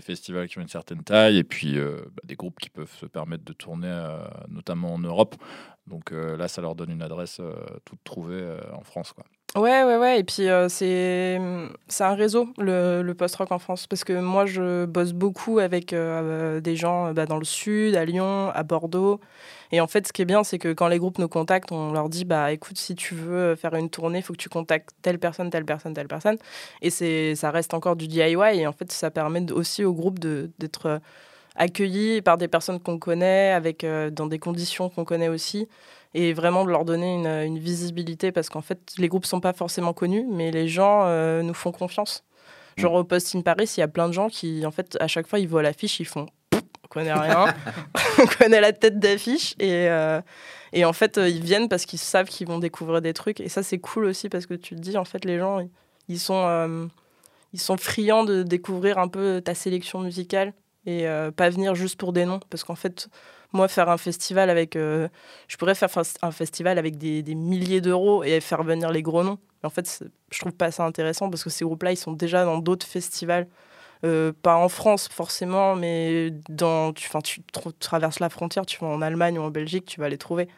festivals 0.00 0.48
qui 0.48 0.58
ont 0.58 0.62
une 0.62 0.68
certaine 0.68 1.04
taille, 1.04 1.38
et 1.38 1.44
puis 1.44 1.76
bah, 1.78 2.22
des 2.24 2.34
groupes 2.34 2.58
qui 2.58 2.70
peuvent 2.70 2.92
se 2.92 3.06
permettre 3.06 3.44
de 3.44 3.52
tourner, 3.52 3.92
notamment 4.48 4.94
en 4.94 4.98
Europe. 4.98 5.36
Donc 5.86 6.10
là, 6.10 6.48
ça 6.48 6.62
leur 6.62 6.74
donne 6.74 6.90
une 6.90 7.02
adresse 7.02 7.40
toute 7.84 8.02
trouvée 8.02 8.56
en 8.72 8.82
France. 8.82 9.14
Ouais, 9.56 9.82
ouais, 9.82 9.96
ouais. 9.96 10.20
Et 10.20 10.24
puis, 10.24 10.48
euh, 10.48 10.68
c'est 10.68 11.40
c'est 11.88 12.04
un 12.04 12.14
réseau, 12.14 12.48
le, 12.56 13.02
le 13.02 13.14
post-rock 13.14 13.50
en 13.50 13.58
France. 13.58 13.88
Parce 13.88 14.04
que 14.04 14.12
moi, 14.12 14.46
je 14.46 14.84
bosse 14.84 15.12
beaucoup 15.12 15.58
avec 15.58 15.92
euh, 15.92 16.56
euh, 16.58 16.60
des 16.60 16.76
gens 16.76 17.12
bah, 17.12 17.26
dans 17.26 17.36
le 17.36 17.44
sud, 17.44 17.96
à 17.96 18.04
Lyon, 18.04 18.50
à 18.54 18.62
Bordeaux. 18.62 19.18
Et 19.72 19.80
en 19.80 19.88
fait, 19.88 20.06
ce 20.06 20.12
qui 20.12 20.22
est 20.22 20.24
bien, 20.24 20.44
c'est 20.44 20.58
que 20.58 20.72
quand 20.72 20.86
les 20.86 20.98
groupes 20.98 21.18
nous 21.18 21.28
contactent, 21.28 21.72
on 21.72 21.92
leur 21.92 22.08
dit 22.08 22.24
bah 22.24 22.52
écoute, 22.52 22.78
si 22.78 22.94
tu 22.94 23.14
veux 23.16 23.56
faire 23.56 23.74
une 23.74 23.90
tournée, 23.90 24.18
il 24.20 24.22
faut 24.22 24.34
que 24.34 24.38
tu 24.38 24.48
contactes 24.48 24.90
telle 25.02 25.18
personne, 25.18 25.50
telle 25.50 25.64
personne, 25.64 25.94
telle 25.94 26.08
personne. 26.08 26.36
Et 26.80 26.90
c'est 26.90 27.34
ça 27.34 27.50
reste 27.50 27.74
encore 27.74 27.96
du 27.96 28.06
DIY. 28.06 28.60
Et 28.60 28.66
en 28.68 28.72
fait, 28.72 28.92
ça 28.92 29.10
permet 29.10 29.50
aussi 29.50 29.84
au 29.84 29.92
groupe 29.92 30.20
de- 30.20 30.50
d'être 30.60 31.00
accueillis 31.56 32.22
par 32.22 32.38
des 32.38 32.48
personnes 32.48 32.80
qu'on 32.80 32.98
connaît, 32.98 33.50
avec, 33.52 33.84
dans 34.12 34.26
des 34.26 34.38
conditions 34.38 34.88
qu'on 34.90 35.04
connaît 35.04 35.28
aussi 35.28 35.68
et 36.14 36.32
vraiment 36.32 36.64
de 36.64 36.70
leur 36.70 36.84
donner 36.84 37.14
une, 37.14 37.26
une 37.26 37.58
visibilité 37.58 38.32
parce 38.32 38.48
qu'en 38.48 38.62
fait, 38.62 38.78
les 38.98 39.08
groupes 39.08 39.26
sont 39.26 39.40
pas 39.40 39.52
forcément 39.52 39.92
connus, 39.92 40.26
mais 40.28 40.50
les 40.50 40.68
gens 40.68 41.02
euh, 41.04 41.42
nous 41.42 41.54
font 41.54 41.72
confiance. 41.72 42.24
Genre 42.76 42.94
au 42.94 43.04
Post 43.04 43.34
in 43.34 43.42
Paris, 43.42 43.72
il 43.76 43.80
y 43.80 43.82
a 43.82 43.88
plein 43.88 44.08
de 44.08 44.12
gens 44.12 44.28
qui, 44.28 44.64
en 44.64 44.70
fait, 44.70 44.96
à 45.00 45.08
chaque 45.08 45.26
fois, 45.26 45.38
ils 45.38 45.48
voient 45.48 45.62
l'affiche, 45.62 46.00
ils 46.00 46.06
font 46.06 46.26
on 46.52 46.88
connaît 46.88 47.12
rien, 47.12 47.54
on 48.18 48.26
connaît 48.26 48.60
la 48.60 48.72
tête 48.72 48.98
d'affiche 48.98 49.54
et, 49.60 49.88
euh, 49.88 50.20
et 50.72 50.84
en 50.84 50.92
fait, 50.92 51.18
euh, 51.18 51.28
ils 51.28 51.42
viennent 51.42 51.68
parce 51.68 51.84
qu'ils 51.86 51.98
savent 51.98 52.28
qu'ils 52.28 52.46
vont 52.46 52.58
découvrir 52.58 53.00
des 53.00 53.12
trucs. 53.12 53.40
Et 53.40 53.48
ça, 53.48 53.62
c'est 53.62 53.78
cool 53.78 54.04
aussi 54.04 54.28
parce 54.28 54.46
que 54.46 54.54
tu 54.54 54.74
te 54.74 54.80
dis, 54.80 54.96
en 54.96 55.04
fait, 55.04 55.24
les 55.24 55.38
gens, 55.38 55.60
ils, 55.60 55.70
ils 56.08 56.20
sont, 56.20 56.44
euh, 56.46 56.86
ils 57.52 57.60
sont 57.60 57.76
friands 57.76 58.24
de 58.24 58.42
découvrir 58.42 58.98
un 58.98 59.08
peu 59.08 59.40
ta 59.40 59.54
sélection 59.54 60.00
musicale 60.00 60.52
et 60.86 61.06
euh, 61.06 61.30
pas 61.30 61.50
venir 61.50 61.74
juste 61.74 61.98
pour 61.98 62.12
des 62.12 62.24
noms. 62.24 62.40
Parce 62.50 62.64
qu'en 62.64 62.76
fait, 62.76 63.08
moi, 63.52 63.68
faire 63.68 63.88
un 63.88 63.96
festival 63.98 64.50
avec. 64.50 64.76
euh, 64.76 65.08
je 65.48 65.56
pourrais 65.56 65.74
faire 65.74 65.90
fa- 65.90 66.02
un 66.22 66.30
festival 66.30 66.78
avec 66.78 66.98
des, 66.98 67.22
milliers 67.34 67.80
d'euros 67.80 68.22
et 68.22 68.40
faire 68.40 68.62
venir 68.62 68.90
les 68.90 69.02
gros 69.02 69.24
noms. 69.24 69.38
Mais 69.62 69.66
en 69.66 69.70
fait, 69.70 70.04
je 70.30 70.38
trouve 70.38 70.52
pas 70.52 70.70
ça 70.70 70.84
intéressant 70.84 71.30
parce 71.30 71.44
que 71.44 71.50
ces 71.50 71.64
groupes-là, 71.64 71.92
ils 71.92 71.96
sont 71.96 72.12
déjà 72.12 72.44
dans 72.44 72.58
d'autres 72.58 72.86
festivals. 72.86 73.48
Euh, 74.02 74.32
pas 74.42 74.56
en 74.56 74.70
France 74.70 75.08
forcément, 75.08 75.76
mais 75.76 76.30
dans, 76.48 76.92
tu, 76.94 77.10
tu 77.22 77.40
tra- 77.52 77.72
traverses 77.78 78.18
la 78.18 78.30
frontière, 78.30 78.64
tu 78.64 78.78
vas 78.80 78.86
en 78.86 79.02
Allemagne 79.02 79.38
ou 79.38 79.42
en 79.42 79.50
Belgique, 79.50 79.84
tu 79.84 80.00
vas 80.00 80.08
les 80.08 80.16
trouver. 80.16 80.48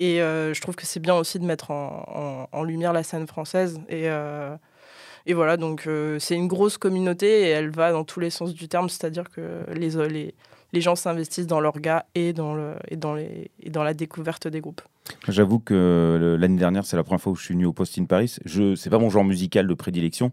Et 0.00 0.20
euh, 0.20 0.54
je 0.54 0.60
trouve 0.60 0.74
que 0.74 0.86
c'est 0.86 1.00
bien 1.00 1.14
aussi 1.14 1.38
de 1.38 1.44
mettre 1.44 1.70
en, 1.70 2.64
lumière 2.64 2.92
la 2.92 3.02
scène 3.04 3.26
française. 3.26 3.80
Et, 3.88 5.34
voilà, 5.34 5.56
donc 5.56 5.88
c'est 6.18 6.34
une 6.34 6.48
grosse 6.48 6.78
communauté 6.78 7.42
et 7.42 7.48
elle 7.50 7.70
va 7.70 7.92
dans 7.92 8.04
tous 8.04 8.18
les 8.18 8.30
sens 8.30 8.52
du 8.54 8.68
terme, 8.68 8.88
c'est-à-dire 8.88 9.30
que 9.30 9.64
les, 9.72 9.90
les, 10.08 10.34
les 10.72 10.80
gens 10.80 10.96
s'investissent 10.96 11.46
dans 11.46 11.60
leur 11.60 11.80
gars 11.80 12.06
et 12.14 12.32
dans, 12.32 12.54
le, 12.54 12.74
et, 12.88 12.96
dans 12.96 13.14
les, 13.14 13.50
et 13.60 13.70
dans 13.70 13.82
la 13.82 13.94
découverte 13.94 14.48
des 14.48 14.60
groupes. 14.60 14.80
J'avoue 15.28 15.58
que 15.58 16.36
l'année 16.38 16.58
dernière, 16.58 16.86
c'est 16.86 16.96
la 16.96 17.02
première 17.02 17.20
fois 17.20 17.32
où 17.32 17.36
je 17.36 17.44
suis 17.44 17.54
venu 17.54 17.66
au 17.66 17.72
Post 17.72 17.98
in 17.98 18.04
Paris. 18.04 18.36
Je, 18.44 18.74
c'est 18.74 18.90
pas 18.90 18.98
mon 18.98 19.10
genre 19.10 19.24
musical 19.24 19.66
de 19.66 19.74
prédilection. 19.74 20.32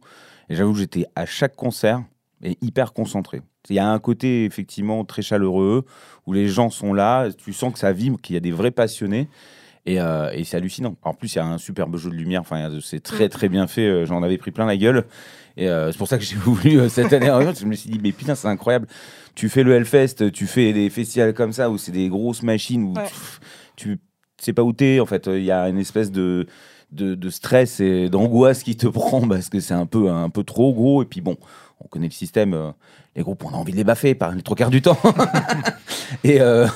Et 0.50 0.56
j'avoue 0.56 0.74
que 0.74 0.80
j'étais 0.80 1.06
à 1.16 1.26
chaque 1.26 1.56
concert 1.56 2.04
et 2.44 2.58
hyper 2.62 2.94
concentré. 2.94 3.42
Il 3.70 3.76
y 3.76 3.80
a 3.80 3.88
un 3.88 4.00
côté 4.00 4.46
effectivement 4.46 5.04
très 5.06 5.22
chaleureux 5.22 5.86
où 6.26 6.34
les 6.34 6.48
gens 6.48 6.70
sont 6.70 6.94
là, 6.94 7.30
tu 7.32 7.54
sens 7.54 7.74
que 7.74 7.80
ça 7.80 7.92
vibre, 7.92 8.20
qu'il 8.22 8.34
y 8.34 8.38
a 8.38 8.40
des 8.40 8.52
vrais 8.52 8.72
passionnés. 8.72 9.28
Et, 9.90 10.00
euh, 10.00 10.30
et 10.34 10.44
c'est 10.44 10.58
hallucinant. 10.58 10.96
En 11.02 11.14
plus, 11.14 11.34
il 11.34 11.38
y 11.38 11.40
a 11.40 11.46
un 11.46 11.58
superbe 11.58 11.98
jeu 11.98 12.10
de 12.10 12.16
lumière. 12.16 12.42
Enfin, 12.42 12.70
c'est 12.82 13.02
très 13.02 13.28
très 13.30 13.50
bien 13.50 13.66
fait. 13.66 13.88
Euh, 13.88 14.06
J'en 14.06 14.22
avais 14.22 14.38
pris 14.38 14.52
plein 14.52 14.66
la 14.66 14.78
gueule. 14.78 15.06
Et 15.58 15.68
euh, 15.68 15.92
c'est 15.92 15.98
pour 15.98 16.08
ça 16.08 16.18
que 16.18 16.24
j'ai 16.24 16.36
voulu 16.50 16.80
euh, 16.80 16.90
cette 16.90 17.12
année. 17.12 17.28
Je 17.60 17.66
me 17.66 17.74
suis 17.76 17.90
dit, 17.90 18.00
mais 18.02 18.12
putain, 18.12 18.36
c'est 18.36 18.48
incroyable. 18.48 18.88
Tu 19.36 19.50
fais 19.50 19.64
le 19.64 19.74
Hellfest, 19.74 20.32
tu 20.32 20.46
fais 20.48 20.74
des 20.74 20.90
festivals 20.90 21.34
comme 21.34 21.54
ça 21.54 21.70
où 21.70 21.78
c'est 21.78 21.92
des 21.92 22.08
grosses 22.10 22.44
machines 22.44 22.84
où 22.84 22.94
Ouais. 22.94 23.04
pff, 23.04 23.40
tu 23.76 24.00
sais 24.40 24.54
pas 24.54 24.64
où 24.64 24.74
t'es. 24.74 25.00
En 25.00 25.06
fait, 25.08 25.28
il 25.28 25.44
y 25.44 25.52
a 25.52 25.68
une 25.70 25.80
espèce 25.80 26.12
de 26.12 26.46
de, 26.92 27.14
de 27.16 27.30
stress 27.30 27.80
et 27.80 28.10
d'angoisse 28.10 28.64
qui 28.64 28.76
te 28.76 28.88
prend 29.00 29.28
parce 29.28 29.50
que 29.50 29.60
c'est 29.60 29.74
un 29.76 29.86
peu 29.86 30.10
un 30.10 30.30
peu 30.30 30.44
trop 30.44 30.74
gros. 30.74 31.02
Et 31.04 31.06
puis 31.06 31.22
bon, 31.22 31.38
on 31.80 31.88
connaît 31.88 32.08
le 32.08 32.14
système. 32.14 32.54
euh, 32.54 32.72
les 33.16 33.24
groupes, 33.24 33.44
on 33.44 33.50
a 33.50 33.58
envie 33.58 33.72
de 33.72 33.78
les 33.78 33.84
baffer 33.84 34.16
par 34.16 34.32
les 34.32 34.42
trois 34.42 34.56
quarts 34.56 34.70
du 34.70 34.82
temps. 34.82 34.98
et, 36.24 36.42
euh, 36.42 36.68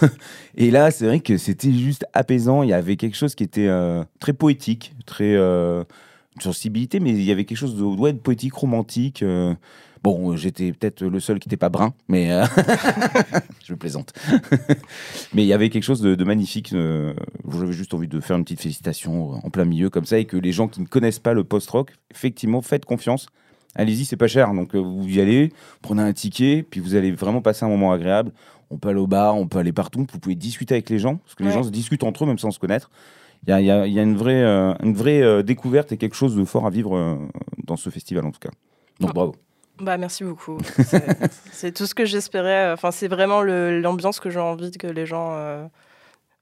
et 0.55 0.71
là, 0.71 0.91
c'est 0.91 1.05
vrai 1.05 1.19
que 1.19 1.37
c'était 1.37 1.71
juste 1.71 2.05
apaisant. 2.13 2.63
Il 2.63 2.69
y 2.69 2.73
avait 2.73 2.95
quelque 2.95 3.15
chose 3.15 3.35
qui 3.35 3.43
était 3.43 3.67
euh, 3.67 4.03
très 4.19 4.33
poétique, 4.33 4.93
très 5.05 5.37
sensibilité, 6.39 6.99
mais 6.99 7.11
il 7.11 7.23
y 7.23 7.31
avait 7.31 7.45
quelque 7.45 7.57
chose 7.57 7.75
de, 7.75 8.11
de 8.11 8.17
poétique, 8.17 8.53
romantique. 8.53 9.23
Bon, 10.03 10.35
j'étais 10.35 10.73
peut-être 10.73 11.05
le 11.05 11.19
seul 11.21 11.39
qui 11.39 11.47
n'était 11.47 11.55
pas 11.55 11.69
brun, 11.69 11.93
mais 12.09 12.29
je 13.63 13.73
plaisante. 13.73 14.13
mais 15.33 15.43
il 15.43 15.47
y 15.47 15.53
avait 15.53 15.69
quelque 15.69 15.83
chose 15.83 16.01
de, 16.01 16.21
magnifique. 16.25 16.73
Euh, 16.73 17.13
J'avais 17.49 17.71
juste 17.71 17.93
envie 17.93 18.09
de 18.09 18.19
faire 18.19 18.35
une 18.35 18.43
petite 18.43 18.59
félicitation 18.61 19.33
en 19.45 19.49
plein 19.49 19.63
milieu 19.63 19.89
comme 19.89 20.05
ça 20.05 20.17
et 20.17 20.25
que 20.25 20.35
les 20.35 20.51
gens 20.51 20.67
qui 20.67 20.81
ne 20.81 20.87
connaissent 20.87 21.19
pas 21.19 21.33
le 21.33 21.45
post-rock, 21.45 21.93
effectivement, 22.11 22.61
faites 22.61 22.83
confiance. 22.83 23.27
Allez-y, 23.75 24.05
c'est 24.05 24.17
pas 24.17 24.27
cher. 24.27 24.53
Donc 24.53 24.75
euh, 24.75 24.79
vous 24.79 25.07
y 25.07 25.19
allez, 25.19 25.51
prenez 25.81 26.01
un 26.01 26.13
ticket, 26.13 26.63
puis 26.69 26.79
vous 26.79 26.95
allez 26.95 27.11
vraiment 27.11 27.41
passer 27.41 27.65
un 27.65 27.69
moment 27.69 27.91
agréable. 27.91 28.31
On 28.69 28.77
peut 28.77 28.89
aller 28.89 28.99
au 28.99 29.07
bar, 29.07 29.35
on 29.35 29.47
peut 29.47 29.59
aller 29.59 29.73
partout. 29.73 30.05
Vous 30.11 30.19
pouvez 30.19 30.35
discuter 30.35 30.75
avec 30.75 30.89
les 30.89 30.99
gens, 30.99 31.17
parce 31.17 31.35
que 31.35 31.43
les 31.43 31.51
gens 31.51 31.63
se 31.63 31.69
discutent 31.69 32.03
entre 32.03 32.23
eux 32.23 32.27
même 32.27 32.39
sans 32.39 32.51
se 32.51 32.59
connaître. 32.59 32.89
Il 33.45 33.53
y 33.59 33.69
a, 33.69 33.85
une 33.85 34.15
vraie, 34.15 34.43
une 34.43 34.93
vraie 34.93 35.43
découverte 35.43 35.91
et 35.91 35.97
quelque 35.97 36.15
chose 36.15 36.35
de 36.35 36.45
fort 36.45 36.65
à 36.65 36.69
vivre 36.69 37.19
dans 37.65 37.75
ce 37.75 37.89
festival 37.89 38.25
en 38.25 38.31
tout 38.31 38.39
cas. 38.39 38.51
Donc 38.99 39.11
ah. 39.11 39.13
bravo. 39.13 39.35
Bah, 39.79 39.97
merci 39.97 40.23
beaucoup. 40.23 40.57
C'est 41.51 41.71
tout 41.75 41.85
ce 41.85 41.95
que 41.95 42.05
j'espérais. 42.05 42.71
Enfin, 42.71 42.91
c'est 42.91 43.07
vraiment 43.07 43.41
l'ambiance 43.41 44.19
que 44.19 44.29
j'ai 44.29 44.39
envie 44.39 44.71
que 44.71 44.87
les 44.87 45.05
gens 45.05 45.35
euh, 45.35 45.65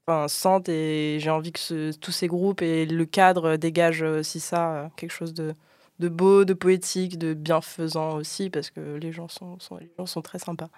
enfin, 0.06 0.28
sentent 0.28 0.68
et 0.68 1.18
j'ai 1.18 1.30
envie 1.30 1.52
que 1.52 1.92
tous 1.92 2.12
ces 2.12 2.26
groupes 2.26 2.62
et 2.62 2.84
le 2.84 3.04
cadre 3.06 3.56
dégagent 3.56 4.02
aussi 4.02 4.38
ça, 4.38 4.72
euh, 4.72 4.88
quelque 4.96 5.12
chose 5.12 5.32
de, 5.32 5.54
de, 5.98 6.08
beau, 6.08 6.44
de 6.44 6.54
poétique, 6.54 7.18
de 7.18 7.34
bienfaisant 7.34 8.16
aussi, 8.16 8.50
parce 8.50 8.70
que 8.70 8.96
les 8.96 9.12
gens 9.12 9.28
sont, 9.28 9.58
sont 9.58 9.76
les 9.76 9.90
gens 9.98 10.06
sont 10.06 10.22
très 10.22 10.38
sympas. 10.38 10.68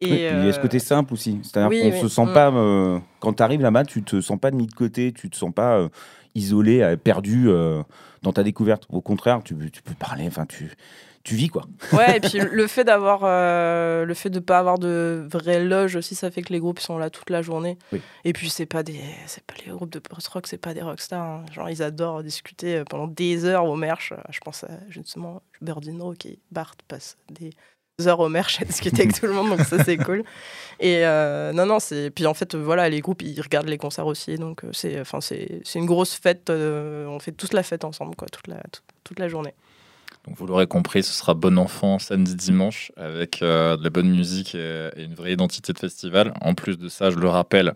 Et 0.00 0.26
il 0.26 0.44
y 0.44 0.48
a 0.48 0.52
ce 0.52 0.60
côté 0.60 0.78
simple 0.78 1.14
aussi. 1.14 1.40
C'est-à-dire 1.42 1.92
qu'on 1.92 2.00
se 2.00 2.08
sent 2.08 2.26
mm. 2.26 2.32
pas. 2.34 2.52
Euh, 2.52 2.98
quand 3.20 3.32
tu 3.32 3.42
arrives 3.42 3.62
là-bas, 3.62 3.84
tu 3.84 4.02
te 4.02 4.20
sens 4.20 4.38
pas 4.38 4.50
mis 4.50 4.66
de 4.66 4.74
côté, 4.74 5.12
tu 5.12 5.30
te 5.30 5.36
sens 5.36 5.52
pas 5.54 5.88
isolé, 6.34 6.96
perdu 7.02 7.48
dans 8.22 8.32
ta 8.32 8.42
découverte. 8.42 8.86
Au 8.90 9.00
contraire, 9.00 9.40
tu, 9.42 9.56
tu 9.70 9.82
peux 9.82 9.94
parler. 9.94 10.26
Enfin, 10.26 10.44
tu 10.44 10.70
tu 11.26 11.34
vis 11.34 11.48
quoi. 11.48 11.64
Ouais, 11.92 12.16
et 12.16 12.20
puis 12.20 12.38
le 12.38 12.66
fait 12.68 12.84
d'avoir 12.84 13.20
euh, 13.24 14.04
le 14.04 14.14
fait 14.14 14.30
de 14.30 14.38
pas 14.38 14.58
avoir 14.58 14.78
de 14.78 15.26
vraie 15.28 15.62
loge 15.62 15.96
aussi, 15.96 16.14
ça 16.14 16.30
fait 16.30 16.42
que 16.42 16.52
les 16.52 16.60
groupes 16.60 16.78
sont 16.78 16.98
là 16.98 17.10
toute 17.10 17.30
la 17.30 17.42
journée. 17.42 17.78
Et 18.24 18.32
puis 18.32 18.48
c'est 18.48 18.66
pas 18.66 18.84
des 18.84 19.00
c'est 19.26 19.44
pas 19.44 19.54
les 19.66 19.72
groupes 19.72 19.90
de 19.90 19.98
post 19.98 20.28
rock, 20.28 20.46
c'est 20.46 20.56
pas 20.56 20.72
des 20.72 20.82
rockstars. 20.82 21.20
Hein. 21.20 21.44
Genre 21.52 21.68
ils 21.68 21.82
adorent 21.82 22.22
discuter 22.22 22.76
euh, 22.76 22.84
pendant 22.84 23.08
des 23.08 23.44
heures 23.44 23.64
au 23.64 23.74
merch. 23.74 24.14
Je 24.30 24.38
pense 24.38 24.62
à 24.64 24.68
justement 24.88 25.42
Birdino 25.60 26.12
qui 26.12 26.38
Bart 26.52 26.76
passe 26.86 27.16
des 27.28 27.50
heures 28.06 28.20
au 28.20 28.28
merch 28.28 28.62
à 28.62 28.64
discuter 28.64 29.02
avec 29.02 29.18
tout 29.18 29.26
le 29.26 29.32
monde, 29.32 29.48
donc 29.48 29.62
ça 29.62 29.82
c'est 29.82 29.96
cool. 29.96 30.22
Et 30.80 31.04
euh, 31.04 31.52
non 31.52 31.66
non 31.66 31.80
c'est 31.80 32.10
puis 32.10 32.26
en 32.26 32.34
fait 32.34 32.54
voilà 32.54 32.88
les 32.88 33.00
groupes 33.00 33.22
ils 33.22 33.40
regardent 33.40 33.68
les 33.68 33.78
concerts 33.78 34.06
aussi, 34.06 34.36
donc 34.36 34.62
c'est 34.70 35.00
enfin 35.00 35.20
c'est 35.20 35.62
une 35.74 35.86
grosse 35.86 36.14
fête. 36.14 36.50
on 36.50 37.18
fait 37.18 37.32
tous 37.32 37.52
la 37.52 37.64
fête 37.64 37.84
ensemble 37.84 38.14
quoi 38.14 38.28
toute 38.28 38.46
la 38.46 38.62
toute 39.02 39.18
la 39.18 39.26
journée. 39.26 39.54
Donc 40.26 40.36
vous 40.38 40.46
l'aurez 40.46 40.66
compris, 40.66 41.04
ce 41.04 41.12
sera 41.12 41.34
bon 41.34 41.56
enfant 41.56 41.98
samedi 42.00 42.34
dimanche 42.34 42.90
avec 42.96 43.42
euh, 43.42 43.76
de 43.76 43.84
la 43.84 43.90
bonne 43.90 44.10
musique 44.10 44.56
et, 44.56 44.90
une 44.96 45.14
vraie 45.14 45.32
identité 45.32 45.72
de 45.72 45.78
festival. 45.78 46.34
En 46.40 46.54
plus 46.54 46.78
de 46.78 46.88
ça, 46.88 47.10
je 47.10 47.16
le 47.16 47.28
rappelle, 47.28 47.74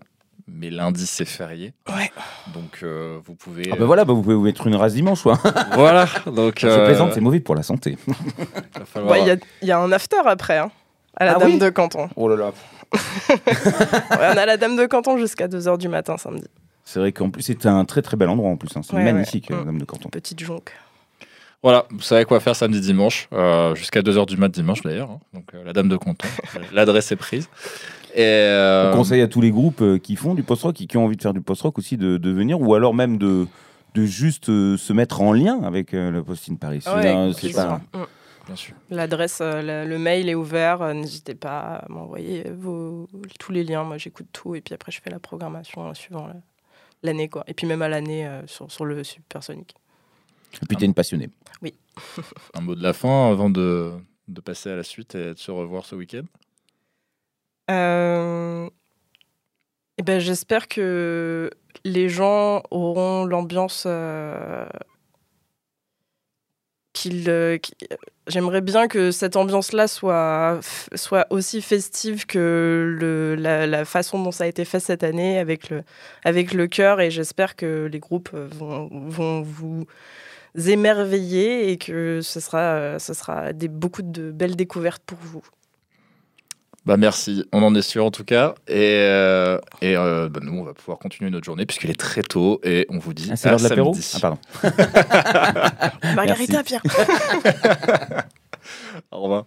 mais 0.48 0.68
lundi 0.70 1.06
c'est 1.06 1.24
férié. 1.24 1.72
Ouais. 1.88 2.10
Donc 2.52 2.80
euh, 2.82 3.20
vous 3.24 3.36
pouvez. 3.36 3.70
Ah 3.72 3.76
bah 3.76 3.84
voilà, 3.84 4.04
bah 4.04 4.14
vous 4.14 4.22
pouvez 4.22 4.34
vous 4.34 4.42
mettre 4.42 4.66
une 4.66 4.74
race 4.74 4.94
dimanche, 4.94 5.22
quoi. 5.22 5.38
voilà. 5.74 6.06
Donc. 6.26 6.58
Je 6.58 6.66
euh, 6.66 6.86
plaisante, 6.86 7.12
c'est 7.14 7.20
mauvais 7.20 7.38
pour 7.38 7.54
la 7.54 7.62
santé. 7.62 7.96
Il 9.62 9.68
y, 9.68 9.70
a 9.70 9.78
un 9.78 9.92
after 9.92 10.16
après, 10.24 10.58
hein, 10.58 10.72
à 11.16 11.26
la 11.26 11.36
ah 11.36 11.38
Dame 11.38 11.58
de 11.58 11.70
Canton. 11.70 12.08
Oh 12.16 12.28
là 12.28 12.36
là. 12.36 12.52
on 14.10 14.36
a 14.36 14.46
la 14.46 14.56
Dame 14.56 14.74
de 14.76 14.86
Canton 14.86 15.16
jusqu'à 15.18 15.46
2h 15.46 15.78
du 15.78 15.88
matin 15.88 16.16
samedi. 16.16 16.48
C'est 16.84 16.98
vrai 16.98 17.12
qu'en 17.12 17.30
plus 17.30 17.42
c'est 17.42 17.66
un 17.66 17.84
très 17.84 18.02
très 18.02 18.16
bel 18.16 18.28
endroit 18.28 18.50
en 18.50 18.56
plus. 18.56 18.76
Hein. 18.76 18.80
C'est 18.82 18.94
magnifique, 18.94 19.50
la 19.50 19.62
Dame 19.62 19.78
de 19.78 19.84
Canton. 19.84 20.08
Petite 20.08 20.40
jonque. 20.40 20.72
Voilà, 21.62 21.84
vous 21.90 22.00
savez 22.00 22.24
quoi 22.24 22.40
faire 22.40 22.56
samedi 22.56 22.80
dimanche, 22.80 23.28
euh, 23.34 23.74
jusqu'à 23.74 24.00
2h 24.00 24.26
du 24.26 24.38
mat 24.38 24.48
dimanche 24.48 24.80
d'ailleurs. 24.80 25.10
Hein. 25.10 25.20
Donc 25.34 25.54
euh, 25.54 25.62
la 25.62 25.74
dame 25.74 25.90
de 25.90 25.96
Canton, 25.96 26.26
l'adresse 26.72 27.12
est 27.12 27.16
prise. 27.16 27.50
Et 28.14 28.24
euh, 28.24 28.90
On 28.92 28.96
conseille 28.96 29.20
à 29.20 29.28
tous 29.28 29.42
les 29.42 29.50
groupes 29.50 29.98
qui 30.02 30.16
font 30.16 30.34
du 30.34 30.42
post-rock 30.42 30.74
qui 30.74 30.96
ont 30.96 31.04
envie 31.04 31.16
de 31.16 31.22
faire 31.22 31.34
du 31.34 31.42
post-rock 31.42 31.78
aussi 31.78 31.98
de, 31.98 32.30
venir, 32.30 32.60
ou 32.60 32.74
alors 32.74 32.94
même 32.94 33.18
de, 33.18 33.46
de 33.94 34.04
juste 34.04 34.46
se 34.46 34.92
mettre 34.92 35.20
en 35.20 35.32
lien 35.32 35.62
avec 35.62 35.92
le 35.92 36.22
Post-in 36.22 36.54
Paris. 36.54 36.80
c'est 36.82 37.52
pas... 37.52 37.80
Mm. 37.92 38.06
Bien 38.46 38.56
sûr. 38.56 38.74
L'adresse, 38.88 39.40
le 39.40 39.96
mail 39.96 40.28
est 40.28 40.34
ouvert. 40.34 40.92
N'hésitez 40.94 41.34
pas 41.34 41.84
à 41.84 41.84
m'envoyer 41.88 42.44
tous 43.38 43.52
les 43.52 43.62
liens. 43.62 43.84
Moi, 43.84 43.98
j'écoute 43.98 44.26
tout 44.32 44.56
et 44.56 44.60
puis 44.60 44.74
après, 44.74 44.90
je 44.90 45.00
fais 45.00 45.10
la 45.10 45.20
programmation 45.20 45.92
suivant 45.94 46.26
l'année. 47.04 47.28
quoi. 47.28 47.44
Et 47.46 47.54
puis 47.54 47.66
même 47.68 47.82
à 47.82 47.88
l'année 47.88 48.28
sur, 48.46 48.72
sur 48.72 48.86
le 48.86 49.04
Supersonic. 49.04 49.76
Et 50.54 50.66
puis, 50.66 50.76
tu 50.76 50.84
es 50.84 50.86
une 50.86 50.94
passionnée. 50.94 51.28
Oui. 51.62 51.74
un 52.54 52.60
mot 52.60 52.74
de 52.74 52.82
la 52.82 52.92
fin 52.92 53.30
avant 53.30 53.50
de, 53.50 53.92
de, 54.28 54.40
passer 54.40 54.70
à 54.70 54.76
la 54.76 54.82
suite 54.82 55.14
et 55.14 55.34
de 55.34 55.38
se 55.38 55.50
revoir 55.50 55.84
ce 55.84 55.94
week-end? 55.94 56.24
Euh... 57.70 58.68
eh 59.98 60.02
ben, 60.02 60.18
J'espère 60.18 60.68
que 60.68 61.50
les 61.84 62.08
gens 62.08 62.62
auront 62.70 63.24
l'ambiance 63.24 63.84
euh, 63.86 64.66
euh, 67.06 67.58
j'aimerais 68.26 68.60
bien 68.60 68.88
que 68.88 69.10
cette 69.10 69.36
ambiance-là 69.36 69.86
soit, 69.86 70.60
soit 70.94 71.26
aussi 71.30 71.62
festive 71.62 72.26
que 72.26 72.96
le, 72.98 73.36
la, 73.36 73.84
façon 73.84 74.22
dont 74.22 74.32
ça 74.32 74.44
a 74.44 74.46
été 74.46 74.64
fait 74.64 74.80
cette 74.80 75.04
année 75.04 75.38
avec 75.38 75.70
le, 75.70 75.82
avec 76.24 76.52
le 76.52 76.66
cœur 76.66 77.00
et 77.00 77.10
j'espère 77.10 77.56
que 77.56 77.88
les 77.90 78.00
groupes 78.00 78.30
vont, 78.32 78.88
vont 78.90 79.42
vous 79.42 79.86
émerveiller 80.56 81.70
et 81.70 81.78
que 81.78 82.20
ce 82.22 82.40
sera, 82.40 82.98
ce 82.98 83.14
sera 83.14 83.52
des, 83.52 83.68
beaucoup 83.68 84.02
de 84.02 84.30
belles 84.30 84.56
découvertes 84.56 85.02
pour 85.04 85.18
vous. 85.18 85.42
Bah 86.86 86.96
merci, 86.96 87.44
on 87.52 87.62
en 87.62 87.74
est 87.74 87.82
sûr 87.82 88.04
en 88.06 88.10
tout 88.10 88.24
cas. 88.24 88.54
Et, 88.66 88.96
euh, 88.96 89.58
et 89.82 89.96
euh, 89.96 90.30
bah, 90.30 90.40
nous, 90.42 90.58
on 90.58 90.64
va 90.64 90.72
pouvoir 90.72 90.98
continuer 90.98 91.30
notre 91.30 91.44
journée 91.44 91.66
puisqu'il 91.66 91.90
est 91.90 92.00
très 92.00 92.22
tôt 92.22 92.58
et 92.64 92.86
on 92.88 92.98
vous 92.98 93.12
dit 93.12 93.28
ah, 93.30 93.36
c'est 93.36 93.50
l'heure 93.50 93.58
de 93.58 93.68
l'apéro 93.68 93.94
Ah 94.14 94.18
pardon. 94.20 94.38
Margarita 96.16 96.62
Pierre. 96.62 96.82
Au 99.12 99.20
revoir. 99.20 99.46